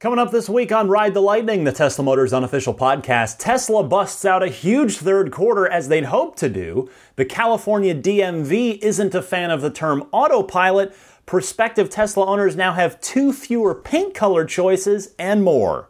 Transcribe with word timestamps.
Coming 0.00 0.20
up 0.20 0.30
this 0.30 0.48
week 0.48 0.70
on 0.70 0.86
Ride 0.86 1.12
the 1.12 1.20
Lightning, 1.20 1.64
the 1.64 1.72
Tesla 1.72 2.04
Motors 2.04 2.32
unofficial 2.32 2.72
podcast, 2.72 3.38
Tesla 3.38 3.82
busts 3.82 4.24
out 4.24 4.44
a 4.44 4.48
huge 4.48 4.98
third 4.98 5.32
quarter 5.32 5.66
as 5.66 5.88
they'd 5.88 6.04
hoped 6.04 6.38
to 6.38 6.48
do. 6.48 6.88
The 7.16 7.24
California 7.24 7.96
DMV 7.96 8.78
isn't 8.80 9.16
a 9.16 9.22
fan 9.22 9.50
of 9.50 9.60
the 9.60 9.70
term 9.70 10.06
autopilot. 10.12 10.94
Prospective 11.26 11.90
Tesla 11.90 12.26
owners 12.26 12.54
now 12.54 12.74
have 12.74 13.00
two 13.00 13.32
fewer 13.32 13.74
paint 13.74 14.14
color 14.14 14.44
choices 14.44 15.16
and 15.18 15.42
more. 15.42 15.88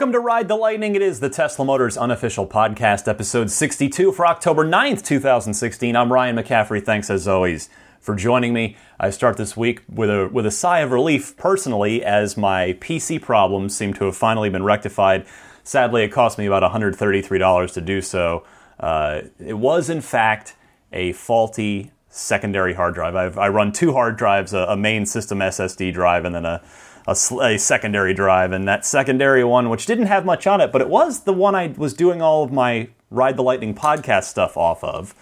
Welcome 0.00 0.12
to 0.14 0.20
Ride 0.20 0.48
the 0.48 0.56
Lightning. 0.56 0.94
It 0.94 1.02
is 1.02 1.20
the 1.20 1.28
Tesla 1.28 1.62
Motors 1.62 1.98
unofficial 1.98 2.46
podcast, 2.46 3.06
episode 3.06 3.50
62 3.50 4.12
for 4.12 4.26
October 4.26 4.64
9th, 4.64 5.04
2016. 5.04 5.94
I'm 5.94 6.10
Ryan 6.10 6.36
McCaffrey. 6.36 6.82
Thanks 6.82 7.10
as 7.10 7.28
always 7.28 7.68
for 8.00 8.14
joining 8.14 8.54
me. 8.54 8.78
I 8.98 9.10
start 9.10 9.36
this 9.36 9.58
week 9.58 9.82
with 9.92 10.08
a 10.08 10.26
with 10.32 10.46
a 10.46 10.50
sigh 10.50 10.78
of 10.78 10.90
relief 10.90 11.36
personally 11.36 12.02
as 12.02 12.38
my 12.38 12.78
PC 12.80 13.20
problems 13.20 13.76
seem 13.76 13.92
to 13.92 14.06
have 14.06 14.16
finally 14.16 14.48
been 14.48 14.62
rectified. 14.62 15.26
Sadly, 15.64 16.02
it 16.02 16.08
cost 16.08 16.38
me 16.38 16.46
about 16.46 16.62
$133 16.62 17.72
to 17.74 17.80
do 17.82 18.00
so. 18.00 18.42
Uh, 18.78 19.20
it 19.38 19.58
was 19.58 19.90
in 19.90 20.00
fact 20.00 20.56
a 20.94 21.12
faulty 21.12 21.90
secondary 22.08 22.72
hard 22.72 22.94
drive. 22.94 23.14
I've, 23.14 23.36
i 23.36 23.48
run 23.48 23.70
two 23.70 23.92
hard 23.92 24.16
drives, 24.16 24.54
a, 24.54 24.60
a 24.60 24.78
main 24.78 25.04
system 25.04 25.40
SSD 25.40 25.92
drive 25.92 26.24
and 26.24 26.34
then 26.34 26.46
a 26.46 26.62
a, 27.06 27.16
a, 27.40 27.58
secondary 27.58 28.14
drive, 28.14 28.52
and 28.52 28.66
that 28.68 28.84
secondary 28.84 29.44
one, 29.44 29.70
which 29.70 29.86
didn't 29.86 30.06
have 30.06 30.24
much 30.24 30.46
on 30.46 30.60
it, 30.60 30.72
but 30.72 30.80
it 30.80 30.88
was 30.88 31.20
the 31.24 31.32
one 31.32 31.54
I 31.54 31.68
was 31.76 31.94
doing 31.94 32.22
all 32.22 32.44
of 32.44 32.52
my 32.52 32.88
Ride 33.10 33.36
the 33.36 33.42
Lightning 33.42 33.74
podcast 33.74 34.24
stuff 34.24 34.56
off 34.56 34.84
of, 34.84 35.14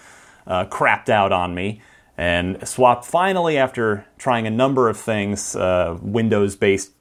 uh, 0.47 0.67
crapped 0.67 1.08
out 1.08 1.33
on 1.33 1.55
me, 1.55 1.80
and 2.17 2.67
swapped 2.67 3.05
finally 3.05 3.56
after 3.56 4.06
trying 4.19 4.47
a 4.47 4.50
number 4.50 4.89
of 4.89 4.97
things, 4.97 5.56
uh, 5.56 5.97
Windows 6.02 6.56
based 6.56 6.92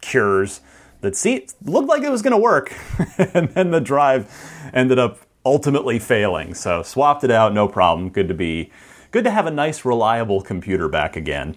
cures 0.00 0.60
that 1.02 1.16
see, 1.16 1.46
looked 1.64 1.88
like 1.88 2.02
it 2.02 2.10
was 2.10 2.22
going 2.22 2.32
to 2.32 2.38
work, 2.38 2.74
and 3.18 3.48
then 3.50 3.70
the 3.70 3.80
drive 3.80 4.30
ended 4.72 4.98
up 4.98 5.20
ultimately 5.44 5.98
failing. 5.98 6.54
So 6.54 6.82
swapped 6.82 7.24
it 7.24 7.30
out, 7.30 7.52
no 7.52 7.68
problem. 7.68 8.08
Good 8.08 8.28
to 8.28 8.34
be, 8.34 8.70
good 9.10 9.24
to 9.24 9.30
have 9.30 9.46
a 9.46 9.50
nice, 9.50 9.84
reliable 9.84 10.40
computer 10.40 10.88
back 10.88 11.16
again. 11.16 11.56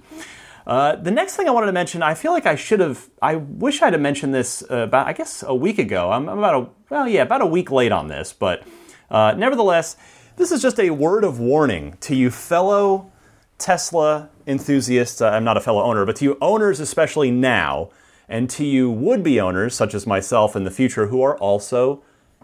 Uh, 0.67 0.95
the 0.95 1.11
next 1.11 1.35
thing 1.35 1.47
I 1.47 1.51
wanted 1.51 1.67
to 1.67 1.73
mention, 1.73 2.01
I 2.01 2.15
feel 2.15 2.31
like 2.31 2.45
I 2.45 2.55
should 2.55 2.79
have. 2.79 3.09
I 3.21 3.35
wish 3.35 3.81
I'd 3.81 3.93
have 3.93 4.01
mentioned 4.01 4.33
this 4.33 4.63
uh, 4.69 4.77
about, 4.77 5.07
I 5.07 5.13
guess, 5.13 5.43
a 5.43 5.53
week 5.53 5.77
ago. 5.77 6.11
I'm, 6.11 6.27
I'm, 6.27 6.39
about 6.39 6.55
a 6.55 6.69
well, 6.89 7.07
yeah, 7.07 7.21
about 7.21 7.41
a 7.41 7.45
week 7.45 7.69
late 7.71 7.91
on 7.91 8.07
this, 8.07 8.33
but 8.33 8.63
uh, 9.11 9.35
nevertheless, 9.37 9.95
this 10.37 10.51
is 10.51 10.61
just 10.61 10.79
a 10.79 10.89
word 10.89 11.23
of 11.23 11.39
warning 11.39 11.97
to 12.01 12.15
you 12.15 12.31
fellow 12.31 13.11
Tesla 13.59 14.29
enthusiasts. 14.47 15.21
I'm 15.21 15.43
not 15.43 15.55
a 15.55 15.61
fellow 15.61 15.83
owner, 15.83 16.05
but 16.05 16.15
to 16.17 16.25
you 16.25 16.37
owners, 16.41 16.79
especially 16.79 17.29
now, 17.29 17.89
and 18.27 18.49
to 18.51 18.65
you 18.65 18.89
would-be 18.89 19.39
owners 19.39 19.75
such 19.75 19.93
as 19.93 20.07
myself 20.07 20.55
in 20.55 20.63
the 20.63 20.71
future, 20.71 21.07
who 21.07 21.21
are 21.21 21.37
also 21.37 22.03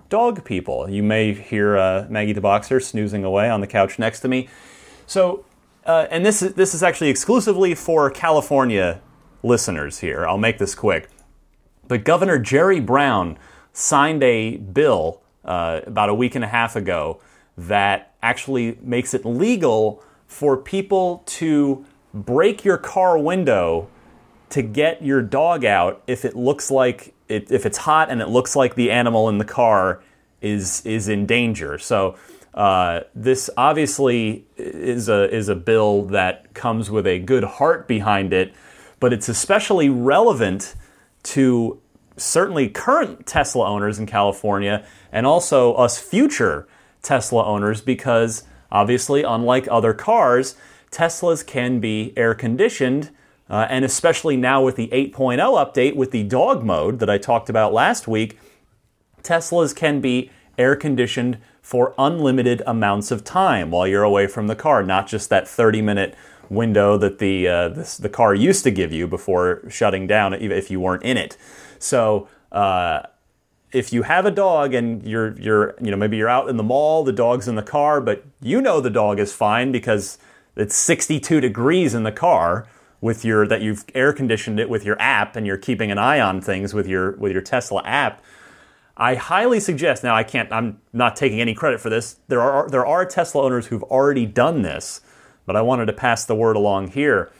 dog 0.09 0.45
people. 0.45 0.87
You 0.89 1.01
may 1.01 1.33
hear 1.33 1.77
uh, 1.77 2.05
Maggie 2.09 2.33
the 2.33 2.41
boxer 2.41 2.79
snoozing 2.79 3.23
away 3.23 3.49
on 3.49 3.61
the 3.61 3.67
couch 3.67 3.97
next 3.97 4.19
to 4.19 4.27
me. 4.27 4.47
So 5.07 5.45
uh, 5.85 6.07
and 6.11 6.25
this 6.25 6.41
is 6.41 6.53
this 6.53 6.73
is 6.73 6.83
actually 6.83 7.09
exclusively 7.09 7.75
for 7.75 8.09
California 8.09 9.01
listeners 9.43 9.99
here. 9.99 10.25
I'll 10.27 10.37
make 10.37 10.57
this 10.57 10.75
quick. 10.75 11.09
But 11.87 12.03
Governor 12.03 12.37
Jerry 12.39 12.79
Brown 12.79 13.37
signed 13.73 14.23
a 14.23 14.57
bill 14.57 15.21
uh, 15.43 15.81
about 15.85 16.09
a 16.09 16.13
week 16.13 16.35
and 16.35 16.43
a 16.43 16.47
half 16.47 16.75
ago 16.75 17.19
that 17.57 18.13
actually 18.21 18.77
makes 18.81 19.13
it 19.13 19.25
legal 19.25 20.03
for 20.27 20.55
people 20.55 21.23
to 21.25 21.85
break 22.13 22.63
your 22.63 22.77
car 22.77 23.17
window 23.17 23.89
to 24.49 24.61
get 24.61 25.01
your 25.01 25.21
dog 25.21 25.65
out 25.65 26.03
if 26.07 26.25
it 26.25 26.35
looks 26.35 26.69
like 26.69 27.13
it, 27.27 27.49
if 27.51 27.65
it's 27.65 27.79
hot 27.79 28.09
and 28.09 28.21
it 28.21 28.27
looks 28.27 28.55
like 28.55 28.75
the 28.75 28.91
animal 28.91 29.29
in 29.29 29.37
the 29.37 29.45
car 29.45 30.03
is 30.41 30.85
is 30.85 31.07
in 31.07 31.25
danger. 31.25 31.77
So 31.77 32.15
uh, 32.53 33.01
this 33.15 33.49
obviously 33.55 34.45
is 34.57 35.07
a 35.07 35.33
is 35.33 35.47
a 35.47 35.55
bill 35.55 36.03
that 36.05 36.53
comes 36.53 36.91
with 36.91 37.07
a 37.07 37.19
good 37.19 37.43
heart 37.43 37.87
behind 37.87 38.33
it, 38.33 38.53
but 38.99 39.13
it's 39.13 39.29
especially 39.29 39.89
relevant 39.89 40.75
to 41.23 41.79
certainly 42.17 42.67
current 42.67 43.25
Tesla 43.25 43.67
owners 43.67 43.99
in 43.99 44.05
California 44.05 44.85
and 45.11 45.25
also 45.25 45.73
us 45.73 45.97
future 45.97 46.67
Tesla 47.01 47.45
owners 47.45 47.81
because 47.81 48.43
obviously, 48.71 49.23
unlike 49.23 49.67
other 49.71 49.93
cars, 49.93 50.55
Teslas 50.91 51.45
can 51.45 51.79
be 51.79 52.13
air 52.17 52.33
conditioned. 52.33 53.11
Uh, 53.49 53.67
and 53.69 53.83
especially 53.83 54.37
now 54.37 54.63
with 54.63 54.77
the 54.77 54.87
8.0 54.87 55.37
update 55.37 55.93
with 55.93 56.11
the 56.11 56.23
dog 56.23 56.63
mode 56.63 56.99
that 56.99 57.09
I 57.09 57.17
talked 57.17 57.49
about 57.49 57.73
last 57.73 58.07
week, 58.07 58.39
Teslas 59.23 59.75
can 59.75 59.99
be 59.99 60.31
air 60.61 60.75
conditioned 60.75 61.39
for 61.61 61.93
unlimited 61.97 62.61
amounts 62.65 63.11
of 63.11 63.23
time 63.23 63.71
while 63.71 63.87
you're 63.87 64.03
away 64.03 64.27
from 64.27 64.47
the 64.47 64.55
car, 64.55 64.83
not 64.83 65.07
just 65.07 65.29
that 65.29 65.47
30 65.47 65.81
minute 65.81 66.15
window 66.49 66.97
that 66.97 67.19
the, 67.19 67.47
uh, 67.47 67.69
this, 67.69 67.97
the 67.97 68.09
car 68.09 68.35
used 68.35 68.63
to 68.63 68.71
give 68.71 68.91
you 68.91 69.07
before 69.07 69.63
shutting 69.69 70.05
down 70.05 70.33
if 70.33 70.69
you 70.69 70.79
weren't 70.79 71.03
in 71.03 71.17
it. 71.17 71.37
So, 71.79 72.27
uh, 72.51 73.03
if 73.71 73.93
you 73.93 74.03
have 74.03 74.25
a 74.25 74.31
dog 74.31 74.73
and 74.73 75.01
you're 75.07 75.37
you're 75.39 75.75
you 75.81 75.91
know 75.91 75.97
maybe 75.97 76.17
you're 76.17 76.29
out 76.29 76.49
in 76.49 76.57
the 76.57 76.63
mall, 76.63 77.03
the 77.05 77.13
dog's 77.13 77.47
in 77.47 77.55
the 77.55 77.63
car, 77.63 78.01
but 78.01 78.25
you 78.41 78.61
know 78.61 78.81
the 78.81 78.89
dog 78.89 79.19
is 79.19 79.33
fine 79.33 79.71
because 79.71 80.17
it's 80.55 80.75
62 80.75 81.39
degrees 81.39 81.93
in 81.93 82.03
the 82.03 82.11
car 82.11 82.67
with 82.99 83.23
your 83.25 83.47
that 83.47 83.61
you've 83.61 83.85
air 83.95 84.13
conditioned 84.13 84.59
it 84.59 84.69
with 84.69 84.85
your 84.85 85.01
app 85.01 85.35
and 85.35 85.47
you're 85.47 85.57
keeping 85.57 85.89
an 85.89 85.97
eye 85.97 86.19
on 86.19 86.41
things 86.41 86.73
with 86.73 86.87
your 86.87 87.13
with 87.13 87.31
your 87.31 87.41
Tesla 87.41 87.81
app 87.83 88.21
I 88.97 89.15
highly 89.15 89.59
suggest. 89.59 90.03
Now, 90.03 90.15
I 90.15 90.23
can't. 90.23 90.51
I'm 90.51 90.79
not 90.93 91.15
taking 91.15 91.39
any 91.39 91.53
credit 91.53 91.79
for 91.79 91.89
this. 91.89 92.19
There 92.27 92.41
are 92.41 92.69
there 92.69 92.85
are 92.85 93.05
Tesla 93.05 93.43
owners 93.43 93.67
who've 93.67 93.83
already 93.83 94.25
done 94.25 94.61
this, 94.61 95.01
but 95.45 95.55
I 95.55 95.61
wanted 95.61 95.85
to 95.87 95.93
pass 95.93 96.25
the 96.25 96.35
word 96.35 96.55
along 96.55 96.89
here. 96.89 97.31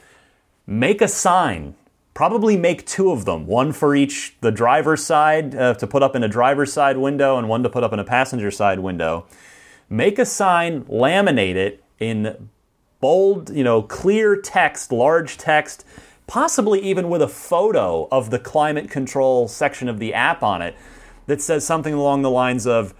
Make 0.66 1.02
a 1.02 1.08
sign. 1.08 1.74
Probably 2.14 2.58
make 2.58 2.86
two 2.86 3.10
of 3.10 3.24
them, 3.24 3.46
one 3.46 3.72
for 3.72 3.94
each 3.94 4.36
the 4.42 4.50
driver's 4.50 5.02
side 5.02 5.54
uh, 5.54 5.74
to 5.74 5.86
put 5.86 6.02
up 6.02 6.14
in 6.14 6.22
a 6.22 6.28
driver's 6.28 6.72
side 6.72 6.98
window, 6.98 7.38
and 7.38 7.48
one 7.48 7.62
to 7.62 7.70
put 7.70 7.84
up 7.84 7.92
in 7.92 7.98
a 7.98 8.04
passenger 8.04 8.50
side 8.50 8.80
window. 8.80 9.26
Make 9.88 10.18
a 10.18 10.26
sign, 10.26 10.84
laminate 10.84 11.54
it 11.54 11.82
in 11.98 12.50
bold, 13.00 13.50
you 13.50 13.64
know, 13.64 13.82
clear 13.82 14.36
text, 14.36 14.92
large 14.92 15.36
text, 15.36 15.84
possibly 16.26 16.80
even 16.80 17.08
with 17.08 17.20
a 17.20 17.28
photo 17.28 18.08
of 18.10 18.30
the 18.30 18.38
climate 18.38 18.90
control 18.90 19.48
section 19.48 19.88
of 19.88 19.98
the 19.98 20.14
app 20.14 20.42
on 20.42 20.62
it 20.62 20.76
that 21.26 21.40
says 21.40 21.66
something 21.66 21.94
along 21.94 22.22
the 22.22 22.30
lines 22.30 22.66
of 22.66 22.94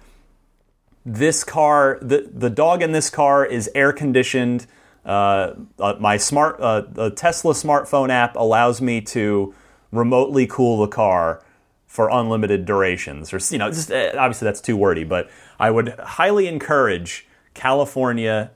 this 1.05 1.45
car, 1.45 1.99
the, 2.01 2.31
the 2.33 2.51
dog 2.51 2.83
in 2.83 2.93
this 2.93 3.11
car 3.11 3.45
is 3.45 3.71
air 3.75 3.93
conditioned. 3.93 4.67
Uh, 5.05 5.55
uh, 5.79 5.95
my 5.99 6.17
smart 6.17 6.61
uh, 6.61 6.83
the 6.83 7.11
Tesla 7.11 7.55
smartphone 7.55 8.09
app 8.09 8.37
allows 8.37 8.81
me 8.81 9.01
to 9.01 9.53
remotely 9.91 10.47
cool 10.47 10.79
the 10.79 10.89
car 10.89 11.43
for 11.87 12.09
unlimited 12.09 12.65
durations. 12.65 13.35
Or 13.35 13.41
you 13.53 13.59
know, 13.59 13.71
just, 13.71 13.91
uh, 13.91 14.13
obviously 14.17 14.47
that's 14.47 14.61
too 14.61 14.77
wordy, 14.77 15.05
but 15.05 15.29
I 15.59 15.71
would 15.71 15.89
highly 15.99 16.47
encourage 16.47 17.27
California 17.55 18.53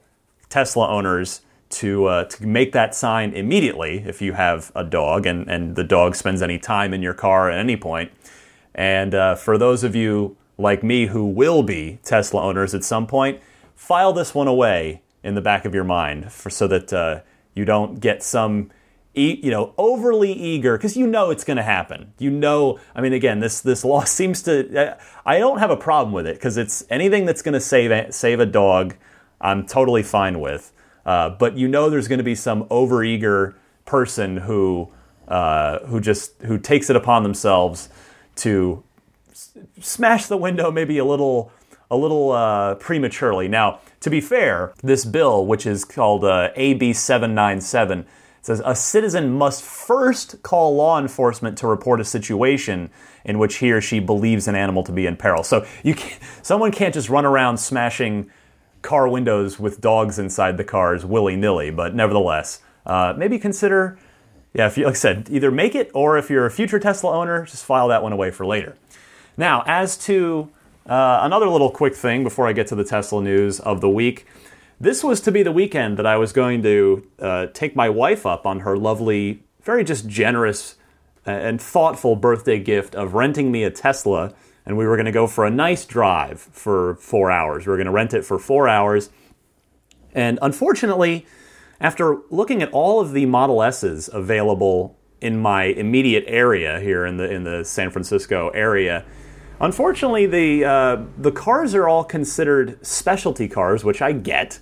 Tesla 0.49 0.89
owners 0.89 1.41
to 1.69 2.07
uh, 2.07 2.25
to 2.25 2.47
make 2.47 2.73
that 2.73 2.95
sign 2.95 3.33
immediately 3.33 3.99
if 4.07 4.23
you 4.23 4.35
have 4.35 4.71
a 4.75 4.85
dog 4.85 5.27
and 5.27 5.51
and 5.51 5.75
the 5.75 5.85
dog 5.85 6.15
spends 6.15 6.41
any 6.43 6.59
time 6.59 6.95
in 6.95 7.03
your 7.03 7.15
car 7.15 7.51
at 7.51 7.59
any 7.59 7.77
point. 7.77 8.13
And 8.77 9.15
uh, 9.15 9.35
for 9.35 9.59
those 9.59 9.83
of 9.83 9.97
you 9.97 10.37
like 10.59 10.85
me 10.85 11.07
who 11.07 11.27
will 11.27 11.63
be 11.63 11.99
Tesla 12.05 12.43
owners 12.43 12.75
at 12.75 12.85
some 12.85 13.07
point, 13.07 13.41
file 13.75 14.13
this 14.13 14.35
one 14.35 14.47
away 14.47 15.03
in 15.25 15.35
the 15.35 15.41
back 15.41 15.65
of 15.65 15.75
your 15.75 15.83
mind 15.83 16.31
for, 16.31 16.51
so 16.51 16.69
that 16.69 16.93
uh, 16.93 17.21
you 17.55 17.65
don't 17.65 17.99
get 17.99 18.23
some 18.23 18.71
you 19.15 19.51
know 19.51 19.73
overly 19.79 20.31
eager 20.31 20.77
because 20.77 20.95
you 20.95 21.07
know 21.07 21.31
it's 21.31 21.43
going 21.43 21.57
to 21.57 21.63
happen. 21.63 22.13
You 22.19 22.31
know 22.31 22.79
i 22.95 23.01
mean 23.01 23.15
again 23.15 23.41
this 23.41 23.63
this 23.63 23.83
law 23.83 24.05
seems 24.05 24.43
to 24.43 24.95
i 25.25 25.39
don't 25.39 25.59
have 25.59 25.71
a 25.71 25.77
problem 25.77 26.13
with 26.13 26.27
it 26.27 26.35
because 26.35 26.59
it's 26.59 26.85
anything 26.91 27.25
that's 27.25 27.41
going 27.41 27.55
to 27.55 27.61
save 27.61 27.91
a, 27.91 28.13
save 28.13 28.41
a 28.41 28.47
dog 28.47 28.95
i'm 29.41 29.67
totally 29.67 30.03
fine 30.03 30.39
with. 30.39 30.71
Uh, 31.07 31.31
but 31.31 31.57
you 31.57 31.67
know 31.67 31.89
there's 31.89 32.09
going 32.09 32.19
to 32.19 32.25
be 32.25 32.35
some 32.35 32.65
overeager 32.65 33.55
person 33.87 34.37
who 34.37 34.93
uh, 35.29 35.79
who 35.87 35.99
just 35.99 36.41
who 36.43 36.59
takes 36.59 36.91
it 36.91 36.97
upon 36.97 37.23
themselves 37.23 37.89
to 38.37 38.83
s- 39.31 39.57
smash 39.81 40.27
the 40.27 40.37
window 40.37 40.71
maybe 40.71 40.99
a 40.99 41.05
little 41.05 41.53
a 41.91 41.97
little 41.97 42.33
uh, 42.33 42.75
prematurely. 42.77 43.47
Now, 43.47 43.79
to 44.01 44.11
be 44.11 44.21
fair, 44.21 44.73
this 44.83 45.05
bill, 45.05 45.47
which 45.47 45.67
is 45.67 45.85
called 45.85 46.25
uh, 46.25 46.51
AB 46.57 46.93
797, 46.93 48.07
says 48.43 48.61
a 48.65 48.75
citizen 48.75 49.31
must 49.31 49.63
first 49.63 50.43
call 50.43 50.75
law 50.75 50.99
enforcement 50.99 51.57
to 51.59 51.67
report 51.67 52.01
a 52.01 52.05
situation 52.05 52.91
in 53.25 53.39
which 53.39 53.57
he 53.57 53.73
or 53.73 53.81
she 53.81 53.99
believes 54.01 54.49
an 54.49 54.55
animal 54.55 54.83
to 54.85 54.93
be 54.93 55.07
in 55.07 55.17
peril. 55.17 55.43
So 55.43 55.67
you 55.83 55.95
can't, 55.95 56.21
someone 56.43 56.73
can't 56.73 56.95
just 56.95 57.09
run 57.09 57.25
around 57.25 57.59
smashing 57.59 58.31
car 58.83 59.09
windows 59.09 59.59
with 59.59 59.81
dogs 59.81 60.19
inside 60.19 60.57
the 60.57 60.65
cars 60.65 61.05
willy 61.05 61.35
nilly. 61.37 61.71
But 61.71 61.95
nevertheless, 61.95 62.61
uh, 62.85 63.15
maybe 63.17 63.39
consider, 63.39 63.99
yeah, 64.57 64.67
if 64.67 64.79
you, 64.79 64.85
like 64.85 64.95
I 64.95 64.97
said, 64.97 65.29
either 65.31 65.51
make 65.51 65.75
it 65.75 65.91
or 65.93 66.17
if 66.17 66.31
you're 66.31 66.47
a 66.47 66.51
future 66.51 66.79
Tesla 66.79 67.13
owner, 67.13 67.45
just 67.45 67.65
file 67.65 67.89
that 67.89 68.03
one 68.03 68.13
away 68.13 68.31
for 68.31 68.47
later. 68.47 68.77
Now, 69.37 69.63
as 69.67 69.99
to 69.99 70.51
uh, 70.89 71.21
another 71.23 71.49
little 71.49 71.71
quick 71.71 71.95
thing 71.95 72.23
before 72.23 72.47
I 72.47 72.53
get 72.53 72.69
to 72.69 72.75
the 72.75 72.85
Tesla 72.85 73.23
news 73.23 73.61
of 73.61 73.81
the 73.81 73.89
week. 73.89 74.27
This 74.79 75.03
was 75.03 75.21
to 75.23 75.33
be 75.33 75.43
the 75.43 75.53
weekend 75.53 75.99
that 75.99 76.07
I 76.07 76.17
was 76.17 76.33
going 76.33 76.63
to 76.63 77.07
uh, 77.19 77.47
take 77.47 77.75
my 77.75 77.89
wife 77.89 78.25
up 78.25 78.47
on 78.47 78.61
her 78.61 78.77
lovely, 78.77 79.43
very 79.63 79.85
just 79.85 80.07
generous 80.07 80.77
and 81.25 81.61
thoughtful 81.61 82.15
birthday 82.15 82.61
gift 82.61 82.95
of 82.95 83.15
renting 83.15 83.51
me 83.51 83.65
a 83.65 83.71
Tesla. 83.71 84.33
And 84.65 84.77
we 84.77 84.87
were 84.87 84.97
going 84.97 85.07
to 85.07 85.13
go 85.13 85.27
for 85.27 85.45
a 85.45 85.51
nice 85.51 85.85
drive 85.85 86.41
for 86.41 86.97
four 86.97 87.31
hours. 87.31 87.67
We 87.67 87.71
were 87.71 87.77
going 87.77 87.87
to 87.87 87.93
rent 87.93 88.15
it 88.15 88.25
for 88.25 88.39
four 88.39 88.69
hours. 88.69 89.11
And 90.15 90.39
unfortunately, 90.41 91.27
after 91.81 92.19
looking 92.31 92.63
at 92.63 92.71
all 92.73 93.01
of 93.01 93.13
the 93.13 93.27
Model 93.27 93.63
S's 93.63 94.09
available 94.13 94.99
in 95.21 95.41
my 95.41 95.65
immediate 95.65 96.25
area 96.27 96.81
here 96.81 97.07
in 97.07 97.17
the 97.17 97.31
in 97.31 97.45
the 97.45 97.65
San 97.65 97.91
Francisco 97.91 98.51
area, 98.51 99.05
Unfortunately, 99.61 100.27
the 100.27 100.65
uh, 100.65 101.05
the 101.17 101.33
cars 101.33 101.75
are 101.75 101.89
all 101.89 102.05
considered 102.05 102.85
specialty 102.85 103.49
cars, 103.49 103.85
which 103.85 104.03
I 104.03 104.13
get, 104.13 104.59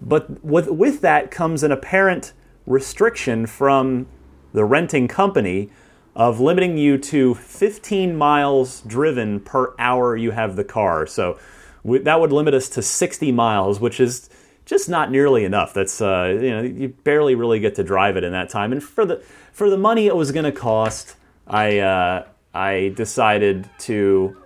but 0.00 0.44
with 0.44 0.68
with 0.68 1.00
that 1.02 1.30
comes 1.30 1.62
an 1.62 1.70
apparent 1.70 2.32
restriction 2.66 3.46
from 3.46 4.06
the 4.52 4.64
renting 4.64 5.06
company 5.06 5.70
of 6.14 6.40
limiting 6.40 6.76
you 6.76 6.98
to 6.98 7.34
15 7.34 8.14
miles 8.14 8.82
driven 8.82 9.40
per 9.40 9.74
hour 9.78 10.14
you 10.14 10.32
have 10.32 10.56
the 10.56 10.64
car. 10.64 11.06
So 11.06 11.38
we, 11.82 11.98
that 12.00 12.20
would 12.20 12.32
limit 12.32 12.52
us 12.52 12.68
to 12.70 12.82
60 12.82 13.32
miles, 13.32 13.80
which 13.80 13.98
is 13.98 14.28
just 14.64 14.88
not 14.88 15.10
nearly 15.10 15.44
enough. 15.44 15.74
That's 15.74 16.00
uh, 16.00 16.38
you 16.40 16.50
know 16.50 16.62
you 16.62 16.88
barely 17.04 17.34
really 17.34 17.60
get 17.60 17.74
to 17.76 17.84
drive 17.84 18.16
it 18.16 18.24
in 18.24 18.32
that 18.32 18.48
time. 18.48 18.72
And 18.72 18.82
for 18.82 19.04
the 19.04 19.22
for 19.52 19.68
the 19.68 19.78
money 19.78 20.06
it 20.06 20.16
was 20.16 20.32
going 20.32 20.44
to 20.44 20.52
cost, 20.52 21.16
I 21.46 21.78
uh, 21.78 22.26
I 22.54 22.92
decided 22.96 23.68
to 23.80 24.36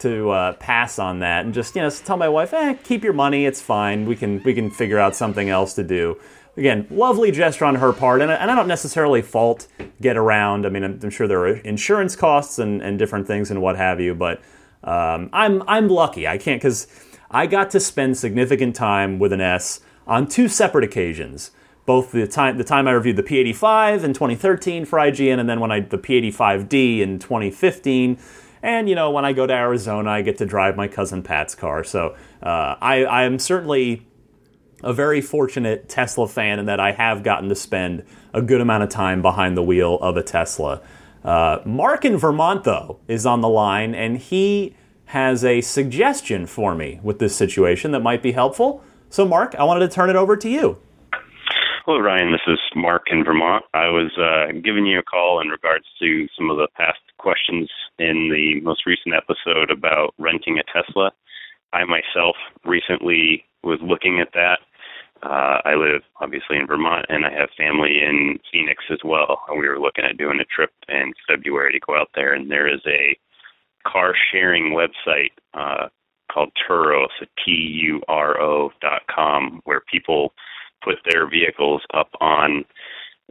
to 0.00 0.30
uh, 0.30 0.52
pass 0.54 0.98
on 0.98 1.18
that 1.18 1.44
and 1.44 1.52
just 1.52 1.76
you 1.76 1.82
know 1.82 1.90
tell 1.90 2.16
my 2.16 2.28
wife, 2.28 2.52
eh, 2.52 2.74
keep 2.82 3.04
your 3.04 3.12
money, 3.12 3.46
it's 3.46 3.60
fine. 3.60 4.06
We 4.06 4.16
can 4.16 4.42
we 4.42 4.54
can 4.54 4.70
figure 4.70 4.98
out 4.98 5.14
something 5.14 5.48
else 5.48 5.74
to 5.74 5.84
do. 5.84 6.18
Again, 6.56 6.86
lovely 6.90 7.30
gesture 7.30 7.64
on 7.64 7.76
her 7.76 7.92
part, 7.92 8.20
and, 8.20 8.30
and 8.30 8.50
I 8.50 8.54
don't 8.56 8.66
necessarily 8.66 9.22
fault 9.22 9.68
Getaround. 10.02 10.66
I 10.66 10.68
mean, 10.68 10.82
I'm, 10.82 10.98
I'm, 11.02 11.10
sure 11.10 11.28
there 11.28 11.38
are 11.40 11.56
insurance 11.58 12.16
costs 12.16 12.58
and, 12.58 12.82
and 12.82 12.98
different 12.98 13.28
things 13.28 13.52
and 13.52 13.62
what 13.62 13.76
have 13.76 14.00
you, 14.00 14.14
but 14.14 14.42
um, 14.82 15.30
I'm 15.32 15.62
I'm 15.68 15.88
lucky. 15.88 16.26
I 16.26 16.38
can't 16.38 16.60
because 16.60 16.88
I 17.30 17.46
got 17.46 17.70
to 17.70 17.80
spend 17.80 18.16
significant 18.16 18.74
time 18.74 19.18
with 19.18 19.32
an 19.32 19.40
S 19.40 19.80
on 20.06 20.26
two 20.26 20.48
separate 20.48 20.84
occasions 20.84 21.52
both 21.90 22.12
the 22.12 22.26
time 22.26 22.56
the 22.56 22.62
time 22.62 22.86
I 22.86 22.92
reviewed 22.92 23.16
the 23.16 23.24
P85 23.24 24.04
in 24.04 24.12
2013 24.12 24.84
for 24.84 24.98
IGN, 24.98 25.40
and 25.40 25.48
then 25.48 25.58
when 25.58 25.72
I 25.72 25.80
the 25.80 25.98
P85D 25.98 27.00
in 27.00 27.18
2015. 27.18 28.16
And 28.62 28.88
you 28.88 28.94
know, 28.94 29.10
when 29.10 29.24
I 29.24 29.32
go 29.32 29.44
to 29.44 29.52
Arizona, 29.52 30.10
I 30.10 30.22
get 30.22 30.38
to 30.38 30.46
drive 30.46 30.76
my 30.76 30.86
cousin 30.86 31.22
Pat's 31.22 31.56
car. 31.56 31.82
So 31.82 32.14
uh, 32.42 32.76
I, 32.80 33.04
I 33.04 33.24
am 33.24 33.40
certainly 33.40 34.06
a 34.84 34.92
very 34.92 35.20
fortunate 35.20 35.88
Tesla 35.88 36.28
fan 36.28 36.60
in 36.60 36.66
that 36.66 36.78
I 36.78 36.92
have 36.92 37.24
gotten 37.24 37.48
to 37.48 37.56
spend 37.56 38.04
a 38.32 38.40
good 38.40 38.60
amount 38.60 38.84
of 38.84 38.88
time 38.88 39.20
behind 39.20 39.56
the 39.56 39.62
wheel 39.62 39.98
of 40.00 40.16
a 40.16 40.22
Tesla. 40.22 40.82
Uh, 41.24 41.58
Mark 41.64 42.04
in 42.04 42.16
Vermont, 42.16 42.62
though, 42.62 43.00
is 43.08 43.26
on 43.26 43.40
the 43.40 43.48
line, 43.48 43.96
and 43.96 44.16
he 44.16 44.76
has 45.10 45.44
a 45.44 45.60
suggestion 45.60 46.46
for 46.46 46.72
me 46.72 47.00
with 47.02 47.18
this 47.18 47.34
situation 47.34 47.90
that 47.90 47.98
might 47.98 48.22
be 48.22 48.30
helpful. 48.30 48.80
So, 49.08 49.26
Mark, 49.26 49.56
I 49.56 49.64
wanted 49.64 49.80
to 49.80 49.88
turn 49.88 50.08
it 50.08 50.14
over 50.14 50.36
to 50.36 50.48
you. 50.48 50.78
Hello, 51.84 51.98
Ryan. 51.98 52.30
This 52.30 52.46
is 52.46 52.60
Mark 52.76 53.06
in 53.10 53.24
Vermont. 53.24 53.64
I 53.74 53.88
was 53.88 54.12
uh, 54.16 54.52
giving 54.62 54.86
you 54.86 55.00
a 55.00 55.02
call 55.02 55.40
in 55.40 55.48
regards 55.48 55.84
to 55.98 56.28
some 56.38 56.48
of 56.48 56.58
the 56.58 56.68
past 56.76 57.00
questions 57.18 57.68
in 57.98 58.30
the 58.30 58.60
most 58.62 58.86
recent 58.86 59.16
episode 59.16 59.70
about 59.70 60.14
renting 60.16 60.60
a 60.60 60.62
Tesla. 60.70 61.10
I 61.72 61.82
myself 61.82 62.36
recently 62.64 63.44
was 63.64 63.80
looking 63.82 64.20
at 64.20 64.32
that. 64.34 64.58
Uh, 65.24 65.58
I 65.64 65.74
live 65.74 66.02
obviously 66.20 66.56
in 66.56 66.68
Vermont, 66.68 67.06
and 67.08 67.26
I 67.26 67.32
have 67.32 67.48
family 67.58 67.98
in 68.00 68.38
Phoenix 68.52 68.84
as 68.92 69.00
well. 69.04 69.40
We 69.50 69.66
were 69.66 69.80
looking 69.80 70.04
at 70.04 70.18
doing 70.18 70.38
a 70.38 70.44
trip 70.44 70.70
in 70.88 71.12
February 71.28 71.72
to 71.72 71.80
go 71.84 71.98
out 71.98 72.10
there, 72.14 72.32
and 72.32 72.48
there 72.48 72.72
is 72.72 72.80
a 72.86 73.18
car 73.86 74.14
sharing 74.30 74.74
website 74.74 75.32
uh, 75.54 75.88
called 76.32 76.52
Turo, 76.68 77.06
so 77.18 77.26
T 77.44 77.50
U 77.84 78.02
R 78.08 78.40
O 78.40 78.70
dot 78.80 79.02
com, 79.14 79.60
where 79.64 79.82
people 79.90 80.32
put 80.84 80.96
their 81.10 81.28
vehicles 81.28 81.82
up 81.92 82.08
on 82.20 82.64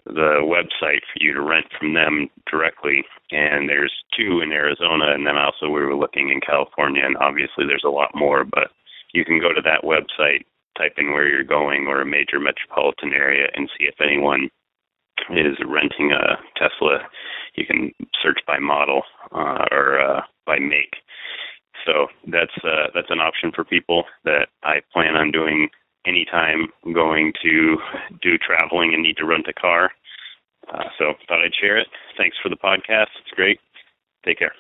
the 0.06 0.42
website 0.44 1.02
for 1.12 1.20
you 1.20 1.34
to 1.34 1.42
rent 1.42 1.66
from 1.78 1.94
them 1.94 2.30
directly. 2.50 3.04
And 3.32 3.68
there's 3.68 3.94
two 4.18 4.42
in 4.42 4.52
Arizona, 4.52 5.14
and 5.14 5.26
then 5.26 5.38
also 5.38 5.68
we 5.68 5.82
were 5.82 5.96
looking 5.96 6.30
in 6.30 6.42
California, 6.42 7.04
and 7.06 7.18
obviously 7.18 7.66
there's 7.68 7.86
a 7.86 7.90
lot 7.90 8.12
more. 8.14 8.44
But 8.44 8.72
you 9.14 9.26
can 9.26 9.40
go 9.40 9.54
to 9.54 9.62
that 9.62 9.84
website, 9.84 10.46
type 10.78 10.94
in 10.98 11.12
where 11.12 11.28
you're 11.28 11.44
going 11.44 11.88
or 11.88 12.02
a 12.02 12.06
major 12.06 12.40
metropolitan 12.40 13.14
area, 13.14 13.48
and 13.56 13.70
see 13.78 13.86
if 13.86 13.96
anyone 14.02 14.50
is 15.30 15.58
renting 15.68 16.12
a 16.12 16.38
Tesla. 16.58 17.00
You 17.56 17.66
can 17.66 17.92
search 18.22 18.40
by 18.48 18.60
model 18.60 19.04
uh, 19.32 19.66
or 19.72 20.00
uh, 20.00 20.22
by 20.46 20.60
make. 20.60 20.96
So 21.86 22.08
that's 22.28 22.52
uh, 22.64 22.88
that's 22.94 23.10
an 23.10 23.20
option 23.20 23.52
for 23.56 23.64
people 23.64 24.04
that 24.26 24.48
I 24.64 24.82
plan 24.92 25.16
on 25.16 25.32
doing 25.32 25.70
anytime 26.06 26.68
going 26.94 27.34
to 27.42 27.78
do 28.22 28.38
traveling 28.38 28.94
and 28.94 29.04
need 29.04 29.18
to 29.18 29.26
rent 29.26 29.48
a 29.48 29.54
car. 29.54 29.92
Uh, 30.72 30.84
so 30.98 31.14
thought 31.28 31.44
I'd 31.44 31.56
share 31.60 31.78
it. 31.78 31.88
Thanks 32.18 32.38
for 32.42 32.50
the 32.50 32.56
podcast. 32.56 33.08
It's 33.22 33.32
great. 33.36 33.60
Take 34.26 34.40
care. 34.40 34.54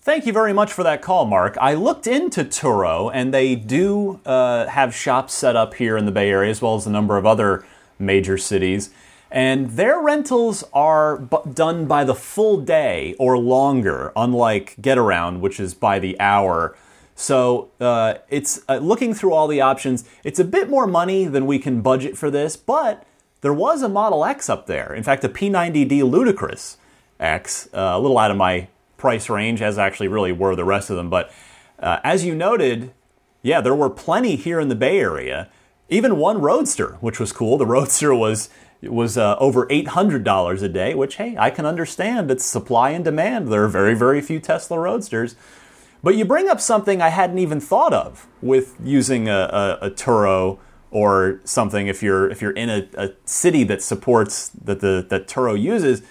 Thank 0.00 0.26
you 0.26 0.34
very 0.34 0.52
much 0.52 0.70
for 0.70 0.82
that 0.82 1.00
call, 1.00 1.24
Mark. 1.24 1.56
I 1.60 1.72
looked 1.74 2.06
into 2.06 2.44
Turo, 2.44 3.10
and 3.12 3.32
they 3.32 3.54
do 3.54 4.20
uh, 4.26 4.66
have 4.66 4.94
shops 4.94 5.32
set 5.32 5.56
up 5.56 5.74
here 5.74 5.96
in 5.96 6.04
the 6.04 6.12
Bay 6.12 6.28
Area, 6.28 6.50
as 6.50 6.60
well 6.60 6.74
as 6.74 6.86
a 6.86 6.90
number 6.90 7.16
of 7.16 7.24
other 7.24 7.64
major 7.98 8.36
cities. 8.36 8.90
And 9.34 9.72
their 9.72 10.00
rentals 10.00 10.62
are 10.72 11.18
b- 11.18 11.38
done 11.52 11.86
by 11.86 12.04
the 12.04 12.14
full 12.14 12.60
day 12.60 13.16
or 13.18 13.36
longer, 13.36 14.12
unlike 14.14 14.76
Getaround, 14.80 15.40
which 15.40 15.58
is 15.58 15.74
by 15.74 15.98
the 15.98 16.18
hour. 16.20 16.76
So 17.16 17.70
uh, 17.80 18.14
it's 18.28 18.62
uh, 18.68 18.76
looking 18.76 19.12
through 19.12 19.32
all 19.32 19.48
the 19.48 19.60
options. 19.60 20.04
It's 20.22 20.38
a 20.38 20.44
bit 20.44 20.70
more 20.70 20.86
money 20.86 21.24
than 21.24 21.46
we 21.46 21.58
can 21.58 21.80
budget 21.80 22.16
for 22.16 22.30
this, 22.30 22.56
but 22.56 23.04
there 23.40 23.52
was 23.52 23.82
a 23.82 23.88
Model 23.88 24.24
X 24.24 24.48
up 24.48 24.68
there. 24.68 24.94
In 24.94 25.02
fact, 25.02 25.24
a 25.24 25.28
P90D 25.28 26.08
Ludicrous 26.08 26.76
X, 27.18 27.68
uh, 27.74 27.90
a 27.94 27.98
little 27.98 28.18
out 28.18 28.30
of 28.30 28.36
my 28.36 28.68
price 28.98 29.28
range, 29.28 29.60
as 29.60 29.78
actually 29.78 30.08
really 30.08 30.30
were 30.30 30.54
the 30.54 30.64
rest 30.64 30.90
of 30.90 30.96
them. 30.96 31.10
But 31.10 31.32
uh, 31.80 31.98
as 32.04 32.24
you 32.24 32.36
noted, 32.36 32.92
yeah, 33.42 33.60
there 33.60 33.74
were 33.74 33.90
plenty 33.90 34.36
here 34.36 34.60
in 34.60 34.68
the 34.68 34.76
Bay 34.76 35.00
Area. 35.00 35.50
Even 35.88 36.16
one 36.16 36.40
Roadster, 36.40 36.98
which 37.00 37.18
was 37.18 37.32
cool. 37.32 37.58
The 37.58 37.66
Roadster 37.66 38.14
was 38.14 38.48
was 38.88 39.16
uh, 39.16 39.36
over 39.38 39.66
$800 39.66 40.62
a 40.62 40.68
day, 40.68 40.94
which, 40.94 41.16
hey, 41.16 41.36
I 41.38 41.50
can 41.50 41.66
understand. 41.66 42.30
It's 42.30 42.44
supply 42.44 42.90
and 42.90 43.04
demand. 43.04 43.48
There 43.48 43.64
are 43.64 43.68
very, 43.68 43.94
very 43.94 44.20
few 44.20 44.40
Tesla 44.40 44.78
Roadsters. 44.78 45.36
But 46.02 46.16
you 46.16 46.24
bring 46.24 46.48
up 46.48 46.60
something 46.60 47.00
I 47.00 47.08
hadn't 47.08 47.38
even 47.38 47.60
thought 47.60 47.94
of 47.94 48.26
with 48.42 48.76
using 48.82 49.28
a, 49.28 49.78
a, 49.80 49.86
a 49.86 49.90
Turo 49.90 50.58
or 50.90 51.40
something 51.44 51.88
if 51.88 52.02
you're 52.02 52.30
if 52.30 52.40
you're 52.40 52.52
in 52.52 52.70
a, 52.70 52.88
a 52.96 53.10
city 53.24 53.64
that 53.64 53.82
supports 53.82 54.50
that 54.50 54.80
the 54.80 55.04
that 55.08 55.26
Turo 55.26 55.60
uses, 55.60 56.02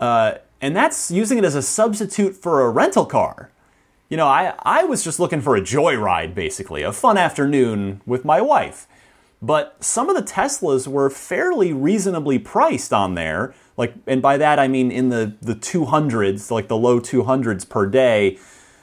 uh, 0.00 0.34
and 0.60 0.74
that's 0.74 1.10
using 1.10 1.36
it 1.36 1.44
as 1.44 1.54
a 1.54 1.62
substitute 1.62 2.34
for 2.34 2.62
a 2.62 2.70
rental 2.70 3.04
car. 3.04 3.50
You 4.08 4.16
know, 4.16 4.28
I, 4.28 4.54
I 4.62 4.84
was 4.84 5.02
just 5.02 5.18
looking 5.18 5.40
for 5.40 5.56
a 5.56 5.60
joyride, 5.60 6.34
basically, 6.34 6.82
a 6.82 6.92
fun 6.92 7.16
afternoon 7.16 8.02
with 8.06 8.24
my 8.24 8.40
wife. 8.40 8.86
But 9.42 9.76
some 9.82 10.08
of 10.08 10.14
the 10.14 10.22
Teslas 10.22 10.86
were 10.86 11.10
fairly 11.10 11.72
reasonably 11.72 12.38
priced 12.38 12.92
on 12.92 13.16
there. 13.16 13.52
Like, 13.76 13.94
and 14.06 14.22
by 14.22 14.36
that 14.36 14.60
I 14.60 14.68
mean 14.68 14.92
in 14.92 15.08
the, 15.08 15.34
the 15.42 15.56
200s, 15.56 16.52
like 16.52 16.68
the 16.68 16.76
low 16.76 17.00
200s 17.00 17.68
per 17.68 17.86
day. 17.86 18.38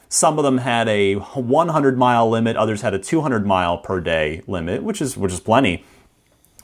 Some 0.10 0.38
of 0.38 0.44
them 0.44 0.58
had 0.58 0.90
a 0.90 1.16
100 1.16 1.98
mile 1.98 2.30
limit, 2.30 2.58
others 2.58 2.82
had 2.82 2.94
a 2.94 3.00
200 3.00 3.46
mile 3.46 3.78
per 3.78 4.02
day 4.02 4.42
limit, 4.48 4.84
which 4.84 5.02
is 5.02 5.16
which 5.16 5.32
is 5.32 5.40
plenty. 5.40 5.86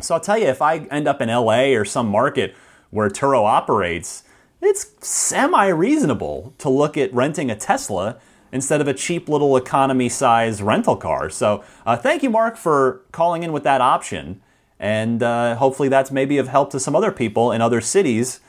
So 0.01 0.15
I'll 0.15 0.19
tell 0.19 0.37
you, 0.37 0.47
if 0.47 0.61
I 0.61 0.79
end 0.91 1.07
up 1.07 1.21
in 1.21 1.29
LA 1.29 1.67
or 1.75 1.85
some 1.85 2.09
market 2.09 2.55
where 2.89 3.07
Turo 3.07 3.45
operates, 3.45 4.23
it's 4.61 4.91
semi 4.99 5.67
reasonable 5.67 6.53
to 6.57 6.69
look 6.69 6.97
at 6.97 7.13
renting 7.13 7.51
a 7.51 7.55
Tesla 7.55 8.17
instead 8.55 8.79
of 8.79 8.87
a 8.87 8.93
cheap 8.93 9.27
little 9.27 9.57
economy 9.57 10.07
size 10.07 10.61
rental 10.61 10.95
car. 10.95 11.29
So 11.29 11.61
uh, 11.85 11.97
thank 11.97 12.23
you, 12.23 12.29
Mark, 12.29 12.55
for 12.55 13.01
calling 13.11 13.43
in 13.43 13.51
with 13.51 13.63
that 13.63 13.81
option. 13.81 14.41
And 14.79 15.21
uh, 15.21 15.57
hopefully 15.57 15.89
that's 15.89 16.09
maybe 16.09 16.37
of 16.37 16.47
help 16.47 16.69
to 16.71 16.79
some 16.79 16.95
other 16.95 17.11
people 17.11 17.51
in 17.51 17.61
other 17.61 17.81
cities 17.81 18.39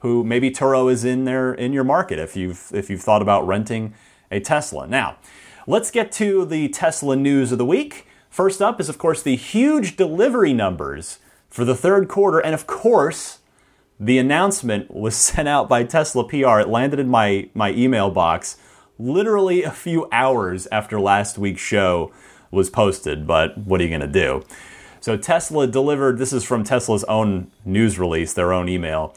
who 0.00 0.24
maybe 0.24 0.50
Turo 0.50 0.90
is 0.90 1.04
in 1.04 1.26
there 1.26 1.54
in 1.54 1.72
your 1.72 1.84
market 1.84 2.18
if 2.18 2.34
you've 2.34 2.72
if 2.74 2.90
you've 2.90 3.02
thought 3.02 3.22
about 3.22 3.46
renting 3.46 3.94
a 4.32 4.40
Tesla. 4.40 4.88
Now, 4.88 5.16
let's 5.68 5.92
get 5.92 6.10
to 6.12 6.44
the 6.44 6.68
Tesla 6.68 7.14
news 7.14 7.52
of 7.52 7.58
the 7.58 7.64
week. 7.64 8.08
First 8.30 8.60
up 8.60 8.80
is 8.80 8.88
of 8.88 8.98
course 8.98 9.22
the 9.22 9.36
huge 9.36 9.94
delivery 9.94 10.52
numbers 10.52 11.20
for 11.48 11.64
the 11.64 11.76
third 11.76 12.08
quarter 12.08 12.40
and 12.40 12.52
of 12.52 12.66
course 12.66 13.38
the 14.00 14.18
announcement 14.18 14.90
was 14.90 15.14
sent 15.30 15.46
out 15.46 15.68
by 15.68 15.84
Tesla 15.84 16.26
PR. 16.26 16.58
It 16.58 16.68
landed 16.68 16.98
in 16.98 17.08
my 17.08 17.48
my 17.54 17.70
email 17.70 18.10
box 18.10 18.56
literally 19.02 19.64
a 19.64 19.70
few 19.70 20.08
hours 20.12 20.68
after 20.70 21.00
last 21.00 21.38
week's 21.38 21.60
show 21.60 22.12
was 22.50 22.70
posted, 22.70 23.26
but 23.26 23.58
what 23.58 23.80
are 23.80 23.84
you 23.84 23.90
going 23.90 24.00
to 24.00 24.06
do? 24.06 24.44
So 25.00 25.16
Tesla 25.16 25.66
delivered, 25.66 26.18
this 26.18 26.32
is 26.32 26.44
from 26.44 26.62
Tesla's 26.62 27.02
own 27.04 27.50
news 27.64 27.98
release, 27.98 28.32
their 28.32 28.52
own 28.52 28.68
email. 28.68 29.16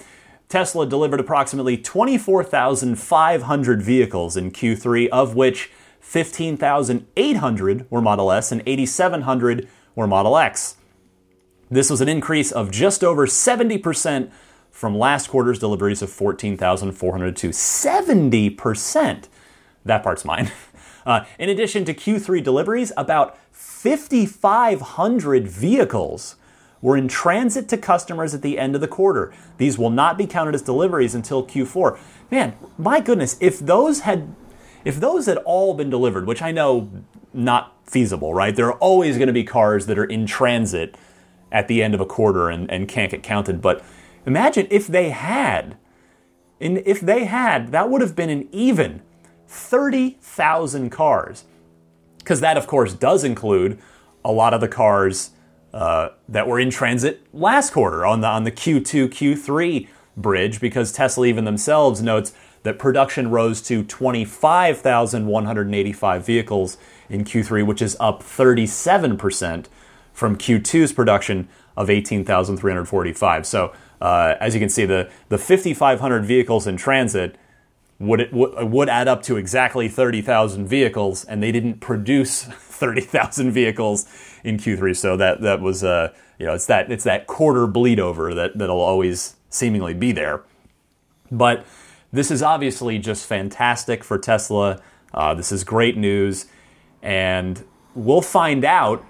Tesla 0.50 0.88
delivered 0.88 1.20
approximately 1.20 1.78
24,500 1.78 3.84
vehicles 3.84 4.36
in 4.36 4.52
Q3, 4.52 5.08
of 5.10 5.36
which 5.36 5.70
15,800 6.00 7.92
were 7.92 8.02
Model 8.02 8.32
S 8.32 8.52
and 8.52 8.64
8,700 8.66 9.70
were 9.96 10.08
Model 10.08 10.38
X. 10.38 10.78
This 11.70 11.90
was 11.90 12.02
an 12.02 12.10
increase 12.10 12.52
of 12.52 12.72
just 12.72 13.04
over 13.04 13.28
70% 13.28 14.32
from 14.72 14.98
last 14.98 15.30
quarter's 15.30 15.60
deliveries 15.60 16.02
of 16.02 16.10
14,402. 16.10 17.50
70%! 17.50 19.28
That 19.86 20.04
part's 20.04 20.26
mine. 20.26 20.52
Uh, 21.06 21.24
in 21.38 21.50
addition 21.50 21.86
to 21.86 21.94
Q3 21.94 22.44
deliveries, 22.44 22.92
about 22.98 23.38
5,500 23.52 25.48
vehicles 25.48 26.36
were 26.82 26.98
in 26.98 27.08
transit 27.08 27.70
to 27.70 27.78
customers 27.78 28.34
at 28.34 28.42
the 28.42 28.58
end 28.58 28.74
of 28.74 28.82
the 28.82 28.88
quarter. 28.88 29.32
These 29.58 29.78
will 29.78 29.92
not 29.92 30.18
be 30.18 30.26
counted 30.26 30.56
as 30.56 30.64
deliveries 30.64 31.14
until 31.14 31.46
Q4. 31.46 32.00
Man, 32.32 32.56
my 32.80 33.00
goodness, 33.02 33.38
if 33.40 33.60
those 33.60 34.00
had 34.00 34.36
if 34.84 35.00
those 35.00 35.26
had 35.26 35.38
all 35.46 35.74
been 35.74 35.90
delivered, 35.90 36.28
which 36.28 36.42
I 36.42 36.52
know 36.52 36.90
not 37.34 37.76
feasible, 37.86 38.34
right? 38.34 38.56
There 38.56 38.68
are 38.68 38.78
always 38.78 39.18
going 39.18 39.28
to 39.28 39.34
be 39.34 39.44
cars 39.44 39.88
that 39.88 39.98
are 39.98 40.06
in 40.06 40.26
transit 40.26 40.96
at 41.52 41.68
the 41.68 41.84
end 41.84 41.94
of 41.94 42.02
a 42.02 42.06
quarter 42.06 42.50
and, 42.50 42.70
and 42.70 42.88
can't 42.88 43.12
get 43.12 43.24
counted. 43.24 43.62
But 43.62 43.84
imagine 44.26 44.68
if 44.70 44.88
they 44.88 45.10
had, 45.10 45.78
and 46.62 46.80
if 46.86 47.02
they 47.02 47.26
had, 47.26 47.72
that 47.72 47.90
would 47.90 48.02
have 48.02 48.16
been 48.16 48.30
an 48.30 48.48
even 48.52 49.02
30,000 49.48 50.90
cars. 50.90 51.46
Because 52.20 52.42
that, 52.42 52.58
of 52.58 52.68
course, 52.68 52.94
does 52.94 53.24
include 53.24 53.80
a 54.24 54.32
lot 54.32 54.54
of 54.54 54.62
the 54.62 54.68
cars 54.68 55.32
uh, 55.74 56.10
that 56.30 56.48
were 56.48 56.60
in 56.60 56.70
transit 56.70 57.26
last 57.34 57.72
quarter 57.72 58.06
on 58.06 58.22
the, 58.22 58.28
on 58.28 58.44
the 58.44 58.52
Q2, 58.52 59.08
Q3 59.10 59.88
bridge, 60.18 60.60
because 60.60 60.92
Tesla 60.92 61.28
even 61.28 61.46
themselves 61.46 62.02
notes 62.02 62.34
that 62.64 62.80
production 62.80 63.30
rose 63.30 63.62
to 63.62 63.84
25,185 63.84 66.26
vehicles 66.26 66.78
in 67.10 67.24
Q3, 67.24 67.64
which 67.66 67.82
is 67.82 67.96
up 68.00 68.24
37% 68.24 69.66
from 70.14 70.38
Q2's 70.38 70.94
production 70.94 71.48
of 71.78 71.90
18,345. 71.90 73.46
So, 73.46 73.74
uh, 74.02 74.36
as 74.40 74.54
you 74.54 74.60
can 74.60 74.70
see, 74.70 74.86
the, 74.86 75.10
the 75.30 75.38
5,500 75.38 76.26
vehicles 76.26 76.68
in 76.68 76.78
transit 76.78 77.38
would 78.00 78.20
it 78.20 78.34
would 78.34 78.90
add 78.90 79.08
up 79.08 79.22
to 79.24 79.38
exactly 79.38 79.88
30,000 79.88 80.68
vehicles, 80.68 81.24
and 81.24 81.42
they 81.42 81.52
didn't 81.52 81.80
produce 81.80 82.44
30,000 82.76 83.52
vehicles 83.52 84.06
in 84.44 84.58
Q3. 84.58 84.96
So 84.96 85.18
that 85.18 85.42
that 85.42 85.62
was 85.62 85.84
uh, 85.84 86.14
you 86.38 86.46
know 86.46 86.54
it's 86.54 86.66
that 86.66 86.92
it's 86.92 87.06
that 87.06 87.28
quarter 87.28 87.68
bleed 87.68 88.00
over 88.00 88.34
that 88.34 88.58
that'll 88.58 88.82
always 88.82 89.36
seemingly 89.50 89.94
be 89.94 90.12
there. 90.12 90.44
But 91.32 91.66
this 92.12 92.32
is 92.32 92.42
obviously 92.44 93.00
just 93.00 93.26
fantastic 93.26 94.04
for 94.04 94.18
Tesla. 94.18 94.82
Uh, 95.14 95.34
this 95.34 95.52
is 95.52 95.64
great 95.64 95.96
news, 95.96 96.48
and 97.02 97.64
we'll 97.94 98.22
find 98.22 98.66
out 98.66 99.04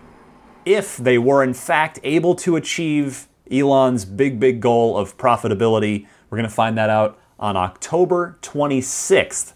if 0.64 0.98
they 0.98 1.18
were 1.18 1.44
in 1.44 1.54
fact 1.54 2.00
able 2.04 2.36
to 2.36 2.56
achieve 2.56 3.28
Elon's 3.52 4.06
big 4.06 4.40
big 4.40 4.60
goal 4.60 4.96
of 4.96 5.18
profitability. 5.18 6.06
We're 6.30 6.38
going 6.38 6.50
to 6.50 6.56
find 6.56 6.78
that 6.78 6.90
out 6.92 7.20
on 7.40 7.58
October 7.58 8.38
26th, 8.42 9.54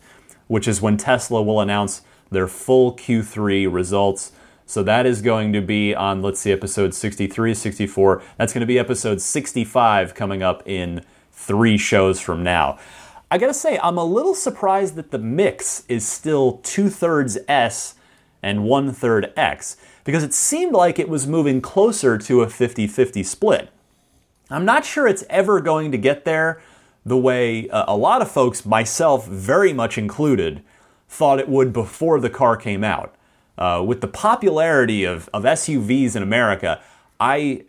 which 0.47 0.67
is 0.67 0.81
when 0.81 0.97
Tesla 0.97 1.41
will 1.41 1.61
announce 1.61 2.01
their 2.31 2.47
full 2.47 2.95
Q3 2.95 3.71
results. 3.71 4.31
So 4.65 4.83
that 4.83 5.05
is 5.05 5.21
going 5.21 5.53
to 5.53 5.61
be 5.61 5.95
on, 5.95 6.21
let's 6.21 6.39
see, 6.39 6.51
episode 6.51 6.93
63, 6.93 7.53
64. 7.53 8.21
That's 8.37 8.53
going 8.53 8.61
to 8.61 8.67
be 8.67 8.77
episode 8.77 9.21
65 9.21 10.13
coming 10.13 10.43
up 10.43 10.61
in 10.65 11.03
three 11.31 11.77
shows 11.77 12.19
from 12.19 12.43
now. 12.43 12.77
I 13.31 13.37
gotta 13.37 13.53
say, 13.53 13.77
I'm 13.83 13.97
a 13.97 14.03
little 14.03 14.33
surprised 14.33 14.95
that 14.95 15.11
the 15.11 15.19
mix 15.19 15.83
is 15.87 16.07
still 16.07 16.59
two 16.63 16.89
thirds 16.89 17.37
S 17.47 17.93
and 18.41 18.63
one 18.63 18.91
third 18.91 19.31
X, 19.37 19.77
because 20.03 20.23
it 20.23 20.33
seemed 20.33 20.73
like 20.73 20.97
it 20.97 21.09
was 21.09 21.27
moving 21.27 21.61
closer 21.61 22.17
to 22.17 22.41
a 22.41 22.49
50 22.49 22.87
50 22.87 23.21
split. 23.21 23.69
I'm 24.49 24.65
not 24.65 24.83
sure 24.83 25.07
it's 25.07 25.23
ever 25.29 25.61
going 25.61 25.91
to 25.91 25.97
get 25.97 26.25
there, 26.25 26.59
the 27.09 27.17
way 27.17 27.67
uh, 27.69 27.85
a 27.87 27.97
lot 27.97 28.21
of 28.21 28.31
folks, 28.31 28.65
myself 28.65 29.27
very 29.27 29.73
much 29.73 29.97
included, 29.97 30.63
thought 31.07 31.39
it 31.39 31.49
would 31.49 31.73
before 31.73 32.19
the 32.19 32.29
car 32.29 32.55
came 32.55 32.83
out. 32.83 33.15
Uh, 33.57 33.83
with 33.85 33.99
the 33.99 34.07
popularity 34.07 35.03
of, 35.03 35.27
of 35.33 35.43
SUVs 35.43 36.15
in 36.15 36.23
America, 36.23 36.81
I, 37.19 37.65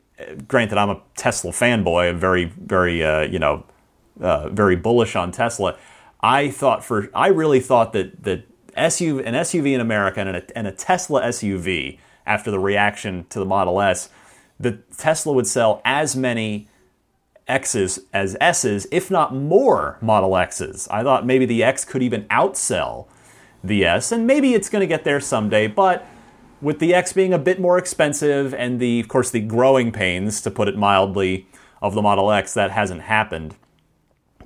granted, 0.47 0.79
I'm 0.79 0.91
a 0.91 1.01
Tesla 1.17 1.51
fanboy, 1.51 2.11
I'm 2.11 2.19
very, 2.19 2.45
very, 2.45 3.03
uh, 3.03 3.23
you 3.23 3.39
know, 3.39 3.65
uh, 4.21 4.51
very 4.51 4.77
bullish 4.77 5.17
on 5.17 5.33
Tesla. 5.33 5.77
I 6.21 6.51
thought 6.51 6.85
for, 6.85 7.09
I 7.15 7.29
really 7.29 7.61
thought 7.61 7.93
that 7.95 8.23
that 8.23 8.45
SUV, 8.77 9.27
an 9.27 9.35
SUV 9.35 9.73
in 9.75 9.81
America 9.81 10.21
and 10.21 10.37
a, 10.37 10.57
and 10.57 10.67
a 10.67 10.73
Tesla 10.73 11.23
SUV 11.23 11.99
after 12.27 12.51
the 12.51 12.59
reaction 12.59 13.25
to 13.31 13.39
the 13.39 13.47
Model 13.47 13.81
S, 13.81 14.11
that 14.61 14.97
Tesla 14.97 15.33
would 15.33 15.47
sell 15.47 15.81
as 15.85 16.15
many 16.15 16.69
X's 17.49 18.01
as 18.13 18.37
S's, 18.41 18.87
if 18.91 19.11
not 19.11 19.35
more 19.35 19.99
Model 20.01 20.37
X's. 20.37 20.89
I 20.91 21.03
thought 21.03 21.27
maybe 21.27 21.47
the 21.47 21.63
X 21.63 21.85
could 21.85 22.03
even 22.03 22.25
outsell 22.25 23.07
the 23.63 23.85
S, 23.85 24.13
and 24.13 24.27
maybe 24.27 24.55
it's 24.55 24.69
going 24.69 24.81
to 24.81 24.87
get 24.87 25.05
there 25.05 25.21
someday, 25.21 25.67
but 25.67 26.07
with 26.63 26.79
the 26.79 26.95
X 26.95 27.13
being 27.13 27.33
a 27.33 27.39
bit 27.39 27.61
more 27.61 27.79
expensive 27.79 28.55
and 28.55 28.81
the, 28.81 29.01
of 29.01 29.09
course, 29.09 29.31
the 29.31 29.41
growing 29.41 29.93
pains, 29.93 30.41
to 30.43 30.51
put 30.51 30.69
it 30.69 30.77
mildly, 30.77 31.47
of 31.83 31.95
the 31.95 32.03
Model 32.03 32.31
X, 32.31 32.55
that 32.55 32.71
hasn't 32.71 33.03
happened. 33.03 33.57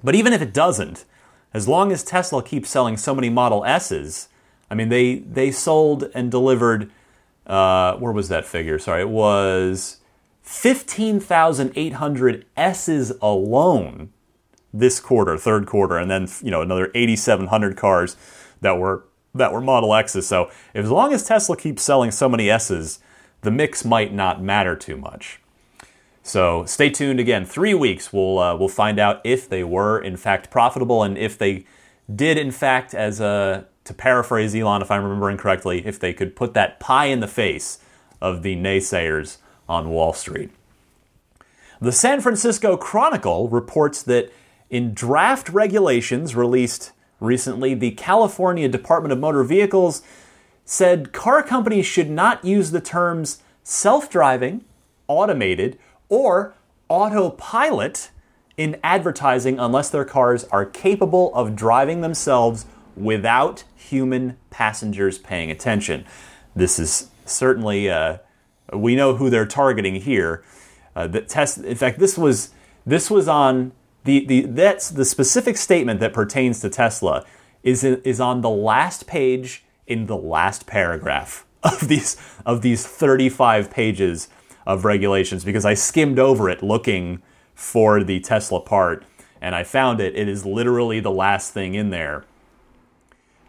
But 0.03 0.15
even 0.15 0.33
if 0.33 0.41
it 0.43 0.55
doesn't, 0.55 1.05
as 1.53 1.67
long 1.69 1.93
as 1.93 2.05
Tesla 2.05 2.43
keeps 2.43 2.71
selling 2.71 2.97
so 2.97 3.15
many 3.15 3.31
Model 3.31 3.65
S's, 3.65 4.29
I 4.71 4.75
mean, 4.75 4.89
they 4.89 5.17
they 5.17 5.51
sold 5.51 6.11
and 6.15 6.31
delivered. 6.31 6.91
Uh, 7.47 7.97
where 7.97 8.13
was 8.13 8.29
that 8.29 8.47
figure? 8.47 8.79
Sorry, 8.79 9.03
it 9.03 9.09
was 9.09 10.01
15,800 10.45 12.47
S's 12.57 13.13
alone 13.21 14.11
this 14.73 15.01
quarter, 15.01 15.37
third 15.39 15.67
quarter, 15.67 15.97
and 15.97 16.11
then 16.11 16.29
you 16.43 16.51
know 16.51 16.61
another 16.61 16.91
8,700 16.95 17.77
cars 17.77 18.17
that 18.61 18.79
were 18.79 19.05
that 19.35 19.53
were 19.53 19.61
Model 19.61 19.95
X's. 19.95 20.29
So 20.29 20.51
as 20.75 20.91
long 20.91 21.13
as 21.13 21.25
Tesla 21.25 21.57
keeps 21.57 21.83
selling 21.83 22.11
so 22.11 22.29
many 22.29 22.51
S's, 22.51 22.99
the 23.41 23.51
mix 23.51 23.85
might 23.85 24.13
not 24.13 24.43
matter 24.43 24.77
too 24.77 24.97
much. 24.97 25.41
So 26.23 26.65
stay 26.67 26.91
tuned. 26.91 27.21
Again, 27.21 27.45
three 27.45 27.75
weeks 27.75 28.13
we'll 28.13 28.39
uh, 28.39 28.57
we'll 28.57 28.69
find 28.69 28.99
out 28.99 29.21
if 29.25 29.49
they 29.49 29.65
were 29.65 29.99
in 29.99 30.17
fact 30.17 30.51
profitable 30.51 31.03
and 31.03 31.17
if 31.17 31.39
they 31.39 31.65
did 32.15 32.37
in 32.37 32.51
fact, 32.51 32.93
as 32.93 33.21
a 33.21 33.25
uh, 33.25 33.63
to 33.85 33.95
paraphrase 33.95 34.55
Elon, 34.55 34.83
if 34.83 34.91
I'm 34.91 35.05
remembering 35.05 35.37
correctly, 35.37 35.87
if 35.87 35.99
they 35.99 36.13
could 36.13 36.37
put 36.37 36.55
that 36.55 36.81
pie 36.81 37.07
in 37.07 37.21
the 37.21 37.29
face 37.29 37.79
of 38.21 38.43
the 38.43 38.57
naysayers 38.57 39.39
on 39.69 39.91
Wall 39.91 40.13
Street. 40.13 40.51
The 41.81 41.93
San 41.93 42.21
Francisco 42.21 42.77
Chronicle 42.77 43.49
reports 43.49 44.03
that 44.05 44.33
in 44.71 44.95
draft 44.95 45.49
regulations 45.49 46.35
released 46.35 46.93
recently, 47.21 47.75
the 47.75 47.93
California 47.93 48.69
Department 48.69 49.13
of 49.13 49.19
Motor 49.19 49.45
Vehicles 49.45 50.03
said 50.65 51.13
car 51.13 51.43
companies 51.43 51.87
should 51.87 52.11
not 52.11 52.45
use 52.45 52.71
the 52.71 52.81
terms 52.81 53.43
self 53.63 54.11
driving, 54.11 54.65
automated, 55.09 55.79
or 56.09 56.55
autopilot 56.89 58.11
in 58.57 58.79
advertising 58.83 59.59
unless 59.59 59.91
their 59.91 60.05
cars 60.05 60.45
are 60.45 60.65
capable 60.65 61.35
of 61.35 61.57
driving 61.57 62.01
themselves 62.01 62.67
without 62.97 63.65
human 63.75 64.37
passengers 64.51 65.19
paying 65.19 65.51
attention. 65.51 66.05
This 66.55 66.79
is 66.79 67.09
certainly 67.27 67.91
uh, 67.91 68.19
we 68.73 68.97
know 68.97 69.17
who 69.17 69.31
they're 69.31 69.47
targeting 69.47 69.97
here. 69.97 70.43
Uh, 70.97 71.07
the 71.07 71.21
test, 71.21 71.59
in 71.59 71.77
fact, 71.77 71.99
this 71.99 72.17
was 72.17 72.51
this 72.87 73.11
was 73.11 73.29
on 73.29 73.73
the, 74.05 74.25
the 74.27 74.43
that's 74.43 74.91
the 74.91 75.05
specific 75.05 75.57
statement 75.57 76.01
that 76.01 76.13
pertains 76.13 76.61
to 76.61 76.71
Tesla 76.71 77.25
is 77.63 77.83
is 77.85 78.21
on 78.21 78.41
the 78.43 78.51
last 78.51 79.07
page 79.07 79.65
in 79.87 80.07
the 80.07 80.17
last 80.17 80.67
paragraph 80.67 81.47
of 81.63 81.89
these 81.89 82.17
of 82.47 82.63
these 82.63 82.87
35 82.87 83.71
pages 83.71 84.29
of 84.67 84.85
regulations 84.85 85.45
because 85.45 85.65
I 85.65 85.75
skimmed 85.75 86.19
over 86.19 86.49
it 86.49 86.63
looking 86.63 87.23
for 87.55 88.03
the 88.03 88.21
Tesla 88.21 88.61
part 88.61 89.05
and 89.41 89.55
I 89.55 89.63
found 89.63 90.01
it. 90.01 90.17
It 90.17 90.29
is 90.29 90.47
literally 90.47 91.01
the 91.01 91.11
last 91.11 91.53
thing 91.53 91.75
in 91.75 91.91
there. 91.91 92.25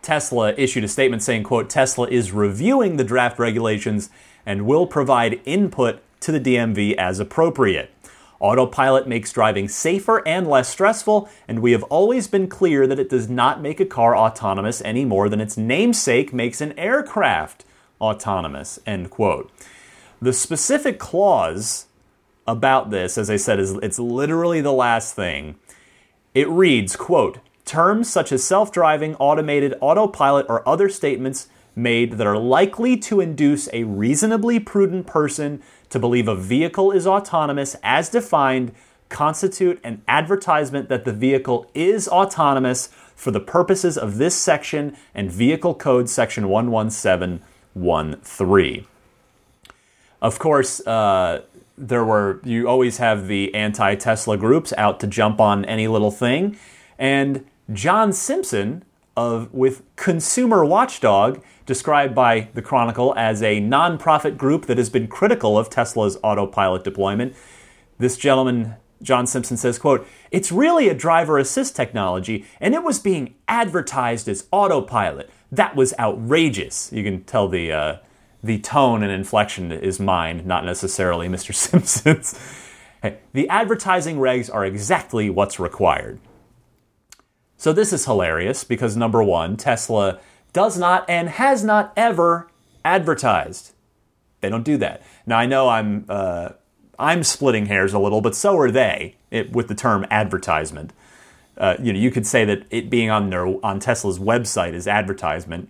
Tesla 0.01 0.53
issued 0.53 0.83
a 0.83 0.87
statement 0.87 1.23
saying, 1.23 1.43
quote, 1.43 1.69
Tesla 1.69 2.07
is 2.07 2.31
reviewing 2.31 2.97
the 2.97 3.03
draft 3.03 3.39
regulations 3.39 4.09
and 4.45 4.65
will 4.65 4.87
provide 4.87 5.41
input 5.45 6.01
to 6.21 6.31
the 6.31 6.39
DMV 6.39 6.95
as 6.95 7.19
appropriate. 7.19 7.91
Autopilot 8.39 9.07
makes 9.07 9.31
driving 9.31 9.67
safer 9.67 10.21
and 10.27 10.47
less 10.47 10.69
stressful, 10.69 11.29
and 11.47 11.61
we 11.61 11.71
have 11.71 11.83
always 11.83 12.27
been 12.27 12.47
clear 12.47 12.85
that 12.85 12.99
it 12.99 13.09
does 13.09 13.29
not 13.29 13.61
make 13.61 13.79
a 13.79 13.85
car 13.85 14.15
autonomous 14.15 14.81
any 14.83 15.05
more 15.05 15.29
than 15.29 15.39
its 15.39 15.57
namesake 15.57 16.33
makes 16.33 16.61
an 16.61 16.77
aircraft 16.77 17.65
autonomous. 18.01 18.77
End 18.85 19.09
quote. 19.09 19.51
The 20.21 20.33
specific 20.33 20.99
clause 20.99 21.87
about 22.47 22.91
this, 22.91 23.17
as 23.17 23.29
I 23.29 23.37
said, 23.37 23.59
is 23.59 23.73
it's 23.75 23.99
literally 23.99 24.61
the 24.61 24.73
last 24.73 25.15
thing. 25.15 25.55
It 26.33 26.49
reads, 26.49 26.95
quote, 26.95 27.39
terms 27.63 28.09
such 28.09 28.31
as 28.31 28.43
self-driving, 28.43 29.15
automated, 29.15 29.75
autopilot, 29.81 30.45
or 30.49 30.67
other 30.67 30.89
statements 30.89 31.47
made 31.75 32.13
that 32.13 32.27
are 32.27 32.37
likely 32.37 32.97
to 32.97 33.19
induce 33.19 33.67
a 33.73 33.83
reasonably 33.83 34.59
prudent 34.59 35.05
person 35.05 35.61
to 35.89 35.99
believe 35.99 36.27
a 36.27 36.35
vehicle 36.35 36.91
is 36.91 37.05
autonomous 37.05 37.75
as 37.83 38.09
defined 38.09 38.71
constitute 39.09 39.79
an 39.83 40.01
advertisement 40.07 40.89
that 40.89 41.05
the 41.05 41.13
vehicle 41.13 41.69
is 41.73 42.07
autonomous 42.07 42.89
for 43.15 43.31
the 43.31 43.39
purposes 43.39 43.97
of 43.97 44.17
this 44.17 44.35
section 44.35 44.95
and 45.13 45.31
vehicle 45.31 45.75
code 45.75 46.09
section 46.09 46.49
11713. 46.49 48.85
Of 50.21 50.39
course, 50.39 50.85
uh, 50.87 51.41
there 51.77 52.05
were 52.05 52.39
you 52.43 52.67
always 52.67 52.97
have 52.97 53.27
the 53.27 53.53
anti-Tesla 53.53 54.37
groups 54.37 54.73
out 54.77 54.99
to 55.01 55.07
jump 55.07 55.39
on 55.39 55.65
any 55.65 55.87
little 55.87 56.11
thing, 56.11 56.57
and 56.97 57.45
John 57.71 58.11
Simpson 58.13 58.83
of 59.15 59.53
with 59.53 59.83
Consumer 59.95 60.65
Watchdog, 60.65 61.43
described 61.65 62.13
by 62.13 62.49
the 62.53 62.61
Chronicle 62.61 63.13
as 63.17 63.41
a 63.41 63.61
nonprofit 63.61 64.37
group 64.37 64.65
that 64.65 64.77
has 64.77 64.89
been 64.89 65.07
critical 65.07 65.57
of 65.57 65.69
Tesla's 65.69 66.17
autopilot 66.23 66.83
deployment. 66.83 67.35
This 67.97 68.17
gentleman, 68.17 68.75
John 69.01 69.25
Simpson, 69.25 69.57
says, 69.57 69.79
quote, 69.79 70.07
It's 70.31 70.51
really 70.51 70.89
a 70.89 70.93
driver 70.93 71.37
assist 71.37 71.75
technology, 71.75 72.45
and 72.59 72.73
it 72.73 72.83
was 72.83 72.99
being 72.99 73.35
advertised 73.47 74.27
as 74.27 74.47
autopilot. 74.51 75.29
That 75.51 75.75
was 75.75 75.93
outrageous. 75.97 76.91
You 76.91 77.03
can 77.03 77.23
tell 77.23 77.47
the 77.47 77.71
uh, 77.71 77.97
the 78.43 78.59
tone 78.59 79.01
and 79.01 79.11
inflection 79.11 79.71
is 79.71 79.99
mine, 79.99 80.43
not 80.45 80.65
necessarily 80.65 81.27
Mr. 81.29 81.53
Simpson's. 81.53 82.37
hey, 83.01 83.17
the 83.33 83.49
advertising 83.49 84.17
regs 84.17 84.53
are 84.53 84.65
exactly 84.65 85.29
what's 85.29 85.59
required. 85.59 86.19
So 87.65 87.73
this 87.73 87.91
is 87.91 88.05
hilarious 88.05 88.63
because 88.63 88.95
number 88.95 89.23
one, 89.23 89.57
Tesla 89.57 90.19
does 90.53 90.77
not 90.77 91.03
and 91.09 91.27
has 91.27 91.63
not 91.63 91.91
ever 91.97 92.47
advertised. 92.83 93.71
They 94.41 94.49
don't 94.49 94.61
do 94.61 94.77
that. 94.77 95.01
Now 95.25 95.39
I 95.39 95.47
know 95.47 95.69
I'm 95.69 96.05
uh, 96.07 96.49
I'm 96.99 97.23
splitting 97.23 97.65
hairs 97.65 97.91
a 97.91 97.97
little, 97.97 98.21
but 98.21 98.35
so 98.35 98.55
are 98.59 98.69
they 98.69 99.15
it, 99.31 99.51
with 99.51 99.67
the 99.67 99.73
term 99.73 100.05
advertisement. 100.11 100.93
Uh, 101.57 101.75
you 101.81 101.91
know, 101.91 101.97
you 101.97 102.11
could 102.11 102.27
say 102.27 102.45
that 102.45 102.67
it 102.69 102.91
being 102.91 103.09
on 103.09 103.31
their 103.31 103.47
on 103.65 103.79
Tesla's 103.79 104.19
website 104.19 104.73
is 104.73 104.87
advertisement. 104.87 105.67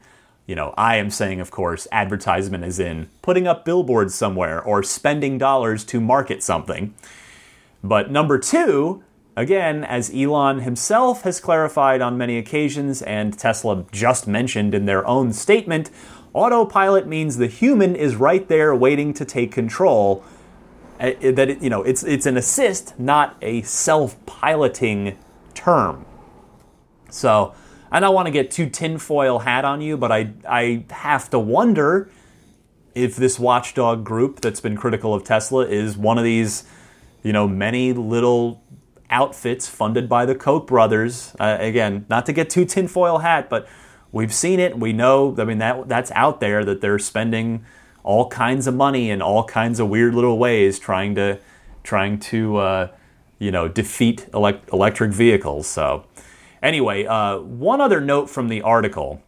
You 0.48 0.56
know, 0.56 0.74
I 0.78 0.98
am 0.98 1.10
saying, 1.10 1.40
of 1.40 1.50
course, 1.50 1.88
advertisement 1.94 2.66
is 2.66 2.78
in 2.78 3.08
putting 3.22 3.48
up 3.48 3.64
billboards 3.64 4.14
somewhere 4.14 4.62
or 4.62 4.84
spending 4.84 5.38
dollars 5.38 5.86
to 5.86 6.02
market 6.02 6.44
something. 6.44 6.94
But 7.82 8.12
number 8.12 8.38
two, 8.38 9.02
Again, 9.38 9.84
as 9.84 10.14
Elon 10.14 10.62
himself 10.62 11.24
has 11.24 11.40
clarified 11.42 12.02
on 12.02 12.18
many 12.18 12.38
occasions 12.38 13.02
and 13.02 13.38
Tesla 13.38 13.86
just 13.92 14.28
mentioned 14.28 14.74
in 14.74 14.86
their 14.86 15.06
own 15.06 15.34
statement, 15.34 15.92
autopilot 16.34 17.06
means 17.06 17.38
the 17.38 17.48
human 17.48 17.96
is 17.96 18.16
right 18.16 18.48
there 18.48 18.74
waiting 18.74 19.14
to 19.14 19.26
take 19.26 19.52
control. 19.52 20.24
Uh, 21.00 21.12
that 21.20 21.50
it, 21.50 21.62
you 21.62 21.70
know, 21.70 21.84
it's 21.84 22.04
it's 22.04 22.26
an 22.26 22.38
assist, 22.38 22.98
not 22.98 23.36
a 23.42 23.62
self-piloting 23.64 25.18
term. 25.54 26.06
So, 27.10 27.54
I 27.92 28.00
don't 28.00 28.16
want 28.16 28.28
to 28.28 28.32
get 28.32 28.50
too 28.50 28.70
tinfoil 28.70 29.40
hat 29.40 29.66
on 29.66 29.82
you, 29.82 29.98
but 29.98 30.14
I 30.14 30.32
I 30.48 30.86
have 30.92 31.30
to 31.32 31.40
wonder 31.40 32.10
if 32.94 33.18
this 33.18 33.38
watchdog 33.38 34.06
group 34.06 34.40
that's 34.40 34.62
been 34.62 34.78
critical 34.78 35.14
of 35.14 35.26
Tesla 35.26 35.66
is 35.66 35.98
one 35.98 36.18
of 36.18 36.24
these, 36.24 36.64
you 37.24 37.34
know, 37.34 37.46
many 37.46 37.92
little 37.92 38.64
outfits 39.10 39.68
funded 39.68 40.10
by 40.10 40.26
the 40.26 40.36
Koch 40.36 40.68
brothers. 40.68 41.36
Uh, 41.40 41.58
again, 41.60 42.06
not 42.10 42.26
to 42.26 42.34
get 42.34 42.50
too 42.50 42.66
tinfoil 42.66 43.20
hat, 43.20 43.50
but 43.50 43.68
we've 44.12 44.34
seen 44.34 44.60
it. 44.60 44.78
We 44.78 44.94
know. 44.94 45.36
I 45.38 45.44
mean, 45.44 45.60
that 45.60 45.88
that's 45.88 46.12
out 46.12 46.40
there 46.40 46.64
that 46.66 46.82
they're 46.82 47.00
spending 47.00 47.66
all 48.04 48.30
kinds 48.30 48.68
of 48.68 48.76
money 48.76 49.10
in 49.10 49.22
all 49.22 49.44
kinds 49.44 49.80
of 49.80 49.90
weird 49.90 50.14
little 50.14 50.38
ways 50.38 50.80
trying 50.80 51.16
to 51.16 51.40
trying 51.84 52.20
to 52.20 52.58
uh, 52.58 52.88
you 53.40 53.52
know 53.52 53.68
defeat 53.68 54.28
elect- 54.34 54.72
electric 54.72 55.12
vehicles. 55.12 55.68
So 55.68 56.06
anyway, 56.62 57.06
uh, 57.06 57.40
one 57.40 57.82
other 57.82 58.02
note 58.02 58.30
from 58.30 58.48
the 58.48 58.62
article 58.62 59.22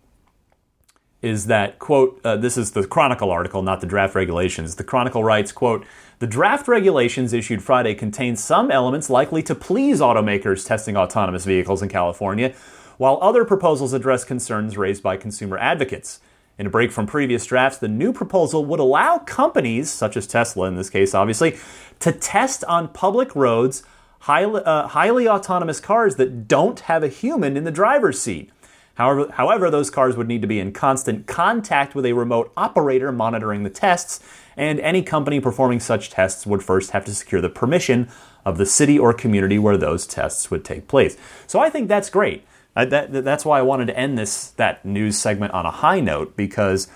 is 1.21 1.47
that 1.47 1.79
quote 1.79 2.21
uh, 2.23 2.35
this 2.37 2.57
is 2.57 2.71
the 2.71 2.85
chronicle 2.85 3.31
article 3.31 3.63
not 3.63 3.81
the 3.81 3.87
draft 3.87 4.13
regulations 4.13 4.75
the 4.75 4.83
chronicle 4.83 5.23
writes 5.23 5.51
quote 5.51 5.83
the 6.19 6.27
draft 6.27 6.67
regulations 6.67 7.33
issued 7.33 7.63
friday 7.63 7.93
contain 7.93 8.35
some 8.35 8.71
elements 8.71 9.09
likely 9.09 9.43
to 9.43 9.53
please 9.53 9.99
automakers 9.99 10.65
testing 10.65 10.97
autonomous 10.97 11.45
vehicles 11.45 11.81
in 11.81 11.89
california 11.89 12.53
while 12.97 13.19
other 13.21 13.45
proposals 13.45 13.93
address 13.93 14.23
concerns 14.23 14.77
raised 14.77 15.03
by 15.03 15.15
consumer 15.15 15.57
advocates. 15.57 16.19
In 16.59 16.65
a 16.65 16.69
break 16.69 16.91
from 16.91 17.05
previous 17.05 17.45
drafts 17.45 17.77
the 17.77 17.87
new 17.87 18.11
proposal 18.11 18.65
would 18.65 18.79
allow 18.79 19.19
companies 19.19 19.91
such 19.91 20.17
as 20.17 20.25
tesla 20.25 20.67
in 20.67 20.75
this 20.75 20.89
case 20.89 21.13
obviously 21.13 21.57
to 21.99 22.11
test 22.11 22.63
on 22.63 22.87
public 22.87 23.35
roads 23.35 23.83
highly, 24.21 24.61
uh, 24.65 24.87
highly 24.87 25.29
autonomous 25.29 25.79
cars 25.79 26.15
that 26.15 26.47
don't 26.47 26.81
have 26.81 27.03
a 27.03 27.07
human 27.07 27.55
in 27.55 27.63
the 27.63 27.71
driver's 27.71 28.19
seat 28.19 28.51
However, 28.97 29.31
however, 29.31 29.69
those 29.69 29.91
cars 29.91 30.17
would 30.17 30.27
need 30.27 30.41
to 30.41 30.47
be 30.47 30.59
in 30.59 30.71
constant 30.71 31.27
contact 31.27 31.93
with 31.93 32.03
a 32.03 32.13
remote 32.13 32.51
operator 32.57 33.11
monitoring 33.11 33.61
the 33.61 33.69
tests, 33.69 34.19
and 34.57 34.79
any 34.79 35.03
company 35.03 35.39
performing 35.39 35.79
such 35.79 36.09
tests 36.09 36.47
would 36.47 36.63
first 36.63 36.91
have 36.91 37.05
to 37.05 37.13
secure 37.13 37.39
the 37.39 37.49
permission 37.49 38.09
of 38.43 38.57
the 38.57 38.65
city 38.65 38.97
or 38.97 39.13
community 39.13 39.59
where 39.59 39.77
those 39.77 40.07
tests 40.07 40.49
would 40.49 40.65
take 40.65 40.87
place. 40.87 41.15
So 41.45 41.59
I 41.59 41.69
think 41.69 41.87
that's 41.87 42.09
great. 42.09 42.43
That, 42.73 43.23
that's 43.23 43.45
why 43.45 43.59
I 43.59 43.61
wanted 43.61 43.85
to 43.87 43.97
end 43.97 44.17
this 44.17 44.49
that 44.51 44.83
news 44.83 45.17
segment 45.17 45.53
on 45.53 45.67
a 45.67 45.71
high 45.71 45.99
note 45.99 46.35
because 46.35 46.87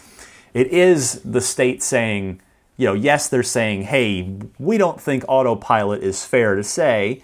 it 0.55 0.67
is 0.67 1.21
the 1.21 1.41
state 1.41 1.83
saying, 1.83 2.41
you 2.77 2.87
know, 2.87 2.93
yes, 2.93 3.29
they're 3.29 3.43
saying, 3.43 3.83
hey, 3.83 4.37
we 4.57 4.79
don't 4.79 4.99
think 4.99 5.23
autopilot 5.27 6.01
is 6.01 6.25
fair 6.25 6.55
to 6.55 6.63
say, 6.63 7.23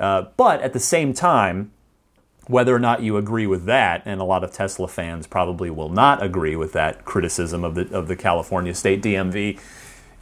uh, 0.00 0.22
but 0.36 0.60
at 0.62 0.72
the 0.72 0.80
same 0.80 1.14
time, 1.14 1.70
whether 2.50 2.74
or 2.74 2.80
not 2.80 3.00
you 3.00 3.16
agree 3.16 3.46
with 3.46 3.64
that, 3.66 4.02
and 4.04 4.20
a 4.20 4.24
lot 4.24 4.42
of 4.42 4.52
Tesla 4.52 4.88
fans 4.88 5.26
probably 5.26 5.70
will 5.70 5.88
not 5.88 6.20
agree 6.22 6.56
with 6.56 6.72
that 6.72 7.04
criticism 7.04 7.62
of 7.64 7.76
the 7.76 7.88
of 7.96 8.08
the 8.08 8.16
California 8.16 8.74
State 8.74 9.02
DMV, 9.02 9.58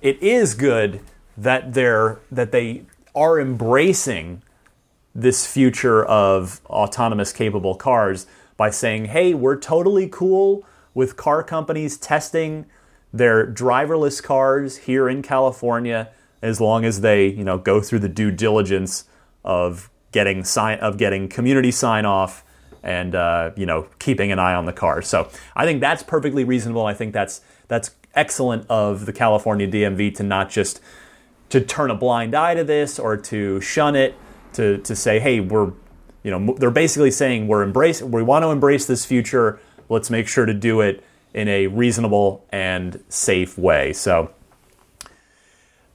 it 0.03 0.23
is 0.23 0.55
good 0.55 1.01
that 1.37 1.73
they're 1.73 2.21
that 2.31 2.53
they 2.53 2.83
are 3.14 3.41
embracing 3.41 4.43
this 5.14 5.47
future 5.47 6.05
of 6.05 6.61
autonomous 6.67 7.33
capable 7.33 7.75
cars 7.75 8.27
by 8.59 8.69
saying, 8.69 9.07
"Hey, 9.07 9.33
we're 9.33 9.57
totally 9.57 10.07
cool 10.07 10.64
with 10.95 11.17
car 11.17 11.43
companies 11.43 11.97
testing 11.97 12.67
their 13.11 13.47
driverless 13.47 14.23
cars 14.23 14.79
here 14.79 15.09
in 15.09 15.23
California 15.23 16.11
as 16.43 16.61
long 16.61 16.85
as 16.85 17.01
they, 17.01 17.27
you 17.27 17.43
know, 17.43 17.57
go 17.57 17.81
through 17.81 18.01
the 18.01 18.09
due 18.09 18.31
diligence 18.31 19.05
of 19.45 19.88
getting 20.19 20.43
sign 20.43 20.81
of 20.81 20.99
getting 20.99 21.29
community 21.29 21.71
sign 21.71 22.05
off 22.05 22.45
and 22.83 23.15
uh, 23.15 23.53
you 23.57 23.67
know 23.67 23.87
keeping 24.01 24.33
an 24.33 24.41
eye 24.41 24.55
on 24.55 24.67
the 24.67 24.73
car. 24.73 25.01
So 25.01 25.31
I 25.55 25.65
think 25.65 25.81
that's 25.81 26.03
perfectly 26.03 26.43
reasonable. 26.43 26.87
I 26.87 26.95
think 26.95 27.13
that's 27.13 27.41
that's 27.69 27.93
excellent 28.17 28.67
of 28.69 29.07
the 29.07 29.13
California 29.13 29.69
DMV 29.69 30.13
to 30.17 30.25
not 30.25 30.51
just 30.51 30.81
to 31.51 31.61
turn 31.61 31.93
a 31.93 31.95
blind 31.95 32.35
eye 32.35 32.55
to 32.55 32.65
this 32.65 32.99
or 32.99 33.17
to 33.17 33.61
shun 33.61 33.95
it 33.95 34.17
to 34.55 34.79
to 34.79 34.97
say 34.97 35.21
hey 35.21 35.39
we're 35.39 35.73
you 36.25 36.37
know 36.37 36.57
they're 36.59 36.71
basically 36.71 37.13
saying 37.13 37.47
we're 37.47 37.63
embrace 37.63 38.03
we 38.03 38.25
want 38.25 38.43
to 38.43 38.49
embrace 38.49 38.87
this 38.87 39.05
future 39.05 39.61
let's 39.89 40.11
make 40.11 40.27
sure 40.27 40.47
to 40.47 40.55
do 40.55 40.81
it 40.81 41.05
in 41.33 41.47
a 41.47 41.69
reasonable 41.69 42.45
and 42.51 43.05
safe 43.09 43.57
way 43.57 43.93
so 43.93 44.31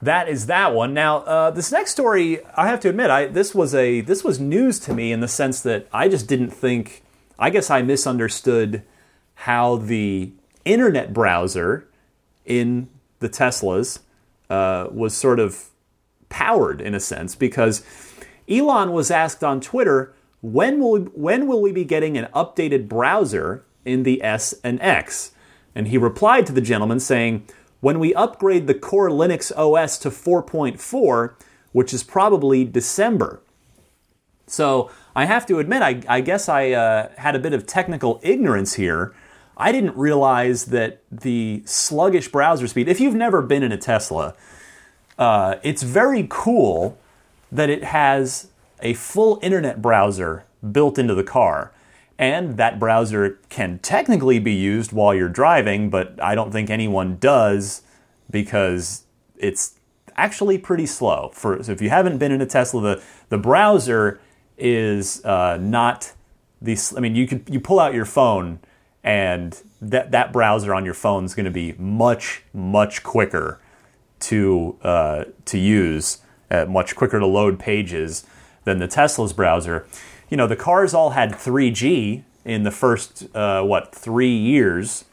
that 0.06 0.30
is 0.30 0.48
that 0.48 0.74
one. 0.74 0.94
Now, 0.94 1.18
uh, 1.20 1.52
this 1.52 1.72
next 1.72 1.92
story, 1.92 2.40
I 2.56 2.68
have 2.68 2.80
to 2.82 2.90
admit, 2.90 3.10
I 3.10 3.28
this 3.28 3.54
was 3.56 3.74
a 3.74 4.02
this 4.02 4.24
was 4.24 4.40
news 4.40 4.80
to 4.80 4.94
me 4.94 5.12
in 5.12 5.20
the 5.20 5.28
sense 5.28 5.62
that 5.62 5.88
I 5.94 6.08
just 6.08 6.28
didn't 6.28 6.52
think 6.52 7.04
I 7.38 7.50
guess 7.50 7.70
I 7.70 7.82
misunderstood 7.82 8.84
how 9.36 9.78
the 9.78 10.32
internet 10.66 11.14
browser 11.14 11.88
in 12.46 12.90
the 13.20 13.30
Teslas 13.30 14.00
uh, 14.50 14.88
was 14.92 15.16
sort 15.16 15.40
of 15.40 15.70
powered 16.30 16.82
in 16.82 16.94
a 16.94 17.00
sense 17.00 17.36
because 17.36 17.84
Elon 18.50 18.92
was 18.92 19.10
asked 19.12 19.44
on 19.44 19.62
Twitter 19.62 20.14
when 20.42 20.80
will 20.80 20.92
we, 20.92 21.00
when 21.00 21.48
will 21.48 21.62
we 21.62 21.72
be 21.72 21.86
getting 21.86 22.18
an 22.18 22.28
updated 22.34 22.88
browser 22.88 23.64
in 23.86 24.04
the 24.04 24.22
S 24.24 24.54
and 24.64 24.82
X? 24.82 25.32
And 25.74 25.88
he 25.88 25.98
replied 25.98 26.46
to 26.48 26.54
the 26.54 26.62
gentleman 26.62 27.00
saying, 27.00 27.48
when 27.84 28.00
we 28.00 28.14
upgrade 28.14 28.66
the 28.66 28.74
core 28.74 29.10
Linux 29.10 29.52
OS 29.58 29.98
to 29.98 30.10
4.4, 30.10 31.34
which 31.74 31.94
is 31.94 32.02
probably 32.02 32.64
December. 32.64 33.42
So 34.48 34.90
I 35.14 35.26
have 35.26 35.46
to 35.48 35.60
admit, 35.60 35.82
I, 35.82 36.02
I 36.08 36.22
guess 36.22 36.48
I 36.48 36.72
uh, 36.72 37.10
had 37.18 37.36
a 37.36 37.40
bit 37.40 37.52
of 37.52 37.68
technical 37.68 38.22
ignorance 38.24 38.76
here. 38.76 39.14
I 39.58 39.74
didn't 39.74 39.98
realize 39.98 40.68
that 40.68 41.02
the 41.12 41.62
sluggish 41.66 42.30
browser 42.30 42.70
speed, 42.70 42.88
if 42.88 43.02
you've 43.02 43.16
never 43.16 43.42
been 43.42 43.64
in 43.64 43.74
a 43.74 43.78
Tesla, 43.78 44.34
uh, 45.20 45.56
it's 45.62 45.84
very 45.84 46.26
cool 46.30 46.98
that 47.52 47.70
it 47.70 47.84
has 47.84 48.48
a 48.82 48.94
full 48.94 49.40
internet 49.42 49.82
browser 49.82 50.46
built 50.72 50.98
into 50.98 51.16
the 51.16 51.24
car. 51.24 51.74
And 52.20 52.58
that 52.58 52.80
browser 52.80 53.40
can 53.50 53.80
technically 53.80 54.40
be 54.40 54.54
used 54.54 54.92
while 54.92 55.16
you're 55.16 55.30
driving, 55.30 55.90
but 55.90 56.22
I 56.22 56.36
don't 56.36 56.52
think 56.52 56.70
anyone 56.70 57.18
does 57.18 57.82
because 58.30 59.04
it's 59.38 59.76
actually 60.16 60.58
pretty 60.58 60.86
slow. 60.86 61.32
For 61.34 61.64
so 61.64 61.72
if 61.72 61.82
you 61.82 61.90
haven't 61.90 62.20
been 62.20 62.32
in 62.32 62.42
a 62.42 62.46
Tesla, 62.46 62.82
the 62.82 63.04
the 63.30 63.38
browser 63.38 64.22
is 64.58 65.24
uh, 65.26 65.58
not 65.60 66.14
the. 66.62 66.78
I 66.96 67.00
mean, 67.00 67.16
you 67.16 67.28
can 67.28 67.44
you 67.50 67.60
pull 67.60 67.80
out 67.80 67.94
your 67.94 68.06
phone 68.06 68.60
and 69.04 69.62
that 69.82 70.12
that 70.12 70.32
browser 70.32 70.74
on 70.74 70.86
your 70.86 70.94
phone 70.94 71.26
is 71.26 71.36
going 71.36 71.46
to 71.46 71.52
be 71.52 71.74
much 71.74 72.44
much 72.54 73.04
quicker 73.04 73.60
to 74.22 74.78
uh, 74.82 75.26
to 75.46 75.58
use, 75.58 76.20
uh, 76.50 76.66
much 76.66 76.96
quicker 76.96 77.20
to 77.20 77.26
load 77.26 77.60
pages 77.60 78.26
than 78.64 78.80
the 78.80 78.88
Tesla's 78.88 79.34
browser. 79.34 79.86
You 80.34 80.38
know, 80.38 80.48
the 80.48 80.56
cars 80.56 80.96
all 80.96 81.12
had 81.12 81.34
3G 81.34 82.24
in 82.44 82.64
the 82.64 82.72
first 82.72 83.28
uh, 83.36 83.62
what 83.62 83.94
three 83.94 84.36
years, 84.36 85.06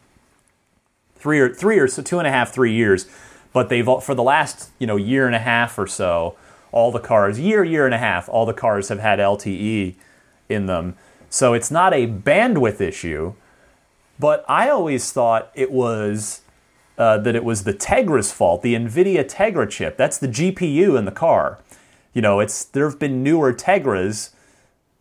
three 1.14 1.38
or 1.40 1.52
three 1.52 1.78
or 1.78 1.86
so 1.88 2.00
two 2.00 2.18
and 2.18 2.26
a 2.26 2.30
half, 2.30 2.54
three 2.54 2.72
years. 2.72 3.06
But 3.52 3.68
they've 3.68 3.84
for 3.84 4.14
the 4.14 4.22
last 4.22 4.70
you 4.78 4.86
know 4.86 4.96
year 4.96 5.26
and 5.26 5.36
a 5.36 5.40
half 5.40 5.78
or 5.78 5.86
so, 5.86 6.36
all 6.72 6.90
the 6.90 7.00
cars 7.00 7.38
year 7.38 7.62
year 7.62 7.84
and 7.84 7.94
a 7.94 7.98
half, 7.98 8.30
all 8.30 8.46
the 8.46 8.54
cars 8.54 8.88
have 8.88 9.00
had 9.00 9.18
LTE 9.18 9.94
in 10.48 10.64
them. 10.64 10.96
So 11.28 11.52
it's 11.52 11.70
not 11.70 11.92
a 11.92 12.06
bandwidth 12.06 12.80
issue. 12.80 13.34
But 14.18 14.42
I 14.48 14.70
always 14.70 15.12
thought 15.12 15.50
it 15.54 15.70
was 15.70 16.40
uh, 16.96 17.18
that 17.18 17.36
it 17.36 17.44
was 17.44 17.64
the 17.64 17.74
Tegra's 17.74 18.32
fault, 18.32 18.62
the 18.62 18.74
NVIDIA 18.74 19.30
Tegra 19.30 19.68
chip. 19.68 19.98
That's 19.98 20.16
the 20.16 20.28
GPU 20.28 20.98
in 20.98 21.04
the 21.04 21.12
car. 21.12 21.58
You 22.14 22.22
know, 22.22 22.40
it's 22.40 22.64
there 22.64 22.88
have 22.88 22.98
been 22.98 23.22
newer 23.22 23.52
Tegras 23.52 24.30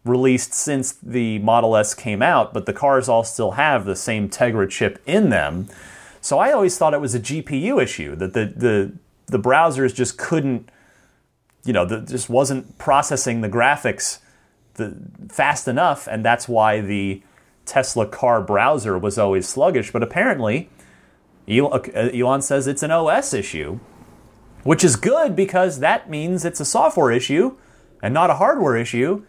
released 0.09 0.53
since 0.53 0.93
the 0.93 1.39
Model 1.39 1.75
S 1.75 1.93
came 1.93 2.21
out, 2.21 2.53
but 2.53 2.65
the 2.65 2.73
cars 2.73 3.07
all 3.07 3.23
still 3.23 3.51
have 3.51 3.85
the 3.85 3.95
same 3.95 4.29
Tegra 4.29 4.69
chip 4.69 5.01
in 5.05 5.29
them. 5.29 5.67
So 6.21 6.39
I 6.39 6.51
always 6.51 6.77
thought 6.77 6.93
it 6.93 7.01
was 7.01 7.15
a 7.15 7.19
GPU 7.19 7.81
issue 7.81 8.15
that 8.15 8.33
the 8.33 8.45
the 8.55 8.93
the 9.27 9.39
browsers 9.39 9.93
just 9.93 10.17
couldn't, 10.17 10.69
you 11.63 11.71
know, 11.71 11.85
the, 11.85 12.01
just 12.01 12.29
wasn't 12.29 12.77
processing 12.77 13.41
the 13.41 13.49
graphics 13.49 14.19
the, 14.73 14.97
fast 15.29 15.67
enough, 15.67 16.07
and 16.07 16.25
that's 16.25 16.47
why 16.47 16.81
the 16.81 17.21
Tesla 17.65 18.07
car 18.07 18.41
browser 18.41 18.97
was 18.97 19.17
always 19.17 19.47
sluggish. 19.47 19.91
But 19.91 20.01
apparently, 20.01 20.69
uh, 21.47 21.79
Elon 21.93 22.41
says 22.41 22.67
it's 22.67 22.83
an 22.83 22.91
OS 22.91 23.33
issue, 23.33 23.79
which 24.63 24.83
is 24.83 24.95
good 24.95 25.35
because 25.35 25.79
that 25.79 26.09
means 26.09 26.43
it's 26.43 26.59
a 26.59 26.65
software 26.65 27.11
issue 27.11 27.55
and 28.01 28.13
not 28.13 28.29
a 28.29 28.35
hardware 28.35 28.75
issue, 28.75 29.23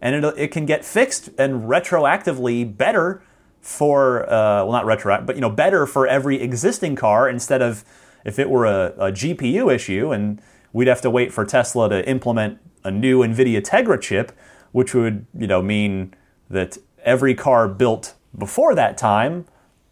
and 0.00 0.24
it, 0.24 0.34
it 0.36 0.48
can 0.50 0.66
get 0.66 0.84
fixed 0.84 1.30
and 1.38 1.64
retroactively 1.64 2.76
better 2.76 3.22
for 3.60 4.24
uh, 4.24 4.64
well 4.64 4.72
not 4.72 4.84
retroactive, 4.84 5.26
but 5.26 5.36
you 5.36 5.40
know 5.40 5.50
better 5.50 5.86
for 5.86 6.06
every 6.06 6.40
existing 6.40 6.96
car 6.96 7.28
instead 7.28 7.62
of 7.62 7.84
if 8.24 8.38
it 8.38 8.50
were 8.50 8.66
a, 8.66 8.94
a 8.98 9.12
GPU 9.12 9.74
issue 9.74 10.12
and 10.12 10.40
we'd 10.72 10.88
have 10.88 11.00
to 11.00 11.10
wait 11.10 11.32
for 11.32 11.44
Tesla 11.44 11.88
to 11.88 12.06
implement 12.08 12.58
a 12.84 12.90
new 12.90 13.20
NVIDIA 13.20 13.62
Tegra 13.62 14.00
chip, 14.00 14.32
which 14.72 14.94
would 14.94 15.26
you 15.38 15.46
know 15.46 15.62
mean 15.62 16.14
that 16.50 16.76
every 17.04 17.34
car 17.34 17.68
built 17.68 18.14
before 18.36 18.74
that 18.74 18.98
time 18.98 19.46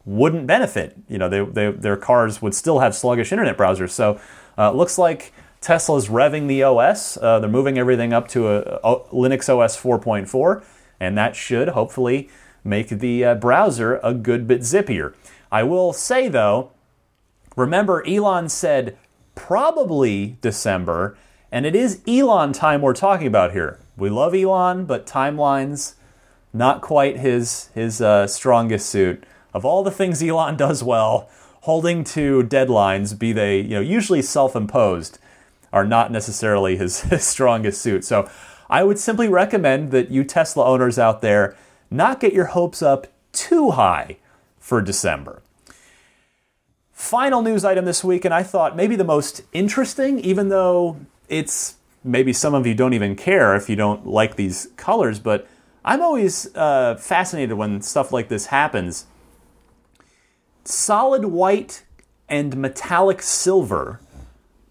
wouldn't 0.04 0.46
benefit. 0.46 0.96
You 1.08 1.18
know, 1.18 1.28
they, 1.28 1.44
they, 1.44 1.70
their 1.70 1.96
cars 1.96 2.42
would 2.42 2.54
still 2.54 2.80
have 2.80 2.94
sluggish 2.94 3.32
internet 3.32 3.56
browsers. 3.56 3.90
So 3.90 4.20
uh, 4.58 4.70
it 4.72 4.76
looks 4.76 4.98
like 4.98 5.32
Tesla's 5.62 6.08
revving 6.08 6.48
the 6.48 6.62
OS. 6.64 7.16
Uh, 7.16 7.38
they're 7.38 7.48
moving 7.48 7.78
everything 7.78 8.12
up 8.12 8.28
to 8.28 8.48
a, 8.48 8.80
a, 8.84 9.00
Linux 9.10 9.48
OS 9.48 9.80
4.4, 9.80 10.62
and 11.00 11.16
that 11.16 11.34
should 11.34 11.68
hopefully 11.68 12.28
make 12.64 12.88
the 12.88 13.24
uh, 13.24 13.34
browser 13.36 13.98
a 14.02 14.12
good 14.12 14.46
bit 14.46 14.60
zippier. 14.60 15.14
I 15.50 15.62
will 15.62 15.92
say 15.92 16.28
though, 16.28 16.72
remember 17.56 18.06
Elon 18.06 18.48
said 18.48 18.98
probably 19.34 20.36
December, 20.40 21.16
and 21.50 21.64
it 21.64 21.74
is 21.74 22.00
Elon 22.06 22.52
time 22.52 22.82
we're 22.82 22.92
talking 22.92 23.26
about 23.26 23.52
here. 23.52 23.78
We 23.96 24.10
love 24.10 24.34
Elon, 24.34 24.84
but 24.84 25.06
timelines 25.06 25.94
not 26.52 26.80
quite 26.80 27.18
his 27.18 27.68
his 27.74 28.00
uh, 28.00 28.26
strongest 28.26 28.88
suit. 28.88 29.24
Of 29.54 29.64
all 29.64 29.82
the 29.82 29.90
things 29.90 30.22
Elon 30.22 30.56
does 30.66 30.82
well, 30.82 31.28
holding 31.62 32.04
to 32.04 32.42
deadlines, 32.42 33.18
be 33.18 33.32
they 33.32 33.60
you 33.60 33.76
know 33.76 33.80
usually 33.80 34.22
self-imposed, 34.22 35.18
are 35.72 35.84
not 35.84 36.12
necessarily 36.12 36.76
his, 36.76 37.00
his 37.10 37.24
strongest 37.24 37.80
suit. 37.80 38.04
So 38.04 38.30
I 38.68 38.84
would 38.84 38.98
simply 38.98 39.28
recommend 39.28 39.90
that 39.90 40.10
you 40.10 40.24
Tesla 40.24 40.64
owners 40.64 40.98
out 40.98 41.20
there 41.20 41.56
not 41.90 42.20
get 42.20 42.32
your 42.32 42.46
hopes 42.46 42.82
up 42.82 43.06
too 43.32 43.72
high 43.72 44.16
for 44.58 44.80
December. 44.80 45.42
Final 46.92 47.42
news 47.42 47.64
item 47.64 47.84
this 47.84 48.04
week, 48.04 48.24
and 48.24 48.32
I 48.32 48.42
thought 48.42 48.76
maybe 48.76 48.96
the 48.96 49.04
most 49.04 49.42
interesting, 49.52 50.18
even 50.20 50.48
though 50.48 50.98
it's 51.28 51.76
maybe 52.04 52.32
some 52.32 52.54
of 52.54 52.66
you 52.66 52.74
don't 52.74 52.94
even 52.94 53.16
care 53.16 53.56
if 53.56 53.68
you 53.68 53.76
don't 53.76 54.06
like 54.06 54.36
these 54.36 54.68
colors, 54.76 55.18
but 55.18 55.48
I'm 55.84 56.00
always 56.00 56.54
uh, 56.54 56.96
fascinated 56.96 57.56
when 57.56 57.82
stuff 57.82 58.12
like 58.12 58.28
this 58.28 58.46
happens. 58.46 59.06
Solid 60.64 61.26
white 61.26 61.84
and 62.28 62.56
metallic 62.56 63.20
silver, 63.20 64.00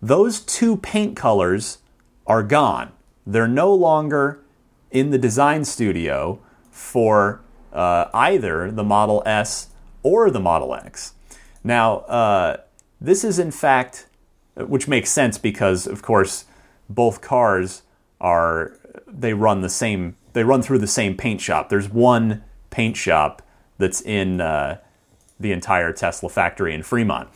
those 0.02 0.40
two 0.40 0.78
paint 0.78 1.16
colors 1.16 1.80
are 2.26 2.44
gone. 2.44 2.92
They're 3.26 3.48
no 3.48 3.74
longer 3.74 4.42
in 4.90 5.12
the 5.12 5.18
design 5.18 5.64
studio 5.66 6.40
for 6.70 7.42
uh, 7.72 8.06
either 8.14 8.72
the 8.72 8.84
Model 8.84 9.22
S 9.26 9.70
or 10.04 10.30
the 10.30 10.40
Model 10.40 10.74
X. 10.74 11.14
Now, 11.64 12.00
uh, 12.00 12.58
this 13.00 13.24
is 13.24 13.40
in 13.40 13.52
fact, 13.52 14.08
which 14.56 14.88
makes 14.88 15.10
sense 15.10 15.38
because, 15.38 15.88
of 15.88 16.02
course, 16.02 16.46
both 16.90 17.22
cars 17.22 17.84
are 18.20 18.78
they 19.08 19.34
run 19.34 19.62
the 19.62 19.70
same 19.70 20.16
they 20.34 20.44
run 20.44 20.62
through 20.62 20.80
the 20.80 20.88
same 20.88 21.16
paint 21.16 21.42
shop. 21.42 21.70
There's 21.70 21.90
one 21.90 22.44
paint 22.70 22.96
shop 22.98 23.42
that's 23.78 24.02
in 24.02 24.42
uh, 24.42 24.78
the 25.40 25.52
entire 25.52 25.92
Tesla 25.92 26.30
factory 26.30 26.74
in 26.74 26.84
Fremont. 26.84 27.30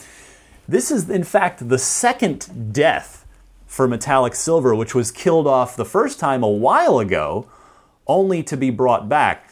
This 0.67 0.89
is, 0.89 1.09
in 1.09 1.23
fact, 1.23 1.69
the 1.69 1.77
second 1.77 2.73
death 2.73 3.25
for 3.67 3.87
metallic 3.87 4.35
silver, 4.35 4.73
which 4.73 4.95
was 4.95 5.11
killed 5.11 5.47
off 5.47 5.75
the 5.75 5.85
first 5.85 6.19
time 6.19 6.43
a 6.43 6.49
while 6.49 6.99
ago, 6.99 7.47
only 8.07 8.41
to 8.43 8.57
be 8.57 8.69
brought 8.69 9.07
back. 9.09 9.49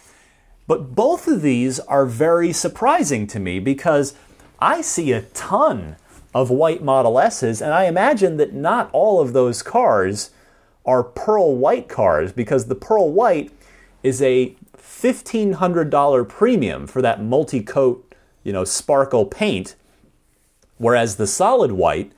But 0.66 0.96
both 0.96 1.28
of 1.28 1.42
these 1.42 1.80
are 1.82 2.06
very 2.06 2.54
surprising 2.54 3.28
to 3.28 3.40
me 3.40 3.60
because 3.60 4.16
I 4.60 4.82
see 4.82 5.12
a 5.12 5.22
ton 5.22 5.98
of 6.34 6.50
white 6.50 6.82
Model 6.82 7.20
S's, 7.20 7.62
and 7.62 7.74
I 7.74 7.86
imagine 7.86 8.38
that 8.38 8.54
not 8.54 8.90
all 8.92 9.20
of 9.20 9.34
those 9.34 9.62
cars 9.62 10.32
are 10.86 11.04
pearl 11.04 11.56
white 11.56 11.88
cars 11.88 12.32
because 12.32 12.66
the 12.66 12.76
pearl 12.76 13.12
white 13.12 13.52
is 14.02 14.22
a 14.22 14.56
$1500 14.78 16.28
premium 16.28 16.88
for 16.88 17.02
that 17.02 17.22
multi-coat, 17.22 18.16
you 18.44 18.52
know, 18.52 18.64
sparkle 18.64 19.26
paint 19.26 19.76
whereas 20.84 21.16
the 21.16 21.28
solid 21.28 21.72
white 21.72 22.12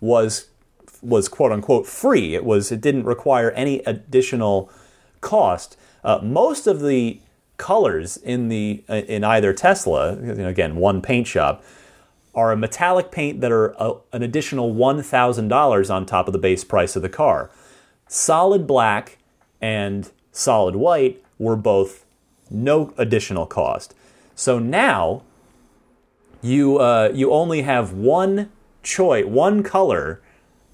was 0.00 0.46
was 1.02 1.28
quote 1.28 1.52
unquote 1.52 1.86
free. 1.86 2.34
It 2.34 2.44
was 2.44 2.72
it 2.72 2.80
didn't 2.80 3.04
require 3.04 3.50
any 3.52 3.80
additional 3.80 4.70
cost. 5.20 5.76
Uh, 6.04 6.20
most 6.22 6.66
of 6.66 6.80
the 6.80 7.20
colors 7.56 8.16
in 8.16 8.48
the 8.48 8.82
uh, 8.88 8.94
in 8.94 9.24
either 9.24 9.52
Tesla, 9.52 10.14
you 10.16 10.34
know, 10.34 10.48
again 10.48 10.76
one 10.76 11.02
paint 11.02 11.26
shop, 11.26 11.62
are 12.34 12.52
a 12.52 12.56
metallic 12.56 13.10
paint 13.10 13.40
that 13.40 13.52
are 13.52 13.70
a, 13.72 13.90
uh, 13.90 13.98
an 14.12 14.22
additional 14.22 14.72
one 14.72 15.02
thousand 15.02 15.48
dollars 15.48 15.90
on 15.90 16.06
top 16.06 16.26
of 16.26 16.32
the 16.32 16.38
base 16.38 16.64
price 16.64 16.96
of 16.96 17.02
the 17.02 17.08
car 17.08 17.50
solid 18.12 18.66
black 18.66 19.16
and 19.60 20.10
solid 20.32 20.76
white 20.76 21.22
were 21.38 21.56
both 21.56 22.04
no 22.50 22.92
additional 22.98 23.46
cost. 23.46 23.94
So 24.34 24.58
now 24.58 25.22
you 26.42 26.78
uh, 26.78 27.10
you 27.14 27.32
only 27.32 27.62
have 27.62 27.92
one 27.92 28.50
choice, 28.82 29.24
one 29.24 29.62
color 29.62 30.20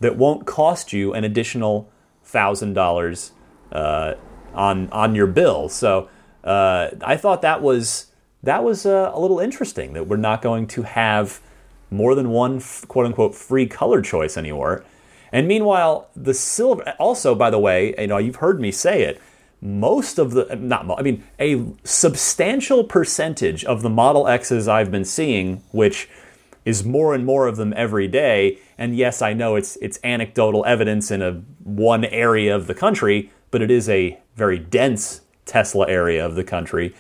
that 0.00 0.16
won't 0.16 0.46
cost 0.46 0.92
you 0.92 1.12
an 1.12 1.24
additional 1.24 1.90
thousand 2.24 2.76
uh, 2.76 2.80
dollars 2.80 3.32
on 3.72 4.88
on 4.90 5.14
your 5.14 5.26
bill. 5.26 5.68
So 5.68 6.08
uh, 6.44 6.90
I 7.02 7.16
thought 7.16 7.42
that 7.42 7.62
was 7.62 8.06
that 8.42 8.64
was 8.64 8.86
uh, 8.86 9.10
a 9.14 9.20
little 9.20 9.40
interesting 9.40 9.92
that 9.92 10.06
we're 10.06 10.16
not 10.16 10.42
going 10.42 10.66
to 10.68 10.82
have 10.82 11.40
more 11.90 12.14
than 12.14 12.30
one 12.30 12.60
quote 12.88 13.06
unquote 13.06 13.34
free 13.34 13.66
color 13.66 14.02
choice 14.02 14.36
anymore. 14.36 14.84
And 15.32 15.46
meanwhile, 15.46 16.08
the 16.16 16.32
silver 16.32 16.94
also, 16.98 17.34
by 17.34 17.50
the 17.50 17.58
way, 17.58 17.94
you 17.98 18.06
know, 18.06 18.16
you've 18.16 18.36
heard 18.36 18.60
me 18.60 18.72
say 18.72 19.02
it. 19.02 19.20
Most 19.60 20.18
of 20.18 20.32
the 20.32 20.54
not, 20.56 20.88
I 20.98 21.02
mean, 21.02 21.24
a 21.40 21.64
substantial 21.82 22.84
percentage 22.84 23.64
of 23.64 23.82
the 23.82 23.90
Model 23.90 24.28
X's 24.28 24.68
I've 24.68 24.90
been 24.90 25.04
seeing, 25.04 25.62
which 25.72 26.08
is 26.64 26.84
more 26.84 27.14
and 27.14 27.24
more 27.24 27.46
of 27.46 27.56
them 27.56 27.72
every 27.76 28.06
day. 28.06 28.58
And 28.76 28.96
yes, 28.96 29.20
I 29.20 29.32
know 29.32 29.56
it's 29.56 29.76
it's 29.76 29.98
anecdotal 30.04 30.64
evidence 30.64 31.10
in 31.10 31.22
a 31.22 31.42
one 31.64 32.04
area 32.04 32.54
of 32.54 32.66
the 32.66 32.74
country, 32.74 33.32
but 33.50 33.62
it 33.62 33.70
is 33.70 33.88
a 33.88 34.18
very 34.36 34.58
dense 34.58 35.22
Tesla 35.44 35.88
area 35.88 36.24
of 36.24 36.34
the 36.34 36.44
country. 36.44 36.94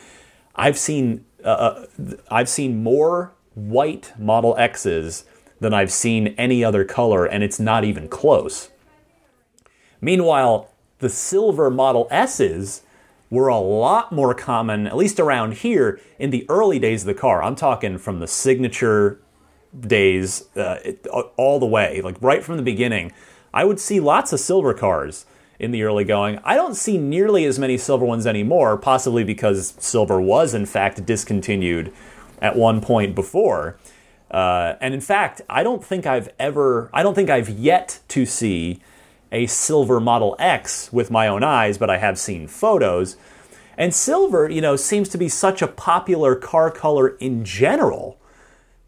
I've 0.56 0.78
seen 0.78 1.24
uh, 1.44 1.48
uh 1.48 2.14
I've 2.30 2.48
seen 2.48 2.82
more 2.82 3.34
white 3.54 4.12
Model 4.18 4.56
X's 4.58 5.24
than 5.60 5.74
I've 5.74 5.92
seen 5.92 6.28
any 6.38 6.64
other 6.64 6.84
color, 6.84 7.24
and 7.26 7.44
it's 7.44 7.60
not 7.60 7.84
even 7.84 8.08
close. 8.08 8.70
Meanwhile, 10.00 10.70
the 10.98 11.08
silver 11.08 11.70
Model 11.70 12.08
S's 12.10 12.82
were 13.30 13.48
a 13.48 13.58
lot 13.58 14.10
more 14.10 14.34
common, 14.34 14.86
at 14.86 14.96
least 14.96 15.20
around 15.20 15.54
here, 15.54 16.00
in 16.18 16.30
the 16.30 16.46
early 16.48 16.78
days 16.78 17.02
of 17.02 17.06
the 17.06 17.14
car. 17.14 17.42
I'm 17.42 17.56
talking 17.56 17.98
from 17.98 18.20
the 18.20 18.26
signature 18.26 19.20
days 19.78 20.48
uh, 20.56 20.78
all 21.36 21.58
the 21.58 21.66
way, 21.66 22.00
like 22.00 22.16
right 22.20 22.42
from 22.42 22.56
the 22.56 22.62
beginning. 22.62 23.12
I 23.52 23.64
would 23.64 23.80
see 23.80 24.00
lots 24.00 24.32
of 24.32 24.40
silver 24.40 24.72
cars 24.72 25.26
in 25.58 25.72
the 25.72 25.82
early 25.82 26.04
going. 26.04 26.38
I 26.44 26.54
don't 26.54 26.74
see 26.74 26.96
nearly 26.96 27.44
as 27.44 27.58
many 27.58 27.76
silver 27.76 28.04
ones 28.04 28.26
anymore, 28.26 28.76
possibly 28.76 29.24
because 29.24 29.74
silver 29.78 30.20
was, 30.20 30.54
in 30.54 30.66
fact, 30.66 31.04
discontinued 31.04 31.92
at 32.40 32.56
one 32.56 32.80
point 32.80 33.14
before. 33.14 33.76
Uh, 34.30 34.74
and 34.80 34.94
in 34.94 35.00
fact, 35.00 35.42
I 35.48 35.62
don't 35.62 35.84
think 35.84 36.06
I've 36.06 36.28
ever, 36.38 36.90
I 36.92 37.02
don't 37.02 37.14
think 37.14 37.30
I've 37.30 37.48
yet 37.48 38.00
to 38.08 38.24
see 38.24 38.80
a 39.32 39.46
silver 39.46 40.00
Model 40.00 40.36
X 40.38 40.92
with 40.92 41.10
my 41.10 41.28
own 41.28 41.42
eyes, 41.42 41.78
but 41.78 41.90
I 41.90 41.98
have 41.98 42.18
seen 42.18 42.46
photos. 42.48 43.16
And 43.76 43.94
silver, 43.94 44.48
you 44.48 44.60
know, 44.60 44.76
seems 44.76 45.08
to 45.10 45.18
be 45.18 45.28
such 45.28 45.62
a 45.62 45.68
popular 45.68 46.34
car 46.34 46.70
color 46.70 47.08
in 47.18 47.44
general 47.44 48.18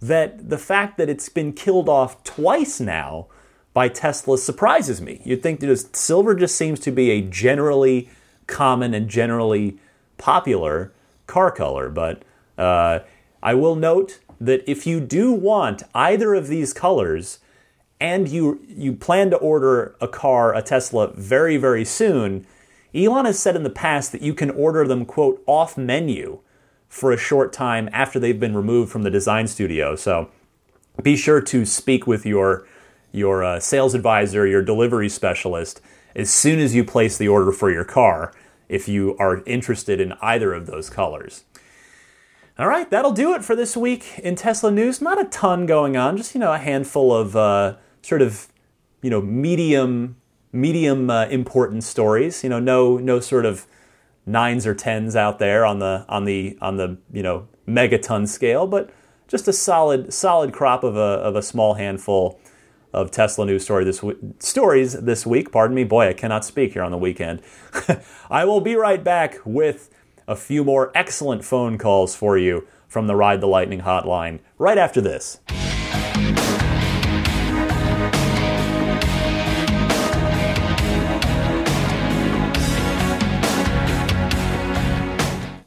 that 0.01 0.49
the 0.49 0.59
fact 0.59 0.97
that 0.99 1.09
it's 1.09 1.29
been 1.29 1.53
killed 1.53 1.89
off 1.89 2.25
twice 2.25 2.81
now 2.81 3.27
by 3.73 3.89
Tesla 3.89 4.39
surprises 4.39 5.01
me. 5.01 5.21
You'd 5.25 5.43
think 5.43 5.61
that 5.61 5.97
silver 5.97 6.35
just 6.35 6.57
seems 6.57 6.81
to 6.81 6.91
be 6.91 7.11
a 7.11 7.21
generally 7.21 8.09
common 8.47 8.95
and 8.95 9.09
generally 9.09 9.79
popular 10.19 10.93
car 11.27 11.51
color, 11.53 11.89
but 11.89 12.23
uh, 12.59 13.01
I 13.43 13.55
will 13.55 13.77
note 13.77 14.19
that 14.41 14.69
if 14.69 14.87
you 14.87 15.01
do 15.01 15.33
want 15.33 15.83
either 15.95 16.35
of 16.35 16.49
these 16.49 16.73
colors 16.73 17.39
and 18.01 18.29
you 18.29 18.61
you 18.69 18.95
plan 18.95 19.31
to 19.31 19.37
order 19.37 19.95
a 20.01 20.09
car, 20.09 20.55
a 20.55 20.63
Tesla 20.63 21.13
very 21.15 21.57
very 21.57 21.85
soon, 21.85 22.47
Elon 22.95 23.27
has 23.27 23.39
said 23.39 23.57
in 23.57 23.63
the 23.63 23.71
past 23.71 24.13
that 24.13 24.23
you 24.23 24.35
can 24.35 24.51
order 24.51 24.87
them 24.87 25.05
quote 25.05 25.43
off 25.47 25.77
menu 25.77 26.41
for 26.89 27.13
a 27.13 27.17
short 27.17 27.53
time 27.53 27.89
after 27.93 28.19
they've 28.19 28.41
been 28.41 28.57
removed 28.57 28.91
from 28.91 29.03
the 29.03 29.11
design 29.11 29.47
studio. 29.47 29.95
So 29.95 30.31
be 31.03 31.17
sure 31.17 31.41
to 31.41 31.65
speak 31.65 32.07
with 32.07 32.27
your 32.27 32.67
your 33.13 33.43
uh, 33.43 33.61
sales 33.61 33.95
advisor, 33.95 34.47
your 34.47 34.63
delivery 34.63 35.09
specialist 35.09 35.81
as 36.15 36.31
soon 36.31 36.59
as 36.59 36.75
you 36.75 36.85
place 36.85 37.19
the 37.19 37.29
order 37.29 37.53
for 37.53 37.71
your 37.71 37.85
car 37.85 38.33
if 38.69 38.89
you 38.89 39.17
are 39.19 39.43
interested 39.47 40.01
in 40.01 40.13
either 40.21 40.53
of 40.53 40.67
those 40.67 40.91
colors. 40.91 41.45
All 42.59 42.69
right, 42.69 42.89
that'll 42.91 43.13
do 43.13 43.35
it 43.35 43.45
for 43.45 43.57
this 43.57 43.77
week 43.77 44.19
in 44.19 44.37
Tesla 44.37 44.71
news. 44.71 45.01
Not 45.01 45.21
a 45.21 45.25
ton 45.25 45.67
going 45.67 45.97
on, 45.97 46.17
just 46.17 46.35
you 46.35 46.41
know 46.41 46.53
a 46.53 46.59
handful 46.59 47.15
of 47.15 47.35
uh, 47.35 47.77
sort 48.03 48.23
of 48.23 48.49
you 49.03 49.11
know 49.11 49.21
medium 49.21 50.17
medium 50.53 51.11
uh, 51.11 51.27
important 51.27 51.85
stories. 51.85 52.43
You 52.43 52.51
know, 52.51 52.61
no 52.61 52.99
no 52.99 53.21
sort 53.21 53.47
of 53.47 53.67
nines 54.27 54.67
or 54.67 54.75
tens 54.75 55.17
out 55.17 55.39
there 55.39 55.65
on 55.65 55.79
the 55.79 56.05
on 56.09 56.25
the 56.25 56.57
on 56.61 56.77
the 56.77 56.99
you 57.13 57.23
know 57.23 57.49
megaton 57.67 58.29
scale, 58.29 58.67
but 58.67 58.91
just 59.29 59.49
a 59.49 59.53
solid 59.53 60.13
solid 60.13 60.53
crop 60.53 60.85
of 60.85 60.97
a 60.97 60.99
of 60.99 61.37
a 61.37 61.43
small 61.43 61.75
handful 61.75 62.41
of 62.93 63.11
Tesla 63.11 63.47
news 63.47 63.63
story 63.63 63.85
this 63.85 63.99
w- 63.99 64.35
stories 64.41 64.95
this 64.95 65.25
week. 65.25 65.53
Pardon 65.53 65.75
me, 65.75 65.85
boy, 65.85 66.09
I 66.09 66.13
cannot 66.13 66.45
speak 66.45 66.73
here 66.73 66.83
on 66.83 66.91
the 66.91 66.99
weekend. 66.99 67.41
I 68.31 68.45
will 68.45 68.61
be 68.61 68.75
right 68.75 69.03
back 69.03 69.37
with 69.45 69.91
a 70.27 70.35
few 70.35 70.65
more 70.65 70.91
excellent 70.95 71.45
phone 71.45 71.79
calls 71.79 72.15
for 72.17 72.37
you 72.37 72.67
from 72.89 73.07
the 73.07 73.15
Ride 73.15 73.41
the 73.41 73.47
Lightning 73.47 73.83
hotline 73.83 74.41
right 74.59 74.79
after 74.79 75.01
this. 75.01 75.39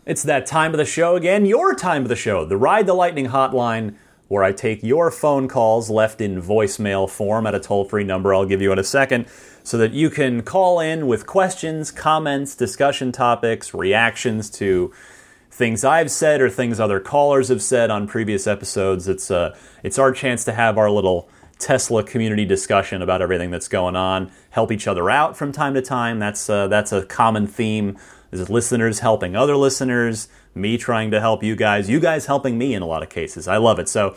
It's 0.06 0.24
that 0.24 0.46
time 0.46 0.74
of 0.74 0.78
the 0.78 0.86
show 0.86 1.16
again, 1.16 1.46
your 1.46 1.74
time 1.74 2.02
of 2.02 2.10
the 2.10 2.16
show, 2.18 2.44
the 2.44 2.58
Ride 2.58 2.88
the 2.88 2.94
Lightning 2.94 3.28
hotline, 3.28 3.96
where 4.28 4.44
I 4.44 4.52
take 4.52 4.84
your 4.84 5.10
phone 5.12 5.48
calls 5.48 5.90
left 5.90 6.20
in 6.20 6.42
voicemail 6.42 7.10
form 7.10 7.48
at 7.48 7.56
a 7.56 7.60
toll 7.60 7.86
free 7.86 8.04
number 8.04 8.34
I'll 8.34 8.46
give 8.46 8.62
you 8.62 8.74
in 8.74 8.80
a 8.80 8.84
second 8.84 9.28
so 9.64 9.78
that 9.78 9.94
you 9.94 10.10
can 10.10 10.42
call 10.42 10.82
in 10.82 11.08
with 11.08 11.26
questions, 11.26 11.90
comments, 11.90 12.54
discussion 12.54 13.14
topics, 13.14 13.74
reactions 13.74 14.50
to 14.52 14.92
things 15.50 15.86
I've 15.86 16.12
said 16.12 16.42
or 16.42 16.50
things 16.50 16.82
other 16.82 17.00
callers 17.00 17.48
have 17.48 17.62
said 17.62 17.90
on 17.90 18.06
previous 18.06 18.46
episodes. 18.46 19.08
It's 19.08 19.32
uh, 19.32 19.56
it's 19.84 19.98
our 19.98 20.12
chance 20.12 20.44
to 20.46 20.52
have 20.52 20.78
our 20.78 20.92
little 20.92 21.30
Tesla 21.60 22.04
community 22.04 22.44
discussion 22.44 23.02
about 23.02 23.22
everything 23.22 23.52
that's 23.52 23.70
going 23.70 23.96
on. 23.96 24.34
Help 24.50 24.70
each 24.70 24.86
other 24.86 25.10
out 25.10 25.38
from 25.38 25.54
time 25.54 25.74
to 25.76 25.82
time. 25.82 26.20
That's 26.20 26.50
uh, 26.50 26.68
that's 26.68 26.92
a 26.92 27.06
common 27.06 27.48
theme. 27.48 27.98
Is 28.34 28.50
listeners 28.50 29.00
helping 29.00 29.36
other 29.36 29.56
listeners, 29.56 30.28
me 30.56 30.78
trying 30.78 31.12
to 31.12 31.20
help 31.20 31.44
you 31.44 31.56
guys, 31.56 31.88
you 31.88 32.00
guys 32.00 32.26
helping 32.26 32.58
me 32.58 32.74
in 32.74 32.82
a 32.82 32.88
lot 32.88 33.04
of 33.04 33.10
cases. 33.10 33.48
I 33.48 33.58
love 33.58 33.78
it. 33.78 33.88
So, 33.88 34.16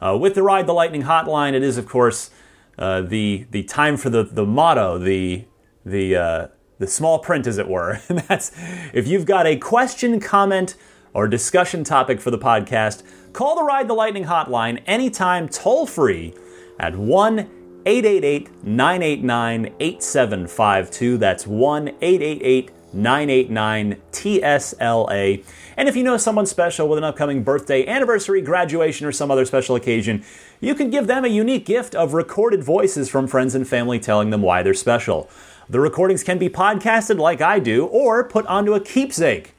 uh, 0.00 0.16
with 0.16 0.36
the 0.36 0.42
Ride 0.42 0.66
the 0.66 0.72
Lightning 0.72 1.02
hotline, 1.02 1.52
it 1.52 1.64
is 1.64 1.76
of 1.76 1.88
course 1.88 2.30
uh, 2.78 3.00
the 3.00 3.46
the 3.50 3.64
time 3.64 3.96
for 3.96 4.08
the 4.08 4.22
the 4.22 4.46
motto, 4.46 4.98
the 4.98 5.46
the 5.84 6.16
uh, 6.16 6.46
the 6.78 6.86
small 6.86 7.18
print, 7.18 7.46
as 7.46 7.58
it 7.58 7.68
were. 7.68 8.00
And 8.08 8.20
that's 8.20 8.52
if 8.92 9.08
you've 9.08 9.26
got 9.26 9.46
a 9.46 9.56
question, 9.56 10.20
comment, 10.20 10.76
or 11.12 11.26
discussion 11.26 11.82
topic 11.82 12.20
for 12.20 12.30
the 12.30 12.38
podcast, 12.38 13.02
call 13.32 13.56
the 13.56 13.64
Ride 13.64 13.88
the 13.88 13.94
Lightning 13.94 14.26
hotline 14.26 14.82
anytime, 14.86 15.48
toll 15.48 15.86
free 15.86 16.34
at 16.78 16.94
1 16.94 17.38
888 17.86 18.64
989 18.64 19.74
8752. 19.80 21.18
That's 21.18 21.46
1 21.46 21.88
888 21.88 22.70
989 22.92 23.96
TSLA. 24.12 25.44
And 25.76 25.88
if 25.88 25.96
you 25.96 26.02
know 26.02 26.16
someone 26.16 26.46
special 26.46 26.88
with 26.88 26.98
an 26.98 27.04
upcoming 27.04 27.42
birthday, 27.42 27.86
anniversary, 27.86 28.40
graduation, 28.40 29.06
or 29.06 29.12
some 29.12 29.30
other 29.30 29.44
special 29.44 29.76
occasion, 29.76 30.24
you 30.60 30.74
can 30.74 30.90
give 30.90 31.06
them 31.06 31.24
a 31.24 31.28
unique 31.28 31.66
gift 31.66 31.94
of 31.94 32.14
recorded 32.14 32.64
voices 32.64 33.10
from 33.10 33.26
friends 33.26 33.54
and 33.54 33.68
family 33.68 33.98
telling 33.98 34.30
them 34.30 34.42
why 34.42 34.62
they're 34.62 34.74
special. 34.74 35.28
The 35.68 35.80
recordings 35.80 36.22
can 36.22 36.38
be 36.38 36.48
podcasted 36.48 37.18
like 37.18 37.40
I 37.40 37.58
do 37.58 37.86
or 37.86 38.22
put 38.24 38.46
onto 38.46 38.74
a 38.74 38.80
keepsake. 38.80 39.52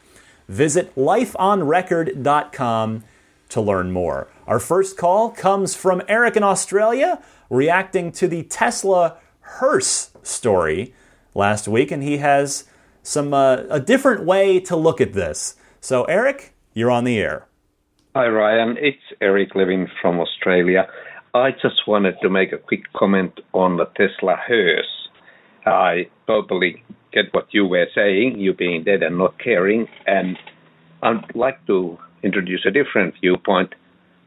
Visit 0.48 0.96
lifeonrecord.com 0.96 3.04
to 3.50 3.62
learn 3.62 3.92
more. 3.92 4.28
Our 4.46 4.60
first 4.60 4.98
call 4.98 5.32
comes 5.32 5.76
from 5.76 6.02
Eric 6.08 6.38
in 6.38 6.44
Australia, 6.44 7.22
reacting 7.50 8.12
to 8.14 8.28
the 8.28 8.44
Tesla 8.44 9.18
hearse 9.42 10.12
story 10.24 10.94
last 11.36 11.68
week, 11.68 11.92
and 11.92 12.02
he 12.02 12.18
has 12.18 12.64
some 13.08 13.34
uh, 13.34 13.64
a 13.70 13.80
different 13.80 14.26
way 14.26 14.60
to 14.60 14.76
look 14.76 15.00
at 15.00 15.14
this. 15.14 15.56
So, 15.80 16.04
Eric, 16.06 16.54
you're 16.74 16.92
on 16.92 17.06
the 17.06 17.18
air. 17.18 17.48
Hi, 18.16 18.28
Ryan. 18.28 18.76
It's 18.80 19.02
Eric 19.22 19.56
living 19.56 19.88
from 20.02 20.20
Australia. 20.20 20.88
I 21.34 21.52
just 21.52 21.88
wanted 21.88 22.16
to 22.22 22.30
make 22.30 22.52
a 22.52 22.58
quick 22.58 22.92
comment 22.94 23.40
on 23.54 23.78
the 23.78 23.86
Tesla 23.96 24.36
hearse. 24.36 25.10
I 25.66 26.10
totally 26.26 26.84
get 27.14 27.34
what 27.34 27.48
you 27.52 27.66
were 27.66 27.88
saying, 27.96 28.40
you 28.40 28.54
being 28.54 28.84
dead 28.84 29.04
and 29.04 29.18
not 29.18 29.40
caring, 29.40 29.88
and 30.06 30.38
I'd 31.02 31.36
like 31.36 31.66
to 31.68 31.98
introduce 32.24 32.66
a 32.66 32.72
different 32.72 33.16
viewpoint, 33.22 33.74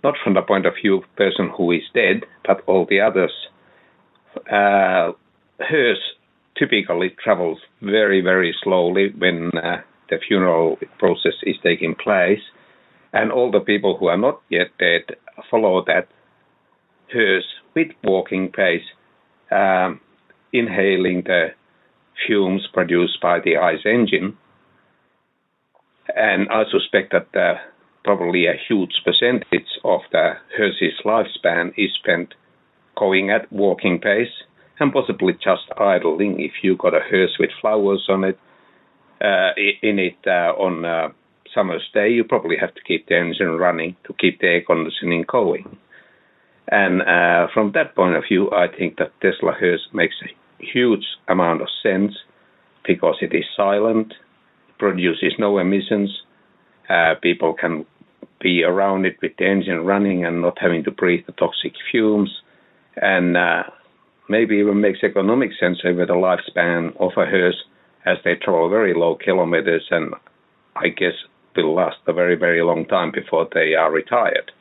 not 0.02 0.14
from 0.24 0.34
the 0.34 0.42
point 0.42 0.64
of 0.66 0.74
view 0.80 0.98
of 0.98 1.16
person 1.16 1.50
who 1.54 1.72
is 1.72 1.82
dead, 1.92 2.24
but 2.46 2.62
all 2.66 2.86
the 2.88 3.00
others. 3.00 3.32
Uh, 4.50 5.12
hearse 5.58 6.04
typically 6.60 7.16
travels 7.24 7.58
very, 7.80 8.20
very 8.20 8.54
slowly 8.62 9.08
when 9.18 9.50
uh, 9.56 9.78
the 10.10 10.18
funeral 10.28 10.78
process 10.98 11.34
is 11.42 11.56
taking 11.62 11.94
place, 11.94 12.42
and 13.12 13.32
all 13.32 13.50
the 13.50 13.60
people 13.60 13.96
who 13.98 14.06
are 14.06 14.18
not 14.18 14.40
yet 14.50 14.68
dead 14.78 15.16
follow 15.50 15.82
that 15.86 16.06
hearse 17.12 17.46
with 17.74 17.88
walking 18.04 18.52
pace, 18.52 18.84
um, 19.50 20.00
inhaling 20.52 21.22
the 21.24 21.48
fumes 22.26 22.68
produced 22.72 23.20
by 23.22 23.38
the 23.40 23.56
ICE 23.56 23.84
engine. 23.86 24.36
And 26.14 26.48
I 26.50 26.64
suspect 26.70 27.12
that 27.12 27.40
uh, 27.40 27.58
probably 28.04 28.46
a 28.46 28.60
huge 28.68 28.92
percentage 29.04 29.70
of 29.84 30.00
the 30.12 30.34
hearse's 30.56 31.00
lifespan 31.04 31.72
is 31.76 31.90
spent 32.02 32.34
going 32.96 33.30
at 33.30 33.50
walking 33.50 33.98
pace 33.98 34.28
and 34.80 34.92
possibly 34.92 35.32
just 35.34 35.66
idling 35.78 36.40
if 36.40 36.52
you 36.62 36.76
got 36.76 36.94
a 36.94 37.00
hearse 37.00 37.36
with 37.38 37.50
flowers 37.60 38.06
on 38.08 38.24
it 38.24 38.38
uh, 39.20 39.50
in 39.82 39.98
it 39.98 40.16
uh, 40.26 40.52
on 40.56 40.84
a 40.84 41.08
summer's 41.54 41.88
day. 41.92 42.10
You 42.10 42.24
probably 42.24 42.56
have 42.60 42.74
to 42.74 42.80
keep 42.82 43.08
the 43.08 43.16
engine 43.18 43.56
running 43.56 43.96
to 44.06 44.14
keep 44.14 44.40
the 44.40 44.46
air 44.46 44.62
conditioning 44.62 45.24
going. 45.28 45.76
And 46.68 47.02
uh, 47.02 47.48
from 47.52 47.72
that 47.74 47.96
point 47.96 48.14
of 48.14 48.24
view 48.28 48.50
i 48.52 48.66
think 48.68 48.96
that 48.98 49.12
tesla 49.20 49.52
hearse 49.58 49.88
makes 49.92 50.14
a 50.22 50.64
huge 50.64 51.04
amount 51.26 51.62
of 51.62 51.68
sense 51.82 52.12
because 52.86 53.16
it 53.20 53.34
is 53.34 53.44
silent 53.56 54.14
produces 54.78 55.34
no 55.38 55.58
emissions 55.58 56.22
uh, 56.90 57.14
people 57.22 57.54
can 57.54 57.86
be 58.40 58.64
around 58.64 59.04
it 59.06 59.16
with 59.22 59.32
the 59.38 59.46
engine 59.46 59.84
running 59.84 60.24
and 60.24 60.42
not 60.42 60.58
having 60.58 60.82
to 60.84 60.90
breathe 60.90 61.24
the 61.26 61.32
toxic 61.32 61.72
fumes. 61.90 62.42
And 62.96 63.36
uh, 63.36 63.64
maybe 64.30 64.56
even 64.56 64.80
makes 64.80 65.00
economic 65.02 65.50
sense 65.58 65.80
over 65.84 66.06
the 66.06 66.14
lifespan 66.14 66.96
of 67.00 67.10
a 67.16 67.26
hearse 67.26 67.64
as 68.06 68.16
they 68.24 68.36
travel 68.36 68.70
very 68.70 68.94
low 68.94 69.16
kilometers 69.16 69.86
and 69.90 70.14
I 70.76 70.88
guess 70.88 71.14
will 71.56 71.74
last 71.74 71.96
a 72.06 72.12
very, 72.12 72.36
very 72.36 72.62
long 72.62 72.86
time 72.86 73.10
before 73.10 73.48
they 73.52 73.74
are 73.74 73.90
retired. 73.90 74.52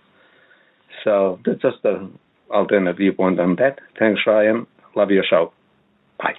So 1.04 1.40
that's 1.46 1.62
just 1.62 1.78
an 1.86 2.18
alternate 2.50 2.98
viewpoint 2.98 3.40
on 3.40 3.56
that. 3.58 3.80
Thanks, 3.98 4.22
Ryan. 4.26 4.66
Love 4.96 5.12
your 5.12 5.24
show. 5.24 5.54
Bye. 6.18 6.36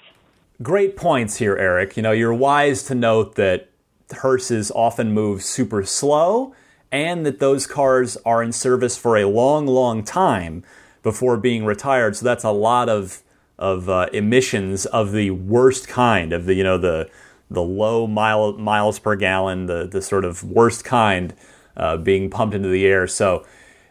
Great 0.61 0.97
points 0.97 1.37
here, 1.37 1.57
Eric. 1.57 1.97
You 1.97 2.03
know, 2.03 2.13
you're 2.13 2.35
wise 2.35 2.83
to 2.85 2.95
note 2.95 3.37
that 3.37 3.71
hearses 4.13 4.73
often 4.73 5.13
move 5.13 5.43
super 5.43 5.85
slow 5.85 6.53
and 6.91 7.25
that 7.25 7.39
those 7.39 7.67
cars 7.67 8.17
are 8.27 8.43
in 8.43 8.53
service 8.53 8.99
for 8.99 9.17
a 9.17 9.25
long, 9.27 9.67
long 9.67 10.03
time 10.03 10.65
before 11.03 11.37
being 11.37 11.65
retired. 11.65 12.17
So 12.17 12.25
that's 12.25 12.45
a 12.45 12.51
lot 12.51 12.89
of 12.89 13.23
of 13.59 13.91
uh, 13.91 14.07
emissions 14.13 14.87
of 14.87 15.13
the 15.13 15.31
worst 15.31 15.87
kind 15.87 16.33
of 16.33 16.47
the 16.47 16.55
you 16.55 16.65
know 16.65 16.79
the 16.79 17.11
the 17.51 17.63
low 17.63 18.07
mile, 18.07 18.53
miles 18.55 18.99
per 18.99 19.17
gallon, 19.17 19.67
the 19.67 19.87
the 19.87 20.01
sort 20.03 20.25
of 20.25 20.43
worst 20.43 20.85
kind 20.85 21.35
uh, 21.77 21.97
being 21.97 22.31
pumped 22.31 22.55
into 22.55 22.69
the 22.69 22.87
air. 22.87 23.07
So 23.07 23.47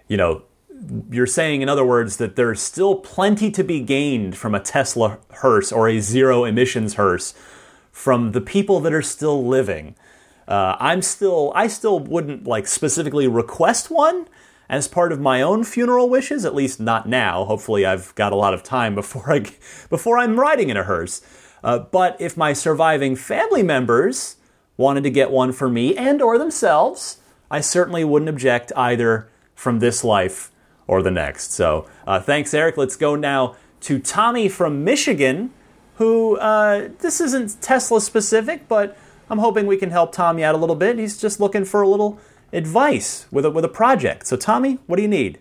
you 0.07 0.17
know 0.17 0.43
you're 1.11 1.27
saying 1.27 1.61
in 1.61 1.69
other 1.69 1.85
words 1.85 2.17
that 2.17 2.35
there's 2.35 2.61
still 2.61 2.95
plenty 2.95 3.51
to 3.51 3.63
be 3.63 3.81
gained 3.81 4.37
from 4.37 4.55
a 4.55 4.59
Tesla 4.59 5.19
hearse 5.31 5.71
or 5.71 5.89
a 5.89 5.99
zero 5.99 6.45
emissions 6.45 6.95
hearse 6.95 7.33
from 7.91 8.31
the 8.31 8.41
people 8.41 8.79
that 8.79 8.93
are 8.93 9.01
still 9.01 9.45
living. 9.45 9.95
Uh, 10.47 10.75
I'm 10.79 11.01
still 11.01 11.51
I 11.53 11.67
still 11.67 11.99
wouldn't 11.99 12.45
like 12.45 12.65
specifically 12.65 13.27
request 13.27 13.91
one 13.91 14.27
as 14.69 14.87
part 14.87 15.11
of 15.11 15.19
my 15.19 15.41
own 15.41 15.63
funeral 15.63 16.09
wishes, 16.09 16.45
at 16.45 16.53
least 16.53 16.79
not 16.79 17.09
now. 17.09 17.43
Hopefully, 17.45 17.85
I've 17.85 18.13
got 18.15 18.31
a 18.31 18.35
lot 18.35 18.53
of 18.53 18.63
time 18.63 18.95
before 18.95 19.33
I 19.33 19.45
before 19.89 20.17
I'm 20.17 20.39
riding 20.39 20.69
in 20.69 20.77
a 20.77 20.83
hearse. 20.83 21.21
Uh, 21.63 21.79
but 21.79 22.15
if 22.21 22.37
my 22.37 22.53
surviving 22.53 23.15
family 23.15 23.63
members 23.63 24.37
wanted 24.77 25.03
to 25.03 25.09
get 25.09 25.31
one 25.31 25.51
for 25.51 25.67
me 25.69 25.97
and 25.97 26.21
or 26.21 26.37
themselves, 26.37 27.17
I 27.51 27.59
certainly 27.59 28.05
wouldn't 28.05 28.29
object 28.29 28.71
either 28.77 29.27
from 29.55 29.79
this 29.79 30.03
life 30.03 30.51
or 30.87 31.01
the 31.01 31.11
next. 31.11 31.51
So 31.51 31.87
uh, 32.07 32.21
thanks, 32.21 32.53
Eric. 32.53 32.77
Let's 32.77 32.95
go 32.95 33.15
now 33.15 33.57
to 33.81 33.99
Tommy 33.99 34.47
from 34.47 34.83
Michigan, 34.85 35.51
who 35.95 36.37
uh, 36.37 36.89
this 36.99 37.19
isn't 37.19 37.61
Tesla 37.61 37.99
specific, 37.99 38.69
but 38.69 38.97
I'm 39.29 39.39
hoping 39.39 39.67
we 39.67 39.77
can 39.77 39.91
help 39.91 40.13
Tommy 40.13 40.43
out 40.43 40.55
a 40.55 40.57
little 40.57 40.75
bit. 40.75 40.97
He's 40.97 41.19
just 41.19 41.39
looking 41.39 41.65
for 41.65 41.81
a 41.81 41.87
little 41.87 42.19
advice 42.53 43.27
with 43.31 43.45
a, 43.45 43.51
with 43.51 43.65
a 43.65 43.69
project. 43.69 44.27
So, 44.27 44.35
Tommy, 44.37 44.79
what 44.87 44.95
do 44.97 45.01
you 45.01 45.07
need? 45.07 45.39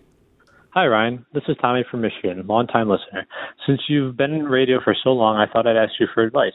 Hi, 0.71 0.85
Ryan. 0.85 1.25
This 1.33 1.43
is 1.47 1.57
Tommy 1.61 1.83
from 1.89 2.01
Michigan, 2.01 2.45
longtime 2.45 2.89
listener. 2.89 3.25
Since 3.65 3.81
you've 3.87 4.15
been 4.15 4.33
in 4.33 4.43
radio 4.43 4.79
for 4.83 4.95
so 5.03 5.09
long, 5.09 5.37
I 5.37 5.51
thought 5.51 5.65
I'd 5.65 5.75
ask 5.75 5.93
you 5.99 6.07
for 6.13 6.23
advice. 6.23 6.53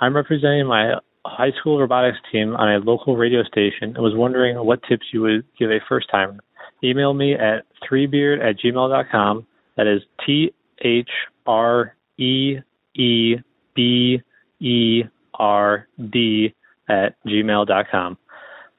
I'm 0.00 0.16
representing 0.16 0.66
my 0.66 0.94
high 1.26 1.50
school 1.60 1.78
robotics 1.78 2.18
team 2.32 2.56
on 2.56 2.72
a 2.72 2.78
local 2.78 3.16
radio 3.16 3.42
station 3.42 3.94
and 3.94 3.98
was 3.98 4.14
wondering 4.16 4.56
what 4.64 4.80
tips 4.88 5.06
you 5.12 5.20
would 5.22 5.44
give 5.58 5.70
a 5.70 5.78
first 5.88 6.08
timer. 6.10 6.38
Email 6.82 7.12
me 7.12 7.34
at 7.34 7.66
threebeard 7.86 8.40
at 8.40 8.58
gmail.com. 8.58 9.46
That 9.76 9.86
is 9.86 10.00
T 10.24 10.54
H 10.82 11.10
R 11.46 11.94
E 12.18 12.56
E 12.94 13.36
B 13.74 14.22
E 14.60 15.02
R 15.34 15.86
D 16.10 16.54
at 16.88 17.14
gmail.com. 17.26 18.16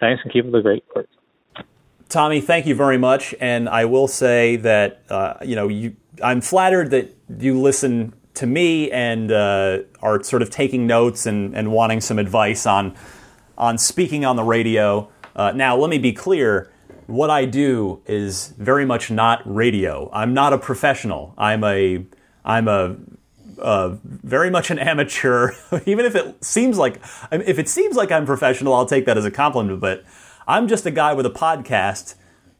Thanks 0.01 0.21
and 0.23 0.33
keep 0.33 0.45
up 0.45 0.51
the 0.51 0.61
great 0.61 0.83
work. 0.93 1.07
Tommy, 2.09 2.41
thank 2.41 2.65
you 2.65 2.75
very 2.75 2.97
much. 2.97 3.33
And 3.39 3.69
I 3.69 3.85
will 3.85 4.07
say 4.07 4.57
that 4.57 5.03
uh, 5.09 5.35
you 5.43 5.55
know 5.55 5.69
you, 5.69 5.95
I'm 6.21 6.41
flattered 6.41 6.89
that 6.89 7.15
you 7.39 7.57
listen 7.61 8.13
to 8.33 8.47
me 8.47 8.91
and 8.91 9.31
uh, 9.31 9.79
are 10.01 10.21
sort 10.23 10.41
of 10.41 10.49
taking 10.49 10.87
notes 10.87 11.25
and, 11.25 11.55
and 11.55 11.71
wanting 11.71 12.01
some 12.01 12.19
advice 12.19 12.65
on 12.65 12.95
on 13.57 13.77
speaking 13.77 14.25
on 14.25 14.35
the 14.35 14.43
radio. 14.43 15.09
Uh, 15.35 15.51
now, 15.51 15.77
let 15.77 15.89
me 15.89 15.97
be 15.97 16.11
clear. 16.11 16.69
What 17.07 17.29
I 17.29 17.45
do 17.45 18.01
is 18.05 18.53
very 18.57 18.85
much 18.85 19.11
not 19.11 19.41
radio. 19.45 20.09
I'm 20.13 20.33
not 20.33 20.51
a 20.51 20.57
professional. 20.57 21.33
I'm 21.37 21.63
a 21.63 22.05
I'm 22.43 22.67
a 22.67 22.95
uh, 23.61 23.97
very 24.03 24.49
much 24.49 24.71
an 24.71 24.79
amateur. 24.79 25.51
Even 25.85 26.05
if 26.05 26.15
it 26.15 26.43
seems 26.43 26.77
like 26.77 27.01
if 27.31 27.59
it 27.59 27.69
seems 27.69 27.95
like 27.95 28.11
I'm 28.11 28.25
professional, 28.25 28.73
I'll 28.73 28.85
take 28.85 29.05
that 29.05 29.17
as 29.17 29.25
a 29.25 29.31
compliment. 29.31 29.79
But 29.79 30.03
I'm 30.47 30.67
just 30.67 30.85
a 30.85 30.91
guy 30.91 31.13
with 31.13 31.25
a 31.25 31.31
podcast, 31.31 32.15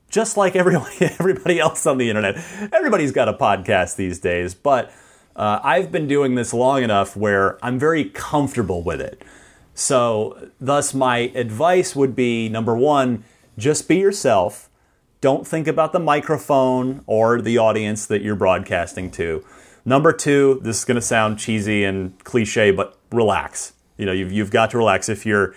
just 0.09 0.37
like 0.37 0.55
everybody 0.55 0.95
everybody 1.01 1.59
else 1.59 1.85
on 1.85 1.97
the 1.97 2.09
internet. 2.09 2.35
Everybody's 2.71 3.11
got 3.11 3.27
a 3.27 3.33
podcast 3.33 3.95
these 3.95 4.19
days, 4.19 4.53
but 4.53 4.93
uh, 5.35 5.59
I've 5.63 5.91
been 5.91 6.07
doing 6.07 6.35
this 6.35 6.53
long 6.53 6.83
enough 6.83 7.15
where 7.15 7.63
I'm 7.65 7.79
very 7.79 8.05
comfortable 8.05 8.83
with 8.83 9.01
it. 9.01 9.23
So, 9.73 10.49
thus, 10.59 10.93
my 10.93 11.31
advice 11.33 11.95
would 11.95 12.15
be 12.15 12.49
number 12.49 12.75
one, 12.75 13.23
just 13.57 13.87
be 13.87 13.97
yourself. 13.97 14.69
Don't 15.21 15.47
think 15.47 15.67
about 15.67 15.93
the 15.93 15.99
microphone 15.99 17.03
or 17.05 17.41
the 17.41 17.57
audience 17.57 18.05
that 18.07 18.21
you're 18.21 18.35
broadcasting 18.35 19.11
to. 19.11 19.45
Number 19.83 20.13
two, 20.13 20.59
this 20.63 20.79
is 20.79 20.85
going 20.85 20.95
to 20.95 21.01
sound 21.01 21.39
cheesy 21.39 21.83
and 21.83 22.17
cliche, 22.23 22.71
but 22.71 22.97
relax. 23.11 23.73
You 23.97 24.05
know, 24.05 24.11
you've, 24.11 24.31
you've 24.31 24.51
got 24.51 24.71
to 24.71 24.77
relax. 24.77 25.09
If 25.09 25.25
you're 25.25 25.53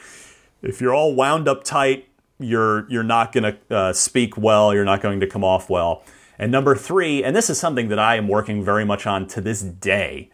if 0.62 0.80
you're 0.80 0.94
all 0.94 1.14
wound 1.14 1.46
up 1.46 1.62
tight, 1.62 2.08
you're 2.38 2.90
you're 2.90 3.02
not 3.02 3.32
going 3.32 3.54
to 3.54 3.76
uh, 3.76 3.92
speak 3.92 4.36
well. 4.36 4.74
You're 4.74 4.84
not 4.84 5.02
going 5.02 5.20
to 5.20 5.26
come 5.26 5.44
off 5.44 5.68
well. 5.68 6.02
And 6.38 6.50
number 6.50 6.74
three, 6.74 7.22
and 7.22 7.36
this 7.36 7.48
is 7.48 7.60
something 7.60 7.88
that 7.88 7.98
I 7.98 8.16
am 8.16 8.28
working 8.28 8.64
very 8.64 8.84
much 8.84 9.06
on 9.06 9.26
to 9.28 9.40
this 9.40 9.62
day, 9.62 10.30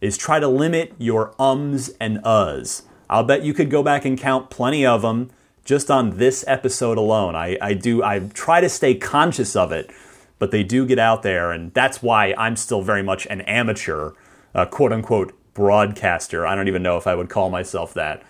is 0.00 0.16
try 0.16 0.38
to 0.38 0.48
limit 0.48 0.94
your 0.98 1.34
ums 1.40 1.90
and 2.00 2.18
uhs. 2.18 2.82
I'll 3.08 3.24
bet 3.24 3.42
you 3.42 3.52
could 3.52 3.70
go 3.70 3.82
back 3.82 4.04
and 4.04 4.16
count 4.16 4.50
plenty 4.50 4.86
of 4.86 5.02
them 5.02 5.30
just 5.64 5.90
on 5.90 6.18
this 6.18 6.44
episode 6.46 6.98
alone. 6.98 7.34
I, 7.34 7.58
I 7.60 7.74
do 7.74 8.02
I 8.02 8.20
try 8.20 8.60
to 8.60 8.68
stay 8.68 8.94
conscious 8.94 9.56
of 9.56 9.72
it 9.72 9.90
but 10.40 10.50
they 10.50 10.64
do 10.64 10.84
get 10.84 10.98
out 10.98 11.22
there, 11.22 11.52
and 11.52 11.72
that's 11.74 12.02
why 12.02 12.34
I'm 12.36 12.56
still 12.56 12.82
very 12.82 13.02
much 13.02 13.26
an 13.26 13.42
amateur, 13.42 14.12
uh, 14.54 14.64
quote 14.64 14.92
unquote, 14.92 15.32
broadcaster. 15.54 16.46
I 16.46 16.56
don't 16.56 16.66
even 16.66 16.82
know 16.82 16.96
if 16.96 17.06
I 17.06 17.14
would 17.14 17.28
call 17.28 17.50
myself 17.50 17.94
that, 17.94 18.22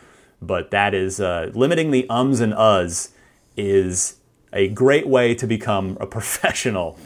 but 0.42 0.72
that 0.72 0.92
is 0.92 1.20
uh, 1.20 1.50
limiting 1.54 1.92
the 1.92 2.06
ums 2.10 2.40
and 2.40 2.52
uhs 2.52 3.12
is 3.56 4.16
a 4.52 4.68
great 4.68 5.06
way 5.06 5.34
to 5.36 5.46
become 5.46 5.96
a 6.00 6.06
professional. 6.18 6.98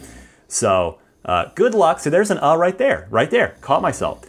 So, 0.47 0.99
uh, 1.23 1.51
good 1.53 1.75
luck. 1.75 1.99
So, 1.99 2.09
there's 2.09 2.31
an 2.31 2.39
uh 2.39 2.55
right 2.55 2.77
there, 2.77 3.07
right 3.11 3.29
there. 3.29 3.55
Caught 3.61 3.83
myself. 3.83 4.25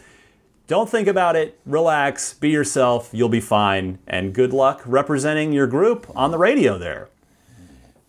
Don't 0.67 0.89
think 0.89 1.07
about 1.07 1.35
it. 1.35 1.59
Relax. 1.65 2.33
Be 2.35 2.49
yourself. 2.49 3.09
You'll 3.13 3.29
be 3.29 3.39
fine. 3.39 3.97
And 4.05 4.33
good 4.33 4.53
luck 4.53 4.83
representing 4.85 5.53
your 5.53 5.65
group 5.65 6.05
on 6.15 6.29
the 6.29 6.37
radio 6.37 6.77
there. 6.77 7.09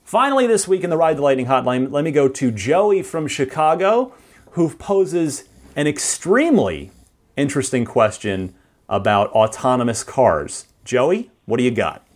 Finally, 0.08 0.46
this 0.46 0.66
week 0.66 0.82
in 0.82 0.88
the 0.88 0.96
Ride 0.96 1.18
the 1.18 1.22
Lightning 1.22 1.44
Hotline, 1.44 1.92
let 1.92 2.02
me 2.02 2.10
go 2.10 2.30
to 2.30 2.50
Joey 2.50 3.02
from 3.02 3.28
Chicago, 3.28 4.14
who 4.52 4.70
poses 4.70 5.44
an 5.76 5.86
extremely 5.86 6.90
interesting 7.36 7.84
question 7.84 8.54
about 8.88 9.30
autonomous 9.32 10.02
cars. 10.02 10.64
Joey, 10.82 11.30
what 11.44 11.58
do 11.58 11.62
you 11.62 11.70
got? 11.70 12.06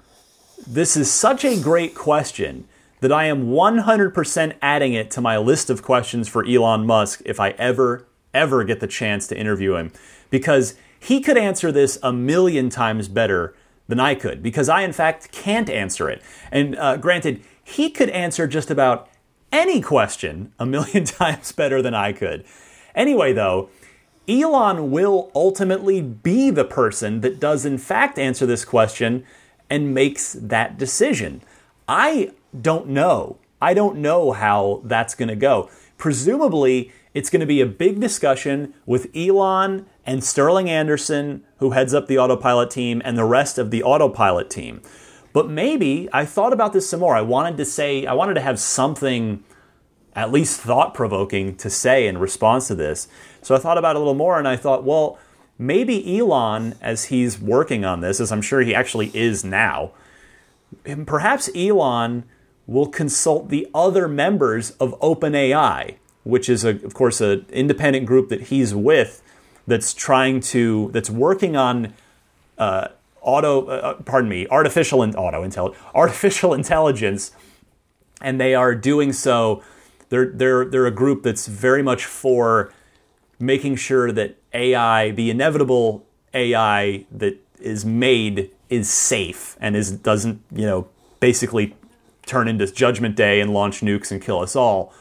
this 0.66 0.97
is 0.97 1.12
such 1.12 1.45
a 1.45 1.61
great 1.61 1.95
question 1.95 2.68
that 3.01 3.11
I 3.11 3.24
am 3.24 3.49
100% 3.49 4.55
adding 4.62 4.93
it 4.93 5.11
to 5.12 5.20
my 5.20 5.36
list 5.38 5.70
of 5.70 5.82
questions 5.82 6.28
for 6.28 6.47
Elon 6.47 6.86
Musk 6.86 7.22
if 7.24 7.41
I 7.41 7.51
ever, 7.51 8.07
ever 8.32 8.62
get 8.62 8.78
the 8.78 8.86
chance 8.86 9.26
to 9.28 9.36
interview 9.36 9.74
him. 9.74 9.93
Because 10.28 10.74
he 11.01 11.20
could 11.20 11.38
answer 11.38 11.72
this 11.72 11.98
a 12.03 12.12
million 12.12 12.68
times 12.68 13.09
better 13.09 13.55
than 13.88 13.98
I 13.98 14.14
could 14.14 14.42
because 14.42 14.68
I, 14.68 14.82
in 14.82 14.92
fact, 14.92 15.32
can't 15.32 15.68
answer 15.68 16.09
it. 16.09 16.22
And 16.53 16.76
uh, 16.76 16.98
granted, 16.98 17.42
he 17.64 17.90
could 17.90 18.11
answer 18.11 18.46
just 18.46 18.70
about 18.70 19.09
any 19.51 19.80
question 19.80 20.53
a 20.59 20.66
million 20.66 21.05
times 21.07 21.53
better 21.53 21.82
than 21.82 21.94
I 21.94 22.12
could. 22.12 22.44
Anyway, 22.94 23.32
though, 23.32 23.70
Elon 24.28 24.90
will 24.90 25.30
ultimately 25.34 26.03
be 26.03 26.51
the 26.51 26.64
person 26.64 27.20
that 27.22 27.40
does, 27.40 27.64
in 27.64 27.78
fact, 27.78 28.18
answer 28.18 28.46
this 28.46 28.64
question 28.64 29.24
and 29.68 29.94
makes 29.94 30.34
that 30.34 30.78
decision. 30.78 31.40
I 31.88 32.32
don't 32.61 32.88
know. 32.88 33.38
I 33.61 33.74
don't 33.74 33.98
know 33.98 34.32
how 34.32 34.82
that's 34.84 35.14
going 35.14 35.28
to 35.28 35.36
go. 35.36 35.70
Presumably, 35.98 36.92
it's 37.12 37.30
going 37.30 37.40
to 37.40 37.46
be 37.46 37.61
a 37.61 37.66
big 37.66 38.01
discussion 38.01 38.74
with 38.86 39.14
Elon 39.16 39.86
and 40.11 40.24
Sterling 40.24 40.68
Anderson, 40.68 41.44
who 41.58 41.70
heads 41.70 41.94
up 41.94 42.08
the 42.08 42.18
autopilot 42.18 42.68
team, 42.68 43.00
and 43.04 43.16
the 43.16 43.24
rest 43.24 43.58
of 43.58 43.70
the 43.70 43.84
autopilot 43.84 44.50
team. 44.50 44.82
But 45.32 45.48
maybe 45.48 46.08
I 46.12 46.24
thought 46.24 46.52
about 46.52 46.72
this 46.72 46.90
some 46.90 46.98
more. 46.98 47.14
I 47.14 47.20
wanted 47.20 47.56
to 47.58 47.64
say, 47.64 48.04
I 48.06 48.12
wanted 48.14 48.34
to 48.34 48.40
have 48.40 48.58
something 48.58 49.44
at 50.16 50.32
least 50.32 50.61
thought 50.62 50.94
provoking 50.94 51.54
to 51.58 51.70
say 51.70 52.08
in 52.08 52.18
response 52.18 52.66
to 52.66 52.74
this. 52.74 53.06
So 53.40 53.54
I 53.54 53.58
thought 53.58 53.78
about 53.78 53.94
it 53.94 53.98
a 53.98 53.98
little 54.00 54.14
more 54.14 54.36
and 54.36 54.48
I 54.48 54.56
thought, 54.56 54.82
well, 54.82 55.16
maybe 55.56 56.18
Elon, 56.18 56.74
as 56.82 57.04
he's 57.04 57.38
working 57.38 57.84
on 57.84 58.00
this, 58.00 58.18
as 58.18 58.32
I'm 58.32 58.42
sure 58.42 58.62
he 58.62 58.74
actually 58.74 59.12
is 59.14 59.44
now, 59.44 59.92
perhaps 61.06 61.48
Elon 61.54 62.24
will 62.66 62.88
consult 62.88 63.48
the 63.48 63.68
other 63.72 64.08
members 64.08 64.72
of 64.72 64.98
OpenAI 64.98 65.98
which 66.24 66.48
is, 66.48 66.64
a, 66.64 66.70
of 66.70 66.94
course, 66.94 67.20
an 67.20 67.46
independent 67.50 68.06
group 68.06 68.28
that 68.28 68.42
he's 68.42 68.74
with 68.74 69.22
that's 69.70 69.94
trying 69.94 70.40
to, 70.40 70.90
that's 70.92 71.08
working 71.08 71.56
on 71.56 71.94
uh, 72.58 72.88
auto, 73.22 73.66
uh, 73.66 73.70
uh 73.70 73.94
pardon 74.02 74.28
me, 74.28 74.46
artificial 74.48 75.02
and 75.02 75.16
auto 75.16 75.46
intel, 75.46 75.74
artificial 75.94 76.52
intelligence, 76.52 77.32
and 78.20 78.40
they 78.40 78.54
are 78.54 78.74
doing 78.74 79.12
so. 79.12 79.62
They're 80.10 80.26
they're 80.26 80.64
they're 80.64 80.86
a 80.86 80.90
group 80.90 81.22
that's 81.22 81.46
very 81.46 81.82
much 81.82 82.04
for 82.04 82.72
making 83.38 83.76
sure 83.76 84.12
that 84.12 84.36
AI, 84.52 85.12
the 85.12 85.30
inevitable 85.30 86.04
AI 86.34 87.06
that 87.10 87.38
is 87.60 87.84
made, 87.84 88.50
is 88.68 88.90
safe 88.90 89.56
and 89.60 89.76
is 89.76 89.90
doesn't 89.92 90.42
you 90.52 90.66
know 90.66 90.88
basically 91.20 91.74
turn 92.26 92.48
into 92.48 92.66
Judgment 92.66 93.16
Day 93.16 93.40
and 93.40 93.52
launch 93.52 93.80
nukes 93.80 94.10
and 94.10 94.20
kill 94.20 94.40
us 94.40 94.54
all. 94.54 94.92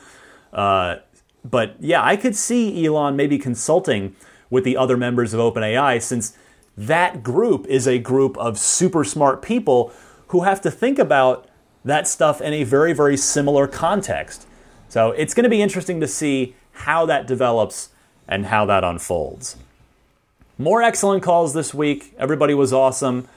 Uh, 0.54 0.98
but 1.44 1.76
yeah, 1.80 2.04
I 2.04 2.16
could 2.16 2.36
see 2.36 2.86
Elon 2.86 3.16
maybe 3.16 3.38
consulting 3.38 4.16
with 4.50 4.64
the 4.64 4.78
other 4.78 4.98
members 4.98 5.34
of 5.34 5.40
OpenAI 5.40 6.02
since 6.02 6.36
that 6.78 7.24
group 7.24 7.68
is 7.68 7.88
a 7.88 8.00
group 8.00 8.38
of 8.38 8.58
super 8.58 9.04
smart 9.04 9.42
people 9.42 9.92
who 10.30 10.42
have 10.42 10.62
to 10.62 10.72
think 10.72 10.98
about 10.98 11.48
that 11.84 12.08
stuff 12.08 12.42
in 12.42 12.54
a 12.54 12.64
very, 12.64 12.94
very 12.94 13.18
similar 13.18 13.68
context. 13.68 14.48
So 14.88 15.12
it's 15.12 15.34
going 15.34 15.44
to 15.44 15.50
be 15.50 15.62
interesting 15.62 16.00
to 16.00 16.08
see 16.08 16.56
how 16.72 17.06
that 17.06 17.28
develops 17.28 17.90
and 18.28 18.46
how 18.46 18.66
that 18.66 18.84
unfolds. 18.84 19.58
More 20.58 20.82
excellent 20.82 21.24
calls 21.24 21.54
this 21.54 21.74
week. 21.74 22.14
Everybody 22.18 22.54
was 22.54 22.74
awesome. 22.74 23.28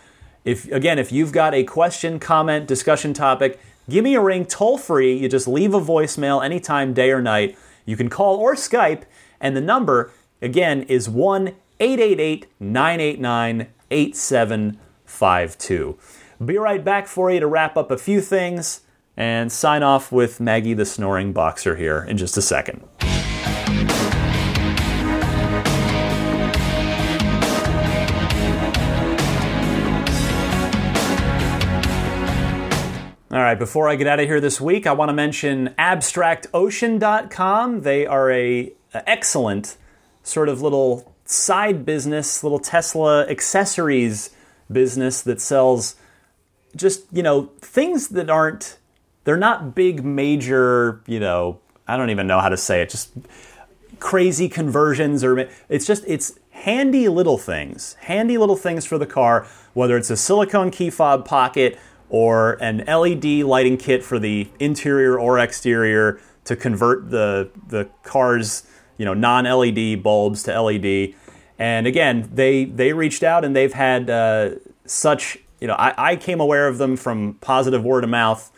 If 0.45 0.71
again, 0.73 0.99
if 0.99 1.13
you've 1.13 1.33
got 1.33 1.55
a 1.55 1.65
question, 1.65 2.19
comment, 2.19 2.67
discussion 2.67 3.15
topic, 3.15 3.61
give 3.89 4.05
me 4.05 4.15
a 4.15 4.21
ring 4.21 4.45
toll 4.45 4.77
free. 4.77 5.17
You 5.17 5.29
just 5.29 5.47
leave 5.47 5.73
a 5.75 5.81
voicemail 5.81 6.45
anytime, 6.45 6.95
day 6.95 7.11
or 7.11 7.23
night. 7.23 7.57
You 7.87 7.97
can 7.97 8.09
call 8.09 8.37
or 8.37 8.55
Skype, 8.55 9.03
and 9.41 9.57
the 9.57 9.61
number, 9.61 10.11
again, 10.43 10.83
is 10.83 11.09
1 11.09 11.55
888 11.81 12.47
989 12.61 13.69
8752. 13.91 15.99
Be 16.45 16.59
right 16.59 16.85
back 16.85 17.07
for 17.07 17.31
you 17.31 17.41
to 17.41 17.47
wrap 17.47 17.75
up 17.77 17.91
a 17.91 17.99
few 17.99 18.21
things 18.21 18.83
and 19.17 19.51
sign 19.53 19.83
off 19.83 20.13
with 20.13 20.41
Maggie 20.41 20.75
the 20.75 20.85
Snoring 20.85 21.33
Boxer 21.33 21.77
here 21.77 22.03
in 22.03 22.17
just 22.17 22.37
a 22.37 22.43
second. 22.43 22.83
All 33.31 33.41
right, 33.41 33.59
before 33.59 33.89
I 33.89 33.97
get 33.97 34.07
out 34.07 34.21
of 34.21 34.27
here 34.27 34.43
this 34.43 34.61
week, 34.61 34.87
I 34.87 34.93
want 34.93 35.09
to 35.09 35.15
mention 35.15 35.75
abstractocean.com. 35.79 37.81
They 37.81 38.05
are 38.05 38.31
a, 38.31 38.75
excellent 38.93 39.79
sort 40.23 40.49
of 40.49 40.63
little 40.63 41.13
side 41.25 41.85
business, 41.85 42.43
little 42.43 42.59
Tesla 42.59 43.27
accessories 43.29 44.31
business 44.71 45.23
that 45.23 45.41
sells 45.41 45.97
just, 46.77 47.05
you 47.13 47.23
know, 47.23 47.51
things 47.61 48.09
that 48.09 48.31
aren't 48.31 48.79
they're 49.25 49.37
not 49.37 49.75
big 49.75 50.05
major, 50.05 51.01
you 51.07 51.21
know, 51.21 51.61
I 51.87 51.97
don't 51.97 52.11
even 52.11 52.27
know 52.27 52.41
how 52.41 52.49
to 52.49 52.57
say 52.57 52.83
it, 52.83 52.91
just 52.91 53.11
crazy 54.01 54.49
conversions 54.49 55.23
or 55.23 55.49
it's 55.69 55.87
just 55.87 56.05
it's 56.07 56.39
handy 56.51 57.09
little 57.09 57.39
things. 57.39 57.95
Handy 58.01 58.39
little 58.39 58.57
things 58.57 58.85
for 58.85 58.99
the 58.99 59.07
car, 59.07 59.47
whether 59.75 59.97
it's 59.97 60.11
a 60.11 60.17
silicone 60.17 60.71
key 60.71 60.91
fob 60.91 61.25
pocket 61.25 61.79
or 62.09 62.55
an 62.63 62.79
LED 62.87 63.25
lighting 63.45 63.77
kit 63.77 64.05
for 64.05 64.19
the 64.19 64.49
interior 64.59 65.19
or 65.19 65.39
exterior 65.39 66.21
to 66.45 66.57
convert 66.57 67.11
the 67.11 67.51
the 67.69 67.89
car's 68.03 68.65
you 68.99 69.05
know 69.05 69.15
non-LED 69.15 70.03
bulbs 70.03 70.43
to 70.45 70.61
LED. 70.61 71.15
And 71.59 71.87
again, 71.87 72.29
they 72.33 72.65
they 72.65 72.93
reached 72.93 73.23
out 73.23 73.45
and 73.45 73.55
they've 73.55 73.73
had 73.73 74.11
uh, 74.11 74.51
such 74.85 75.39
you 75.61 75.67
know 75.67 75.75
I, 75.75 76.13
I 76.13 76.17
came 76.17 76.41
aware 76.41 76.69
of 76.69 76.79
them 76.79 76.97
from 76.97 77.35
positive 77.41 77.85
word 77.85 78.05
of 78.05 78.11
mouth 78.11 78.51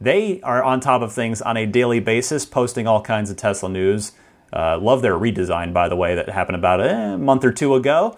they 0.00 0.40
are 0.42 0.62
on 0.62 0.80
top 0.80 1.02
of 1.02 1.12
things 1.12 1.40
on 1.42 1.56
a 1.56 1.66
daily 1.66 2.00
basis, 2.00 2.44
posting 2.44 2.86
all 2.86 3.02
kinds 3.02 3.30
of 3.30 3.36
Tesla 3.36 3.68
news. 3.68 4.12
Uh, 4.52 4.78
love 4.78 5.02
their 5.02 5.14
redesign, 5.14 5.72
by 5.72 5.88
the 5.88 5.96
way, 5.96 6.14
that 6.14 6.28
happened 6.28 6.56
about 6.56 6.80
a 6.80 7.18
month 7.18 7.44
or 7.44 7.52
two 7.52 7.74
ago 7.74 8.16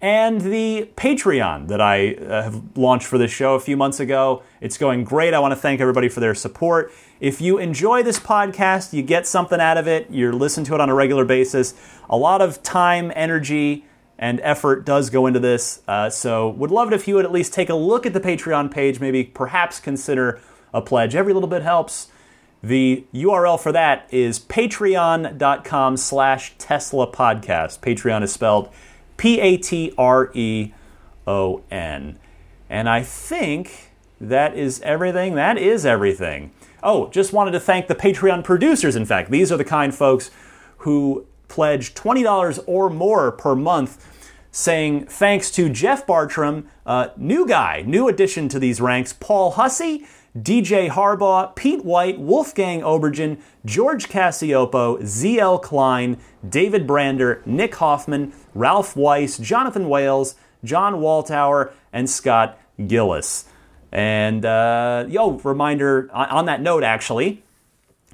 and 0.00 0.40
the 0.40 0.90
Patreon 0.96 1.68
that 1.68 1.80
I 1.80 2.14
uh, 2.14 2.42
have 2.42 2.76
launched 2.76 3.06
for 3.06 3.18
this 3.18 3.30
show 3.30 3.54
a 3.54 3.60
few 3.60 3.76
months 3.76 3.98
ago. 3.98 4.42
It's 4.60 4.76
going 4.76 5.04
great. 5.04 5.32
I 5.32 5.38
want 5.38 5.52
to 5.52 5.56
thank 5.56 5.80
everybody 5.80 6.08
for 6.08 6.20
their 6.20 6.34
support. 6.34 6.92
If 7.18 7.40
you 7.40 7.58
enjoy 7.58 8.02
this 8.02 8.20
podcast, 8.20 8.92
you 8.92 9.02
get 9.02 9.26
something 9.26 9.58
out 9.58 9.78
of 9.78 9.88
it, 9.88 10.10
you're 10.10 10.34
listening 10.34 10.66
to 10.66 10.74
it 10.74 10.80
on 10.80 10.90
a 10.90 10.94
regular 10.94 11.24
basis, 11.24 11.74
a 12.10 12.16
lot 12.16 12.42
of 12.42 12.62
time, 12.62 13.10
energy, 13.16 13.86
and 14.18 14.40
effort 14.42 14.84
does 14.84 15.08
go 15.10 15.26
into 15.26 15.40
this. 15.40 15.82
Uh, 15.88 16.10
so, 16.10 16.48
would 16.50 16.70
love 16.70 16.92
it 16.92 16.94
if 16.94 17.08
you 17.08 17.14
would 17.14 17.24
at 17.24 17.32
least 17.32 17.52
take 17.52 17.68
a 17.68 17.74
look 17.74 18.06
at 18.06 18.12
the 18.12 18.20
Patreon 18.20 18.70
page, 18.70 19.00
maybe 19.00 19.24
perhaps 19.24 19.80
consider 19.80 20.40
a 20.72 20.82
pledge. 20.82 21.14
Every 21.14 21.32
little 21.32 21.48
bit 21.48 21.62
helps. 21.62 22.08
The 22.62 23.04
URL 23.14 23.60
for 23.60 23.72
that 23.72 24.08
is 24.10 24.38
patreon.com 24.40 25.96
slash 25.96 26.54
Tesla 26.58 27.10
podcast. 27.10 27.80
Patreon 27.80 28.22
is 28.22 28.32
spelled 28.32 28.70
P 29.16 29.40
A 29.40 29.56
T 29.56 29.92
R 29.96 30.30
E 30.34 30.72
O 31.26 31.62
N. 31.70 32.18
And 32.68 32.88
I 32.88 33.02
think 33.02 33.90
that 34.20 34.56
is 34.56 34.80
everything. 34.80 35.34
That 35.34 35.58
is 35.58 35.86
everything. 35.86 36.52
Oh, 36.82 37.08
just 37.08 37.32
wanted 37.32 37.52
to 37.52 37.60
thank 37.60 37.86
the 37.86 37.94
Patreon 37.94 38.44
producers, 38.44 38.96
in 38.96 39.04
fact. 39.04 39.30
These 39.30 39.50
are 39.50 39.56
the 39.56 39.64
kind 39.64 39.94
folks 39.94 40.30
who 40.78 41.26
pledge 41.48 41.94
$20 41.94 42.64
or 42.66 42.90
more 42.90 43.32
per 43.32 43.54
month, 43.54 44.06
saying 44.50 45.06
thanks 45.06 45.50
to 45.52 45.68
Jeff 45.68 46.06
Bartram, 46.06 46.68
uh, 46.84 47.08
new 47.16 47.46
guy, 47.46 47.82
new 47.86 48.08
addition 48.08 48.48
to 48.48 48.58
these 48.58 48.80
ranks, 48.80 49.12
Paul 49.12 49.52
Hussey, 49.52 50.06
DJ 50.36 50.90
Harbaugh, 50.90 51.54
Pete 51.56 51.84
White, 51.84 52.18
Wolfgang 52.18 52.82
Obergen, 52.82 53.40
George 53.64 54.08
Cassiopo, 54.08 54.98
ZL 54.98 55.62
Klein, 55.62 56.18
David 56.46 56.86
Brander, 56.86 57.42
Nick 57.46 57.76
Hoffman, 57.76 58.32
Ralph 58.54 58.96
Weiss, 58.96 59.38
Jonathan 59.38 59.88
Wales, 59.88 60.34
John 60.62 60.96
Waltower, 60.96 61.72
and 61.92 62.10
Scott 62.10 62.58
Gillis. 62.86 63.46
And 63.92 64.44
uh, 64.44 65.06
yo, 65.08 65.32
reminder 65.38 66.10
on 66.12 66.46
that 66.46 66.60
note, 66.60 66.82
actually, 66.82 67.42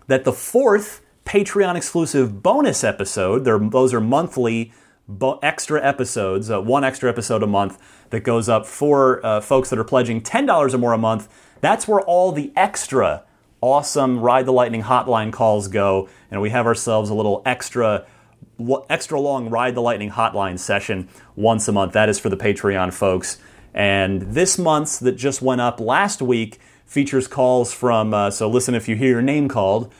that 0.07 0.25
the 0.25 0.33
fourth 0.33 1.01
Patreon 1.25 1.77
exclusive 1.77 2.43
bonus 2.43 2.85
episode, 2.85 3.45
those 3.45 3.95
are 3.95 4.01
monthly 4.01 4.73
bo- 5.09 5.39
extra 5.43 5.85
episodes, 5.85 6.51
uh, 6.51 6.61
one 6.61 6.85
extra 6.85 7.09
episode 7.09 7.43
a 7.43 7.47
month 7.47 7.79
that 8.11 8.21
goes 8.21 8.49
up 8.49 8.67
for 8.67 9.25
uh, 9.25 9.41
folks 9.41 9.71
that 9.71 9.79
are 9.79 9.85
pledging 9.85 10.21
$10 10.21 10.75
or 10.75 10.79
more 10.79 10.93
a 10.93 10.99
month 10.99 11.29
that's 11.63 11.89
where 11.89 12.03
all 12.03 12.33
the 12.33 12.53
extra 12.55 13.25
awesome 13.63 14.21
Ride 14.21 14.45
the 14.45 14.53
Lightning 14.53 14.83
hotline 14.83 15.33
calls 15.33 15.69
go, 15.69 16.11
and 16.31 16.43
we 16.43 16.51
have 16.51 16.67
ourselves 16.67 17.09
a 17.09 17.15
little 17.15 17.41
extra 17.47 18.05
extra 18.91 19.19
long 19.19 19.49
Ride 19.49 19.75
the 19.75 19.81
Lightning 19.81 20.11
hotline 20.11 20.59
session 20.59 21.09
once 21.35 21.67
a 21.69 21.73
month. 21.73 21.95
That 21.95 22.09
is 22.09 22.19
for 22.19 22.29
the 22.29 22.37
Patreon 22.37 22.93
folks. 22.93 23.39
And 23.73 24.23
this 24.23 24.59
month's 24.59 24.99
that 24.99 25.13
just 25.13 25.41
went 25.41 25.63
up 25.63 25.81
last 25.81 26.21
week 26.21 26.61
features 26.85 27.27
calls 27.27 27.73
from, 27.73 28.13
uh, 28.13 28.31
so 28.31 28.49
listen 28.49 28.75
if 28.75 28.89
you 28.89 28.97
hear 28.97 29.09
your 29.09 29.23
name 29.23 29.49
called, 29.49 29.93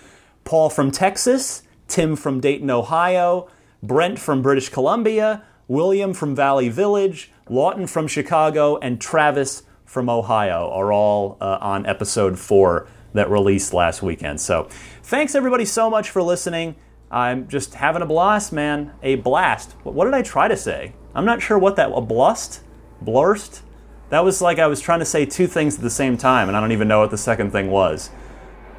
Paul 0.45 0.69
from 0.69 0.91
Texas, 0.91 1.63
Tim 1.89 2.17
from 2.17 2.41
Dayton, 2.41 2.71
Ohio, 2.71 3.49
Brent 3.83 4.19
from 4.19 4.43
British 4.43 4.69
Columbia, 4.69 5.43
William 5.69 6.13
from 6.13 6.37
Valley 6.37 6.69
Village, 6.69 7.31
Lawton 7.49 7.87
from 7.87 8.07
Chicago, 8.07 8.77
and 8.79 9.01
Travis 9.01 9.63
from 9.93 10.09
Ohio 10.09 10.71
are 10.71 10.91
all 10.91 11.37
uh, 11.39 11.59
on 11.61 11.85
episode 11.85 12.39
four 12.39 12.89
that 13.13 13.29
released 13.29 13.75
last 13.75 14.03
weekend. 14.03 14.41
So 14.41 14.67
thanks 15.03 15.35
everybody 15.35 15.67
so 15.67 15.91
much 15.91 16.09
for 16.09 16.23
listening. 16.23 16.77
I'm 17.11 17.47
just 17.47 17.75
having 17.75 18.01
a 18.01 18.07
blast, 18.07 18.55
man. 18.55 18.95
A 19.03 19.17
blast. 19.17 19.73
What 19.83 20.07
did 20.07 20.15
I 20.15 20.23
try 20.23 20.49
to 20.49 20.57
say? 20.57 20.95
I'm 21.15 21.27
not 21.27 21.43
sure 21.43 21.59
what 21.59 21.77
that 21.77 21.93
a 21.95 22.01
blust, 22.01 22.63
blurst. 23.03 23.61
That 24.09 24.25
was 24.25 24.41
like 24.41 24.59
I 24.59 24.67
was 24.67 24.81
trying 24.81 25.01
to 25.01 25.05
say 25.05 25.27
two 25.27 25.47
things 25.47 25.75
at 25.75 25.83
the 25.83 25.91
same 25.91 26.17
time, 26.17 26.49
and 26.49 26.57
I 26.57 26.61
don't 26.61 26.73
even 26.73 26.89
know 26.89 27.01
what 27.01 27.11
the 27.11 27.19
second 27.19 27.51
thing 27.51 27.71
was. 27.71 28.09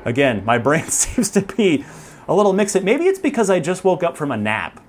Again, 0.05 0.43
my 0.43 0.57
brain 0.67 0.87
seems 0.87 1.29
to 1.29 1.43
be 1.43 1.85
a 2.27 2.33
little 2.33 2.53
mixed. 2.53 2.81
Maybe 2.81 3.05
it's 3.05 3.19
because 3.19 3.51
I 3.51 3.59
just 3.59 3.83
woke 3.83 4.01
up 4.01 4.17
from 4.17 4.31
a 4.31 4.37
nap. 4.37 4.83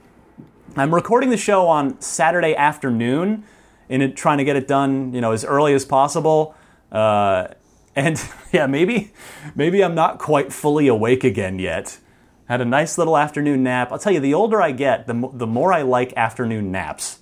I'm 0.75 0.95
recording 0.95 1.29
the 1.29 1.37
show 1.37 1.69
on 1.69 2.01
Saturday 2.01 2.55
afternoon, 2.57 3.45
in 3.89 4.03
it, 4.03 4.17
trying 4.17 4.39
to 4.39 4.45
get 4.45 4.57
it 4.57 4.67
done, 4.67 5.13
you 5.13 5.21
know, 5.21 5.33
as 5.33 5.45
early 5.45 5.75
as 5.75 5.85
possible. 5.85 6.55
Uh, 6.91 7.49
and 7.97 8.23
yeah, 8.53 8.67
maybe, 8.67 9.13
maybe 9.55 9.83
I'm 9.83 9.95
not 9.95 10.19
quite 10.19 10.53
fully 10.53 10.89
awake 10.89 11.25
again 11.25 11.59
yet. 11.59 11.99
Had 12.47 12.61
a 12.61 12.65
nice 12.65 12.99
little 12.99 13.17
afternoon 13.17 13.63
nap. 13.63 13.91
I'll 13.91 13.99
tell 13.99 14.13
you, 14.13 14.21
the 14.21 14.35
older 14.35 14.61
I 14.61 14.73
get, 14.73 15.07
the, 15.07 15.31
the 15.33 15.47
more 15.47 15.73
I 15.73 15.83
like 15.83 16.13
afternoon 16.15 16.71
naps. 16.71 17.21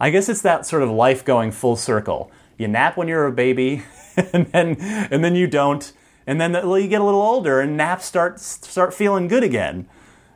I 0.00 0.10
guess 0.10 0.28
it's 0.28 0.42
that 0.42 0.66
sort 0.66 0.82
of 0.82 0.90
life 0.90 1.24
going 1.24 1.52
full 1.52 1.76
circle. 1.76 2.30
You 2.58 2.68
nap 2.68 2.96
when 2.96 3.06
you're 3.06 3.26
a 3.26 3.32
baby, 3.32 3.84
and 4.32 4.46
then 4.46 4.76
and 4.80 5.22
then 5.22 5.36
you 5.36 5.46
don't, 5.46 5.92
and 6.26 6.40
then 6.40 6.54
you 6.54 6.88
get 6.88 7.00
a 7.00 7.04
little 7.04 7.22
older, 7.22 7.60
and 7.60 7.76
naps 7.76 8.06
start 8.06 8.40
start 8.40 8.92
feeling 8.92 9.28
good 9.28 9.44
again. 9.44 9.88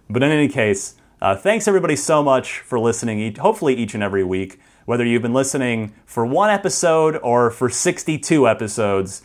But 0.08 0.22
in 0.22 0.30
any 0.30 0.48
case, 0.48 0.94
uh, 1.20 1.34
thanks 1.34 1.66
everybody 1.66 1.96
so 1.96 2.22
much 2.22 2.60
for 2.60 2.78
listening. 2.78 3.34
Hopefully, 3.36 3.74
each 3.74 3.94
and 3.94 4.02
every 4.02 4.22
week 4.22 4.60
whether 4.86 5.04
you've 5.04 5.22
been 5.22 5.34
listening 5.34 5.92
for 6.06 6.24
one 6.24 6.48
episode 6.48 7.18
or 7.22 7.50
for 7.50 7.68
62 7.68 8.48
episodes. 8.48 9.22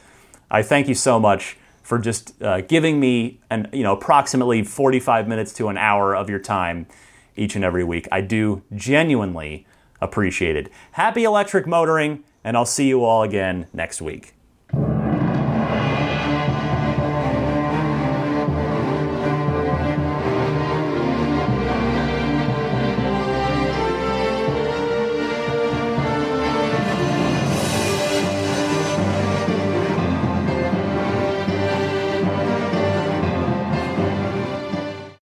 I 0.50 0.62
thank 0.62 0.90
you 0.90 0.96
so 0.96 1.20
much 1.20 1.58
for 1.82 1.98
just 1.98 2.42
uh, 2.42 2.62
giving 2.62 3.00
me 3.00 3.40
an 3.50 3.70
you 3.72 3.84
know 3.84 3.94
approximately 3.94 4.64
45 4.64 5.28
minutes 5.28 5.54
to 5.54 5.70
an 5.70 5.78
hour 5.78 6.16
of 6.16 6.30
your 6.30 6.40
time 6.40 6.88
each 7.36 7.56
and 7.56 7.64
every 7.64 7.84
week. 7.84 8.08
I 8.12 8.22
do 8.22 8.64
genuinely 8.76 9.66
appreciate 10.02 10.56
it. 10.56 10.70
Happy 10.94 11.24
electric 11.24 11.68
motoring, 11.68 12.24
and 12.44 12.58
I'll 12.58 12.66
see 12.66 12.88
you 12.88 13.04
all 13.04 13.24
again 13.24 13.68
next 13.74 14.02
week. 14.02 14.34